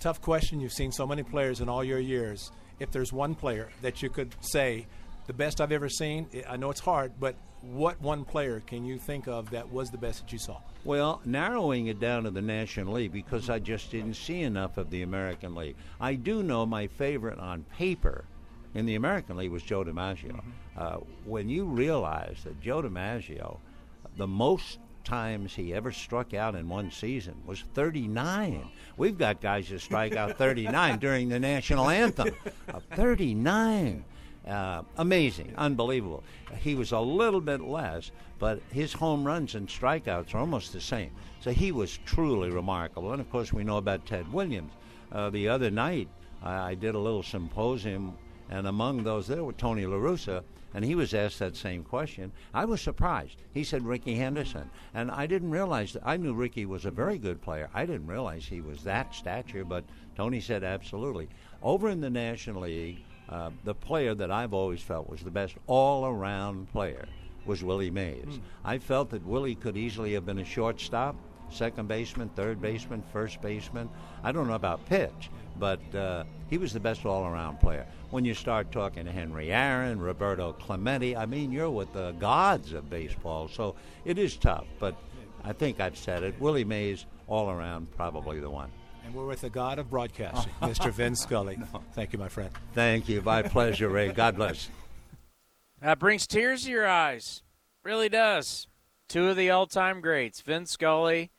Tough 0.00 0.20
question. 0.20 0.60
You've 0.60 0.72
seen 0.72 0.92
so 0.92 1.06
many 1.06 1.22
players 1.22 1.60
in 1.60 1.68
all 1.68 1.82
your 1.82 1.98
years. 1.98 2.50
If 2.78 2.90
there's 2.90 3.12
one 3.12 3.34
player 3.34 3.70
that 3.82 4.02
you 4.02 4.10
could 4.10 4.34
say, 4.40 4.86
the 5.26 5.32
best 5.32 5.60
I've 5.60 5.72
ever 5.72 5.88
seen, 5.88 6.28
I 6.48 6.56
know 6.56 6.70
it's 6.70 6.80
hard, 6.80 7.12
but 7.18 7.34
what 7.62 8.00
one 8.00 8.24
player 8.24 8.60
can 8.66 8.84
you 8.84 8.98
think 8.98 9.26
of 9.26 9.50
that 9.50 9.70
was 9.70 9.90
the 9.90 9.98
best 9.98 10.22
that 10.22 10.32
you 10.32 10.38
saw? 10.38 10.58
Well, 10.84 11.20
narrowing 11.24 11.88
it 11.88 11.98
down 11.98 12.24
to 12.24 12.30
the 12.30 12.42
National 12.42 12.94
League 12.94 13.12
because 13.12 13.50
I 13.50 13.58
just 13.58 13.90
didn't 13.90 14.14
see 14.14 14.42
enough 14.42 14.76
of 14.76 14.90
the 14.90 15.02
American 15.02 15.54
League. 15.54 15.76
I 16.00 16.14
do 16.14 16.42
know 16.42 16.64
my 16.64 16.86
favorite 16.86 17.38
on 17.38 17.64
paper 17.76 18.24
in 18.74 18.86
the 18.86 18.94
American 18.94 19.36
League 19.36 19.50
was 19.50 19.62
Joe 19.62 19.84
DiMaggio. 19.84 20.32
Mm-hmm. 20.32 20.50
Uh, 20.76 20.96
when 21.24 21.48
you 21.48 21.64
realize 21.64 22.38
that 22.44 22.60
Joe 22.60 22.82
DiMaggio, 22.82 23.58
the 24.16 24.26
most 24.26 24.78
times 25.02 25.54
he 25.54 25.72
ever 25.72 25.92
struck 25.92 26.34
out 26.34 26.54
in 26.54 26.68
one 26.68 26.90
season 26.90 27.34
was 27.46 27.62
39. 27.74 28.68
We've 28.96 29.16
got 29.16 29.40
guys 29.40 29.68
that 29.70 29.80
strike 29.80 30.14
out 30.14 30.36
39 30.36 30.98
during 31.00 31.28
the 31.28 31.38
national 31.38 31.88
anthem. 31.88 32.34
Uh, 32.72 32.80
39. 32.94 34.04
Uh, 34.46 34.82
amazing, 34.98 35.52
unbelievable. 35.56 36.22
He 36.58 36.76
was 36.76 36.92
a 36.92 37.00
little 37.00 37.40
bit 37.40 37.60
less, 37.60 38.12
but 38.38 38.60
his 38.70 38.92
home 38.92 39.24
runs 39.24 39.56
and 39.56 39.68
strikeouts 39.68 40.34
are 40.34 40.38
almost 40.38 40.72
the 40.72 40.80
same. 40.80 41.10
So 41.40 41.50
he 41.50 41.72
was 41.72 41.98
truly 42.06 42.50
remarkable. 42.50 43.10
And 43.12 43.20
of 43.20 43.30
course, 43.30 43.52
we 43.52 43.64
know 43.64 43.78
about 43.78 44.06
Ted 44.06 44.32
Williams. 44.32 44.72
Uh, 45.10 45.30
the 45.30 45.48
other 45.48 45.70
night, 45.70 46.08
I, 46.42 46.70
I 46.70 46.74
did 46.74 46.94
a 46.94 46.98
little 46.98 47.24
symposium, 47.24 48.16
and 48.48 48.68
among 48.68 49.02
those 49.02 49.26
there 49.26 49.42
were 49.42 49.52
Tony 49.52 49.84
La 49.84 49.96
Russa, 49.96 50.44
and 50.74 50.84
he 50.84 50.94
was 50.94 51.14
asked 51.14 51.40
that 51.40 51.56
same 51.56 51.82
question. 51.82 52.30
I 52.54 52.66
was 52.66 52.80
surprised. 52.80 53.38
He 53.52 53.64
said 53.64 53.84
Rickey 53.84 54.14
Henderson, 54.14 54.70
and 54.94 55.10
I 55.10 55.26
didn't 55.26 55.50
realize 55.50 55.94
that. 55.94 56.02
I 56.04 56.18
knew 56.18 56.34
Rickey 56.34 56.66
was 56.66 56.84
a 56.84 56.90
very 56.90 57.18
good 57.18 57.40
player. 57.42 57.68
I 57.74 57.84
didn't 57.84 58.06
realize 58.06 58.44
he 58.44 58.60
was 58.60 58.84
that 58.84 59.14
stature, 59.14 59.64
but 59.64 59.84
Tony 60.16 60.40
said 60.40 60.62
absolutely. 60.62 61.28
Over 61.62 61.88
in 61.88 62.00
the 62.00 62.10
National 62.10 62.62
League, 62.62 63.02
uh, 63.28 63.50
the 63.64 63.74
player 63.74 64.14
that 64.14 64.30
I've 64.30 64.52
always 64.52 64.80
felt 64.80 65.08
was 65.08 65.22
the 65.22 65.30
best 65.30 65.54
all-around 65.66 66.70
player 66.72 67.06
was 67.44 67.62
Willie 67.62 67.90
Mays. 67.90 68.24
Mm. 68.26 68.40
I 68.64 68.78
felt 68.78 69.10
that 69.10 69.24
Willie 69.24 69.54
could 69.54 69.76
easily 69.76 70.12
have 70.14 70.26
been 70.26 70.38
a 70.38 70.44
shortstop, 70.44 71.16
second 71.50 71.88
baseman, 71.88 72.28
third 72.30 72.60
baseman, 72.60 73.02
first 73.12 73.40
baseman. 73.40 73.88
I 74.22 74.32
don't 74.32 74.48
know 74.48 74.54
about 74.54 74.84
pitch, 74.86 75.30
but 75.58 75.94
uh, 75.94 76.24
he 76.50 76.58
was 76.58 76.72
the 76.72 76.80
best 76.80 77.06
all-around 77.06 77.60
player. 77.60 77.86
When 78.10 78.24
you 78.24 78.34
start 78.34 78.72
talking 78.72 79.04
to 79.04 79.12
Henry 79.12 79.52
Aaron, 79.52 80.00
Roberto 80.00 80.52
Clemente, 80.52 81.16
I 81.16 81.26
mean, 81.26 81.52
you're 81.52 81.70
with 81.70 81.92
the 81.92 82.12
gods 82.12 82.72
of 82.72 82.90
baseball. 82.90 83.48
So 83.48 83.76
it 84.04 84.18
is 84.18 84.36
tough, 84.36 84.66
but 84.78 84.96
I 85.44 85.52
think 85.52 85.80
I've 85.80 85.96
said 85.96 86.22
it. 86.22 86.34
Willie 86.40 86.64
Mays, 86.64 87.06
all 87.28 87.50
around, 87.50 87.90
probably 87.96 88.40
the 88.40 88.50
one. 88.50 88.70
And 89.06 89.14
we're 89.14 89.24
with 89.24 89.42
the 89.42 89.50
god 89.50 89.78
of 89.78 89.88
broadcasting, 89.88 90.52
Mr. 90.62 90.90
Vin 90.90 91.14
Scully. 91.14 91.56
Thank 91.92 92.12
you, 92.12 92.18
my 92.18 92.28
friend. 92.28 92.50
Thank 92.74 93.08
you. 93.08 93.22
My 93.22 93.42
pleasure, 93.42 93.88
Ray. 93.88 94.12
God 94.12 94.34
bless. 94.34 94.68
That 95.80 96.00
brings 96.00 96.26
tears 96.26 96.64
to 96.64 96.70
your 96.70 96.88
eyes. 96.88 97.42
Really 97.84 98.08
does. 98.08 98.66
Two 99.08 99.28
of 99.28 99.36
the 99.36 99.50
all 99.50 99.66
time 99.66 100.00
greats, 100.00 100.40
Vin 100.40 100.66
Scully 100.66 101.30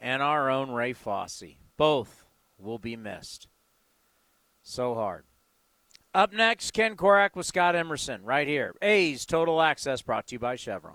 and 0.00 0.22
our 0.22 0.48
own 0.48 0.70
Ray 0.70 0.92
Fosse. 0.92 1.56
Both 1.76 2.24
will 2.56 2.78
be 2.78 2.94
missed. 2.94 3.48
So 4.62 4.94
hard. 4.94 5.24
Up 6.14 6.32
next, 6.32 6.70
Ken 6.70 6.96
Korach 6.96 7.34
with 7.34 7.46
Scott 7.46 7.74
Emerson 7.74 8.24
right 8.24 8.46
here. 8.46 8.74
A's 8.80 9.26
Total 9.26 9.60
Access 9.60 10.02
brought 10.02 10.28
to 10.28 10.36
you 10.36 10.38
by 10.38 10.54
Chevron. 10.54 10.94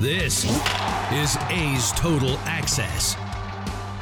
This 0.00 0.44
is 1.12 1.36
A's 1.50 1.92
Total 1.92 2.38
Access. 2.46 3.16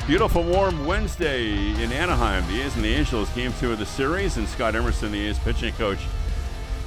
Beautiful 0.07 0.45
warm 0.45 0.87
Wednesday 0.87 1.73
in 1.83 1.91
Anaheim. 1.91 2.47
The 2.47 2.63
A's 2.63 2.77
and 2.77 2.85
the 2.85 2.95
Angels 2.95 3.29
game 3.31 3.53
two 3.59 3.73
of 3.73 3.81
the 3.81 3.85
series, 3.85 4.37
and 4.37 4.49
Scott 4.49 4.77
Emerson, 4.77 5.11
the 5.11 5.27
A's 5.27 5.41
pitching 5.41 5.73
coach, 5.73 5.99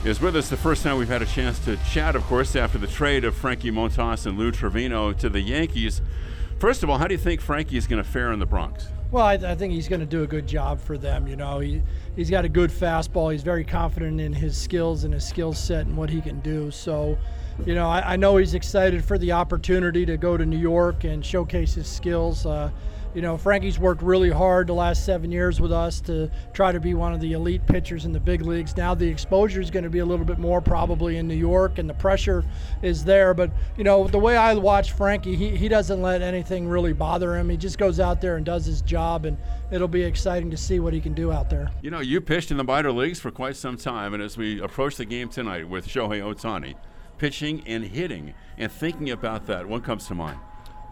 is 0.06 0.22
with 0.22 0.38
us 0.38 0.48
the 0.48 0.56
first 0.56 0.82
time 0.84 0.98
we've 0.98 1.10
had 1.10 1.22
a 1.22 1.26
chance 1.26 1.60
to 1.66 1.76
chat, 1.92 2.16
of 2.16 2.24
course, 2.24 2.56
after 2.56 2.78
the 2.78 2.88
trade 2.88 3.26
of 3.26 3.36
Frankie 3.36 3.70
Montas 3.70 4.26
and 4.26 4.38
Lou 4.38 4.50
Trivino 4.50 5.12
to 5.18 5.28
the 5.28 5.42
Yankees. 5.42 6.02
First 6.60 6.82
of 6.82 6.90
all, 6.90 6.98
how 6.98 7.08
do 7.08 7.14
you 7.14 7.20
think 7.20 7.42
Frankie 7.42 7.76
is 7.76 7.88
going 7.88 8.02
to 8.02 8.10
fare 8.10 8.32
in 8.32 8.40
the 8.40 8.46
Bronx? 8.46 8.88
Well, 9.12 9.26
I, 9.26 9.34
I, 9.34 9.56
think 9.56 9.74
he's 9.74 9.90
going 9.90 10.00
to 10.00 10.06
do 10.06 10.24
a 10.24 10.28
good 10.28 10.48
job 10.48 10.80
for 10.80 10.98
them. 10.98 11.28
You 11.28 11.36
know, 11.36 11.60
he 11.60 11.82
he's 12.16 12.30
got 12.30 12.46
a 12.46 12.50
good 12.50 12.70
fastball. 12.70 13.34
He's 13.34 13.44
very 13.44 13.66
confident 13.66 14.22
in 14.22 14.32
his 14.32 14.56
skills 14.56 15.04
and 15.04 15.14
his 15.14 15.28
skill 15.28 15.52
set 15.52 15.86
and 15.86 15.98
what 15.98 16.10
he 16.10 16.22
can 16.22 16.40
do. 16.40 16.72
So, 16.72 17.18
you 17.66 17.76
know, 17.76 17.88
I, 17.88 18.14
I, 18.14 18.16
know 18.16 18.38
he's 18.38 18.54
excited 18.54 19.04
for 19.04 19.18
the 19.18 19.32
opportunity 19.32 20.06
to 20.06 20.18
go 20.18 20.38
to 20.38 20.46
New 20.46 20.58
York 20.58 21.04
and 21.04 21.26
showcase 21.26 21.74
his 21.74 21.88
skills. 21.88 22.46
Uh, 22.46 22.72
you 23.14 23.22
know, 23.22 23.38
Frankie's 23.38 23.78
worked 23.78 24.02
really 24.02 24.30
hard 24.30 24.68
the 24.68 24.74
last 24.74 25.06
seven 25.06 25.32
years 25.32 25.60
with 25.60 25.72
us 25.72 26.00
to 26.02 26.32
try 26.54 26.72
to 26.72 26.80
be 26.80 26.94
one 26.94 27.14
of 27.14 27.20
the 27.20 27.34
elite 27.34 27.66
pitchers 27.68 28.06
in 28.06 28.14
the 28.14 28.20
big 28.20 28.42
leagues. 28.42 28.78
Now 28.78 28.94
the 28.94 29.08
exposure 29.08 29.60
is 29.60 29.70
going 29.70 29.84
to 29.84 29.90
be 29.90 30.00
a 30.00 30.06
little 30.06 30.26
bit 30.26 30.40
more 30.40 30.62
probably 30.62 31.18
in 31.18 31.28
New 31.28 31.36
York, 31.36 31.78
and 31.78 31.90
the 31.90 31.94
pressure 31.94 32.46
is 32.82 33.04
there. 33.04 33.34
But, 33.34 33.52
you 33.78 33.84
know, 33.84 34.08
the 34.08 34.20
way 34.20 34.38
I 34.38 34.54
watch 34.54 34.94
Frankie, 34.94 35.36
he, 35.36 35.56
he 35.56 35.68
doesn't 35.68 36.02
let 36.02 36.22
anything 36.22 36.68
really 36.68 36.94
bother 36.94 37.36
him. 37.36 37.50
He 37.50 37.58
just 37.58 37.78
goes 37.78 38.00
out 38.00 38.22
there 38.22 38.38
and 38.38 38.46
does 38.46 38.66
his 38.66 38.82
job, 38.82 39.26
and 39.26 39.38
it'll 39.72 39.88
be 39.88 40.04
exciting 40.04 40.50
to 40.52 40.58
see 40.58 40.80
what 40.80 40.94
he 40.94 41.02
can 41.02 41.14
do 41.14 41.32
out 41.32 41.50
there. 41.50 41.70
You 41.82 41.92
know, 41.92 42.00
you 42.00 42.22
pitched 42.22 42.52
in 42.52 42.58
the 42.58 42.64
minor 42.64 42.92
leagues 42.92 43.20
for 43.20 43.32
quite 43.32 43.58
some 43.58 43.78
time, 43.78 44.14
and 44.14 44.24
as 44.24 44.38
we 44.38 44.62
approach 44.62 44.96
the 44.96 45.06
game 45.06 45.28
tonight 45.28 45.68
with 45.68 45.86
Shohei 45.88 46.22
Ohtani, 46.22 46.76
pitching 47.22 47.62
and 47.68 47.84
hitting, 47.84 48.34
and 48.58 48.72
thinking 48.72 49.12
about 49.12 49.46
that, 49.46 49.68
what 49.68 49.84
comes 49.84 50.08
to 50.08 50.16
mind? 50.16 50.40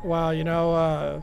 Well, 0.04 0.32
you 0.32 0.44
know, 0.44 0.76
uh, 0.76 1.22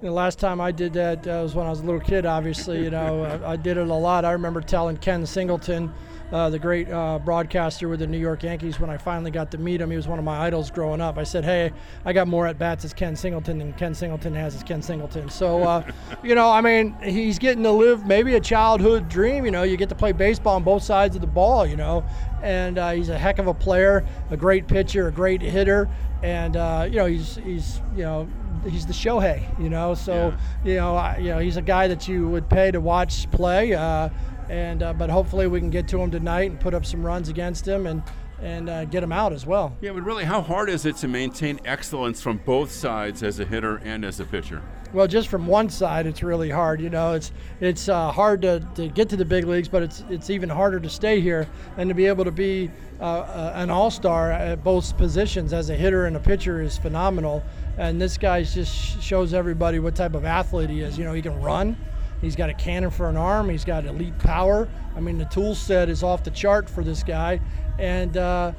the 0.00 0.10
last 0.10 0.38
time 0.38 0.62
I 0.62 0.72
did 0.72 0.94
that 0.94 1.28
uh, 1.28 1.42
was 1.42 1.54
when 1.54 1.66
I 1.66 1.68
was 1.68 1.80
a 1.80 1.84
little 1.84 2.00
kid, 2.00 2.24
obviously. 2.24 2.82
You 2.82 2.88
know, 2.88 3.22
uh, 3.22 3.38
I 3.44 3.56
did 3.56 3.76
it 3.76 3.86
a 3.86 3.94
lot. 3.94 4.24
I 4.24 4.32
remember 4.32 4.62
telling 4.62 4.96
Ken 4.96 5.26
Singleton, 5.26 5.92
uh, 6.32 6.50
the 6.50 6.58
great 6.58 6.90
uh, 6.90 7.18
broadcaster 7.18 7.88
with 7.88 8.00
the 8.00 8.06
New 8.06 8.18
York 8.18 8.42
Yankees, 8.42 8.80
when 8.80 8.90
I 8.90 8.96
finally 8.96 9.30
got 9.30 9.50
to 9.52 9.58
meet 9.58 9.80
him, 9.80 9.90
he 9.90 9.96
was 9.96 10.08
one 10.08 10.18
of 10.18 10.24
my 10.24 10.38
idols 10.38 10.70
growing 10.70 11.00
up. 11.00 11.18
I 11.18 11.24
said, 11.24 11.44
Hey, 11.44 11.72
I 12.04 12.12
got 12.12 12.26
more 12.26 12.46
at 12.46 12.58
bats 12.58 12.84
as 12.84 12.92
Ken 12.92 13.14
Singleton 13.14 13.58
than 13.58 13.72
Ken 13.74 13.94
Singleton 13.94 14.34
has 14.34 14.54
as 14.56 14.62
Ken 14.62 14.82
Singleton. 14.82 15.28
So, 15.28 15.62
uh, 15.62 15.90
you 16.24 16.34
know, 16.34 16.50
I 16.50 16.60
mean, 16.60 16.96
he's 17.02 17.38
getting 17.38 17.62
to 17.62 17.70
live 17.70 18.06
maybe 18.06 18.34
a 18.34 18.40
childhood 18.40 19.08
dream. 19.08 19.44
You 19.44 19.52
know, 19.52 19.62
you 19.62 19.76
get 19.76 19.88
to 19.90 19.94
play 19.94 20.12
baseball 20.12 20.56
on 20.56 20.64
both 20.64 20.82
sides 20.82 21.14
of 21.14 21.20
the 21.20 21.28
ball, 21.28 21.64
you 21.64 21.76
know, 21.76 22.04
and 22.42 22.78
uh, 22.78 22.90
he's 22.90 23.08
a 23.08 23.18
heck 23.18 23.38
of 23.38 23.46
a 23.46 23.54
player, 23.54 24.04
a 24.30 24.36
great 24.36 24.66
pitcher, 24.66 25.08
a 25.08 25.12
great 25.12 25.40
hitter. 25.40 25.88
And, 26.22 26.54
you 26.92 26.98
know, 26.98 27.06
he's, 27.06 27.36
he's, 27.36 27.80
you 27.94 28.02
know, 28.02 28.28
he's 28.68 28.86
the 28.86 28.92
Shohei, 28.92 29.58
you 29.60 29.70
know. 29.70 29.94
So 29.94 30.34
yeah. 30.64 30.70
you 30.70 30.76
know, 30.76 30.96
I, 30.96 31.18
you 31.18 31.28
know, 31.28 31.38
he's 31.38 31.56
a 31.56 31.62
guy 31.62 31.88
that 31.88 32.08
you 32.08 32.28
would 32.28 32.48
pay 32.48 32.70
to 32.70 32.80
watch 32.80 33.30
play. 33.30 33.74
Uh, 33.74 34.08
and 34.48 34.82
uh, 34.82 34.92
but 34.92 35.10
hopefully 35.10 35.46
we 35.46 35.60
can 35.60 35.70
get 35.70 35.88
to 35.88 36.00
him 36.00 36.10
tonight 36.10 36.50
and 36.50 36.60
put 36.60 36.74
up 36.74 36.84
some 36.86 37.04
runs 37.04 37.28
against 37.28 37.66
him 37.66 37.86
and 37.86 38.02
and 38.40 38.68
uh, 38.68 38.84
get 38.84 39.02
him 39.02 39.12
out 39.12 39.32
as 39.32 39.46
well. 39.46 39.74
Yeah, 39.80 39.92
but 39.92 40.02
really, 40.02 40.24
how 40.24 40.42
hard 40.42 40.68
is 40.68 40.84
it 40.84 40.96
to 40.96 41.08
maintain 41.08 41.60
excellence 41.64 42.20
from 42.20 42.38
both 42.38 42.70
sides 42.70 43.22
as 43.22 43.40
a 43.40 43.44
hitter 43.44 43.78
and 43.78 44.04
as 44.04 44.20
a 44.20 44.24
pitcher? 44.24 44.62
Well, 44.92 45.06
just 45.06 45.28
from 45.28 45.46
one 45.46 45.68
side, 45.68 46.06
it's 46.06 46.22
really 46.22 46.50
hard. 46.50 46.80
You 46.80 46.90
know, 46.90 47.14
it's 47.14 47.32
it's 47.60 47.88
uh, 47.88 48.12
hard 48.12 48.42
to, 48.42 48.66
to 48.76 48.88
get 48.88 49.08
to 49.10 49.16
the 49.16 49.24
big 49.24 49.44
leagues, 49.44 49.68
but 49.68 49.82
it's 49.82 50.04
it's 50.08 50.30
even 50.30 50.48
harder 50.48 50.80
to 50.80 50.88
stay 50.88 51.20
here 51.20 51.48
and 51.76 51.88
to 51.88 51.94
be 51.94 52.06
able 52.06 52.24
to 52.24 52.30
be 52.30 52.70
uh, 53.00 53.04
uh 53.04 53.52
an 53.56 53.70
all-star 53.70 54.32
at 54.32 54.62
both 54.62 54.96
positions 54.96 55.52
as 55.52 55.70
a 55.70 55.74
hitter 55.74 56.06
and 56.06 56.16
a 56.16 56.20
pitcher 56.20 56.62
is 56.62 56.78
phenomenal. 56.78 57.42
And 57.78 58.00
this 58.00 58.16
guy 58.16 58.42
just 58.42 59.02
shows 59.02 59.34
everybody 59.34 59.80
what 59.80 59.94
type 59.94 60.14
of 60.14 60.24
athlete 60.24 60.70
he 60.70 60.80
is. 60.80 60.96
You 60.96 61.04
know, 61.04 61.12
he 61.12 61.22
can 61.22 61.40
run. 61.42 61.76
He's 62.20 62.36
got 62.36 62.50
a 62.50 62.54
cannon 62.54 62.90
for 62.90 63.08
an 63.08 63.16
arm. 63.16 63.48
He's 63.48 63.64
got 63.64 63.84
elite 63.84 64.18
power. 64.18 64.68
I 64.96 65.00
mean, 65.00 65.18
the 65.18 65.24
tool 65.26 65.54
set 65.54 65.88
is 65.88 66.02
off 66.02 66.24
the 66.24 66.30
chart 66.30 66.68
for 66.68 66.82
this 66.82 67.02
guy, 67.02 67.40
and 67.78 68.16
uh, 68.16 68.52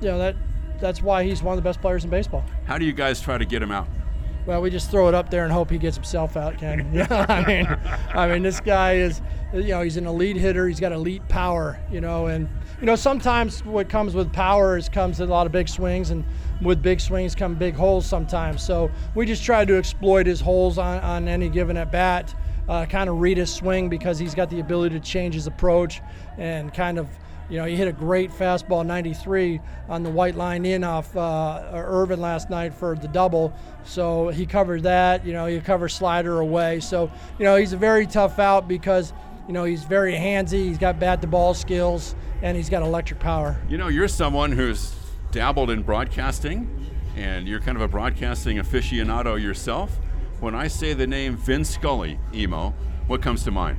you 0.00 0.08
know 0.08 0.18
that 0.18 0.36
that's 0.80 1.02
why 1.02 1.24
he's 1.24 1.42
one 1.42 1.56
of 1.56 1.62
the 1.62 1.68
best 1.68 1.80
players 1.80 2.04
in 2.04 2.10
baseball. 2.10 2.44
How 2.64 2.78
do 2.78 2.84
you 2.84 2.92
guys 2.92 3.20
try 3.20 3.38
to 3.38 3.44
get 3.44 3.62
him 3.62 3.72
out? 3.72 3.88
Well, 4.46 4.62
we 4.62 4.70
just 4.70 4.92
throw 4.92 5.08
it 5.08 5.14
up 5.14 5.28
there 5.28 5.42
and 5.42 5.52
hope 5.52 5.70
he 5.70 5.78
gets 5.78 5.96
himself 5.96 6.36
out, 6.36 6.58
Ken. 6.58 6.88
Yeah, 6.94 7.26
I 7.28 7.44
mean, 7.44 7.66
I 8.14 8.28
mean, 8.28 8.42
this 8.44 8.60
guy 8.60 8.94
is, 8.94 9.20
you 9.52 9.68
know, 9.68 9.82
he's 9.82 9.96
an 9.96 10.06
elite 10.06 10.36
hitter. 10.36 10.68
He's 10.68 10.78
got 10.78 10.92
elite 10.92 11.26
power, 11.28 11.80
you 11.90 12.00
know, 12.00 12.26
and 12.26 12.48
you 12.80 12.86
know 12.86 12.94
sometimes 12.94 13.64
what 13.64 13.88
comes 13.88 14.14
with 14.14 14.32
power 14.32 14.76
is 14.76 14.88
comes 14.88 15.18
with 15.18 15.28
a 15.28 15.32
lot 15.32 15.46
of 15.46 15.52
big 15.52 15.68
swings 15.68 16.10
and 16.10 16.24
with 16.62 16.80
big 16.80 17.00
swings 17.00 17.34
come 17.34 17.56
big 17.56 17.74
holes 17.74 18.06
sometimes. 18.06 18.62
So 18.62 18.90
we 19.14 19.26
just 19.26 19.42
try 19.42 19.64
to 19.64 19.76
exploit 19.76 20.26
his 20.26 20.40
holes 20.40 20.78
on, 20.78 21.00
on 21.00 21.28
any 21.28 21.48
given 21.48 21.76
at 21.76 21.90
bat 21.90 22.34
uh, 22.68 22.86
kind 22.86 23.08
of 23.08 23.20
read 23.20 23.38
his 23.38 23.52
swing 23.52 23.88
because 23.88 24.18
he's 24.18 24.34
got 24.34 24.50
the 24.50 24.60
ability 24.60 24.98
to 24.98 25.04
change 25.04 25.34
his 25.34 25.46
approach 25.46 26.00
and 26.38 26.72
kind 26.72 26.98
of 26.98 27.08
you 27.48 27.58
know, 27.58 27.64
he 27.64 27.76
hit 27.76 27.86
a 27.86 27.92
great 27.92 28.30
fastball 28.30 28.84
93 28.84 29.60
on 29.88 30.02
the 30.02 30.10
white 30.10 30.34
line 30.34 30.64
in 30.66 30.82
off 30.82 31.16
uh, 31.16 31.62
Irvin 31.72 32.20
last 32.20 32.50
night 32.50 32.74
for 32.74 32.96
the 32.96 33.06
double. 33.08 33.54
So 33.84 34.28
he 34.28 34.46
covered 34.46 34.82
that. 34.82 35.24
You 35.24 35.32
know, 35.32 35.46
he 35.46 35.60
covered 35.60 35.90
slider 35.90 36.40
away. 36.40 36.80
So, 36.80 37.10
you 37.38 37.44
know, 37.44 37.54
he's 37.54 37.72
a 37.72 37.76
very 37.76 38.06
tough 38.06 38.38
out 38.40 38.66
because, 38.66 39.12
you 39.46 39.52
know, 39.52 39.64
he's 39.64 39.84
very 39.84 40.14
handsy. 40.14 40.64
He's 40.64 40.78
got 40.78 40.98
bat 40.98 41.20
to 41.20 41.28
ball 41.28 41.54
skills 41.54 42.16
and 42.42 42.56
he's 42.56 42.68
got 42.68 42.82
electric 42.82 43.20
power. 43.20 43.56
You 43.68 43.78
know, 43.78 43.88
you're 43.88 44.08
someone 44.08 44.50
who's 44.50 44.94
dabbled 45.30 45.70
in 45.70 45.82
broadcasting 45.82 46.68
and 47.14 47.46
you're 47.46 47.60
kind 47.60 47.76
of 47.76 47.82
a 47.82 47.88
broadcasting 47.88 48.56
aficionado 48.56 49.40
yourself. 49.40 49.96
When 50.40 50.54
I 50.54 50.68
say 50.68 50.92
the 50.92 51.06
name 51.06 51.34
Vin 51.36 51.64
Scully, 51.64 52.20
Emo, 52.34 52.74
what 53.06 53.22
comes 53.22 53.42
to 53.44 53.50
mind? 53.50 53.78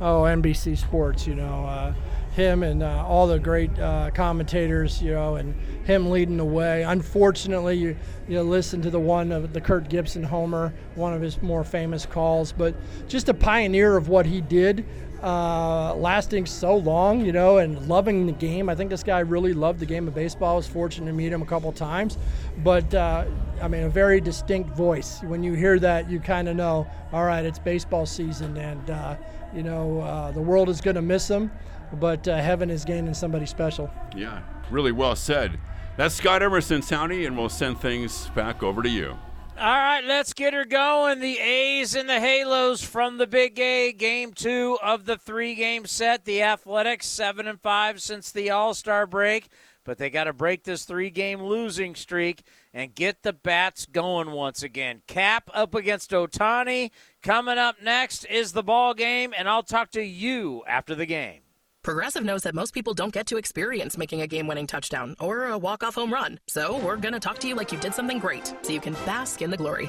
Oh, 0.00 0.22
NBC 0.22 0.78
Sports, 0.78 1.26
you 1.26 1.34
know. 1.34 1.66
Uh, 1.66 1.92
him 2.32 2.62
and 2.62 2.82
uh, 2.82 3.04
all 3.06 3.26
the 3.26 3.38
great 3.38 3.76
uh, 3.78 4.10
commentators, 4.14 5.02
you 5.02 5.12
know, 5.12 5.36
and 5.36 5.54
him 5.84 6.08
leading 6.08 6.36
the 6.36 6.44
way. 6.44 6.84
Unfortunately, 6.84 7.76
you 7.76 7.96
you 8.28 8.40
listen 8.42 8.80
to 8.82 8.90
the 8.90 9.00
one 9.00 9.32
of 9.32 9.52
the 9.52 9.60
Kirk 9.60 9.88
Gibson 9.88 10.22
homer, 10.22 10.72
one 10.94 11.12
of 11.12 11.20
his 11.20 11.42
more 11.42 11.64
famous 11.64 12.06
calls, 12.06 12.52
but 12.52 12.74
just 13.08 13.28
a 13.28 13.34
pioneer 13.34 13.96
of 13.96 14.08
what 14.08 14.24
he 14.24 14.40
did, 14.40 14.86
uh, 15.22 15.94
lasting 15.94 16.46
so 16.46 16.76
long, 16.76 17.24
you 17.24 17.32
know, 17.32 17.58
and 17.58 17.88
loving 17.88 18.26
the 18.26 18.32
game. 18.32 18.68
I 18.68 18.74
think 18.74 18.90
this 18.90 19.02
guy 19.02 19.20
really 19.20 19.52
loved 19.52 19.80
the 19.80 19.86
game 19.86 20.08
of 20.08 20.14
baseball. 20.14 20.54
I 20.54 20.56
was 20.56 20.66
fortunate 20.66 21.06
to 21.06 21.12
meet 21.12 21.32
him 21.32 21.42
a 21.42 21.46
couple 21.46 21.72
times, 21.72 22.18
but 22.58 22.92
uh, 22.94 23.24
I 23.60 23.68
mean, 23.68 23.84
a 23.84 23.88
very 23.88 24.20
distinct 24.20 24.70
voice. 24.76 25.20
When 25.22 25.42
you 25.42 25.54
hear 25.54 25.78
that, 25.80 26.10
you 26.10 26.20
kind 26.20 26.48
of 26.48 26.56
know, 26.56 26.86
all 27.12 27.24
right, 27.24 27.44
it's 27.44 27.58
baseball 27.58 28.06
season, 28.06 28.56
and 28.56 28.90
uh, 28.90 29.16
you 29.54 29.62
know, 29.62 30.00
uh, 30.00 30.30
the 30.30 30.42
world 30.42 30.68
is 30.68 30.80
going 30.80 30.96
to 30.96 31.02
miss 31.02 31.28
him 31.28 31.50
but 31.94 32.26
uh, 32.28 32.36
heaven 32.36 32.70
is 32.70 32.84
gaining 32.84 33.14
somebody 33.14 33.46
special. 33.46 33.90
Yeah, 34.16 34.42
really 34.70 34.92
well 34.92 35.16
said. 35.16 35.58
That's 35.96 36.14
Scott 36.14 36.42
Emerson, 36.42 36.80
Townie, 36.80 37.26
and 37.26 37.36
we'll 37.36 37.48
send 37.48 37.80
things 37.80 38.28
back 38.30 38.62
over 38.62 38.82
to 38.82 38.88
you. 38.88 39.18
All 39.60 39.64
right, 39.64 40.04
let's 40.04 40.34
get 40.34 40.54
her 40.54 40.64
going. 40.64 41.18
The 41.18 41.40
A's 41.40 41.96
and 41.96 42.08
the 42.08 42.20
Halos 42.20 42.80
from 42.80 43.18
the 43.18 43.26
Big 43.26 43.58
A, 43.58 43.90
game 43.90 44.32
two 44.32 44.78
of 44.80 45.04
the 45.04 45.16
three-game 45.16 45.84
set. 45.84 46.24
The 46.24 46.42
Athletics 46.42 47.08
seven 47.08 47.48
and 47.48 47.60
five 47.60 48.00
since 48.00 48.30
the 48.30 48.50
All 48.50 48.72
Star 48.72 49.04
break, 49.04 49.48
but 49.82 49.98
they 49.98 50.10
got 50.10 50.24
to 50.24 50.32
break 50.32 50.62
this 50.62 50.84
three-game 50.84 51.42
losing 51.42 51.96
streak 51.96 52.44
and 52.72 52.94
get 52.94 53.24
the 53.24 53.32
bats 53.32 53.84
going 53.84 54.30
once 54.30 54.62
again. 54.62 55.02
Kap 55.08 55.50
up 55.52 55.74
against 55.74 56.12
Ohtani. 56.12 56.92
Coming 57.24 57.58
up 57.58 57.82
next 57.82 58.26
is 58.26 58.52
the 58.52 58.62
ball 58.62 58.94
game, 58.94 59.34
and 59.36 59.48
I'll 59.48 59.64
talk 59.64 59.90
to 59.90 60.04
you 60.04 60.62
after 60.68 60.94
the 60.94 61.06
game. 61.06 61.40
Progressive 61.88 62.22
knows 62.22 62.42
that 62.42 62.54
most 62.54 62.74
people 62.74 62.92
don't 62.92 63.14
get 63.14 63.26
to 63.28 63.38
experience 63.38 63.96
making 63.96 64.20
a 64.20 64.26
game 64.26 64.46
winning 64.46 64.66
touchdown 64.66 65.16
or 65.18 65.46
a 65.46 65.56
walk 65.56 65.82
off 65.82 65.94
home 65.94 66.12
run. 66.12 66.38
So 66.46 66.76
we're 66.84 66.98
going 66.98 67.14
to 67.14 67.18
talk 67.18 67.38
to 67.38 67.48
you 67.48 67.54
like 67.54 67.72
you 67.72 67.78
did 67.78 67.94
something 67.94 68.18
great 68.18 68.52
so 68.60 68.74
you 68.74 68.78
can 68.78 68.92
bask 69.06 69.40
in 69.40 69.50
the 69.50 69.56
glory. 69.56 69.88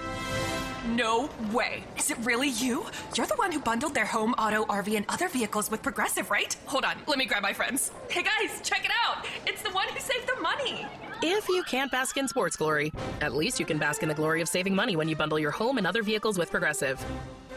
No 0.88 1.30
way. 1.52 1.84
Is 1.98 2.10
it 2.10 2.18
really 2.20 2.52
you? 2.52 2.86
You're 3.18 3.28
the 3.28 3.36
one 3.36 3.52
who 3.52 3.60
bundled 3.60 3.96
their 3.96 4.06
home, 4.06 4.32
auto, 4.36 4.64
RV, 4.68 4.96
and 4.96 5.06
other 5.10 5.28
vehicles 5.28 5.70
with 5.70 5.82
Progressive, 5.82 6.32
right? 6.32 6.56
Hold 6.68 6.86
on, 6.86 6.96
let 7.06 7.18
me 7.18 7.26
grab 7.26 7.44
my 7.44 7.52
friends. 7.52 7.92
Hey 8.10 8.24
guys, 8.24 8.62
check 8.64 8.86
it 8.86 8.92
out. 9.06 9.26
It's 9.46 9.62
the 9.62 9.72
one 9.72 9.90
who 9.90 10.00
saved 10.00 10.26
the 10.26 10.42
money. 10.42 10.86
If 11.22 11.50
you 11.50 11.64
can't 11.64 11.92
bask 11.92 12.16
in 12.16 12.30
sports 12.30 12.56
glory, 12.56 12.94
at 13.20 13.36
least 13.36 13.60
you 13.60 13.66
can 13.66 13.78
bask 13.78 14.04
in 14.04 14.08
the 14.08 14.16
glory 14.16 14.40
of 14.42 14.48
saving 14.48 14.74
money 14.74 14.96
when 14.96 15.10
you 15.10 15.18
bundle 15.18 15.38
your 15.38 15.52
home 15.52 15.78
and 15.78 15.86
other 15.86 16.02
vehicles 16.02 16.38
with 16.38 16.50
Progressive. 16.50 17.06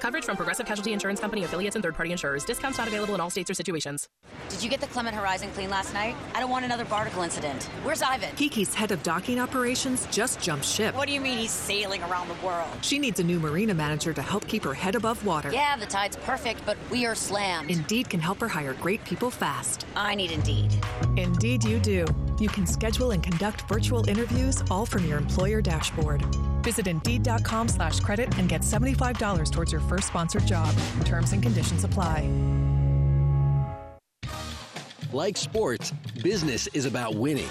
Coverage 0.03 0.24
from 0.24 0.36
Progressive 0.36 0.66
Casualty 0.66 0.92
Insurance 0.92 1.20
Company 1.20 1.44
affiliates 1.44 1.76
and 1.76 1.82
third-party 1.84 2.11
insurers. 2.11 2.44
Discounts 2.44 2.76
not 2.76 2.88
available 2.88 3.14
in 3.14 3.20
all 3.20 3.30
states 3.30 3.48
or 3.48 3.55
situations. 3.55 4.09
Did 4.48 4.61
you 4.61 4.68
get 4.68 4.80
the 4.80 4.88
Clement 4.88 5.14
Horizon 5.14 5.48
clean 5.55 5.70
last 5.70 5.94
night? 5.94 6.16
I 6.34 6.40
don't 6.40 6.50
want 6.50 6.64
another 6.64 6.84
barnacle 6.84 7.22
incident. 7.22 7.62
Where's 7.84 8.03
Ivan? 8.03 8.34
Kiki's 8.34 8.74
head 8.74 8.90
of 8.90 9.00
docking 9.05 9.38
operations 9.38 10.09
just 10.11 10.40
jumped 10.40 10.64
ship. 10.64 10.96
What 10.96 11.07
do 11.07 11.14
you 11.14 11.20
mean 11.20 11.38
he's 11.38 11.53
sailing 11.53 12.03
around 12.03 12.26
the 12.26 12.44
world? 12.44 12.68
She 12.80 12.98
needs 12.98 13.20
a 13.20 13.22
new 13.22 13.38
marina 13.38 13.74
manager 13.74 14.12
to 14.12 14.22
help 14.22 14.44
keep 14.48 14.64
her 14.64 14.74
head 14.74 14.96
above 14.96 15.24
water. 15.24 15.53
Yeah, 15.53 15.76
the 15.76 15.86
tide's 15.86 16.16
perfect, 16.16 16.66
but 16.66 16.76
we 16.90 17.07
are 17.07 17.14
slammed. 17.14 17.70
Indeed 17.70 18.11
can 18.11 18.18
help 18.18 18.40
her 18.40 18.48
hire 18.48 18.74
great 18.74 19.05
people 19.05 19.30
fast. 19.30 19.86
I 19.94 20.16
need 20.16 20.32
Indeed. 20.32 20.74
Indeed 21.16 21.62
you 21.62 21.78
do. 21.78 22.07
You 22.40 22.48
can 22.48 22.66
schedule 22.66 23.12
and 23.12 23.22
conduct 23.22 23.68
virtual 23.68 24.09
interviews 24.09 24.64
all 24.68 24.84
from 24.84 25.07
your 25.07 25.18
employer 25.18 25.62
dashboard. 25.62 26.24
Visit 26.63 26.87
Indeed.com 26.87 27.69
slash 27.69 27.99
credit 28.01 28.37
and 28.39 28.49
get 28.49 28.61
$75 28.61 29.51
towards 29.51 29.73
your 29.73 29.81
first 29.81 30.09
sponsored 30.09 30.47
job. 30.47 30.73
Terms 31.05 31.33
and 31.33 31.43
conditions 31.43 31.83
apply. 31.83 32.29
Like 35.13 35.37
sports, 35.37 35.93
business 36.23 36.69
is 36.69 36.87
about 36.87 37.17
winning. 37.17 37.51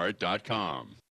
lastdivebar.com. 0.01 0.95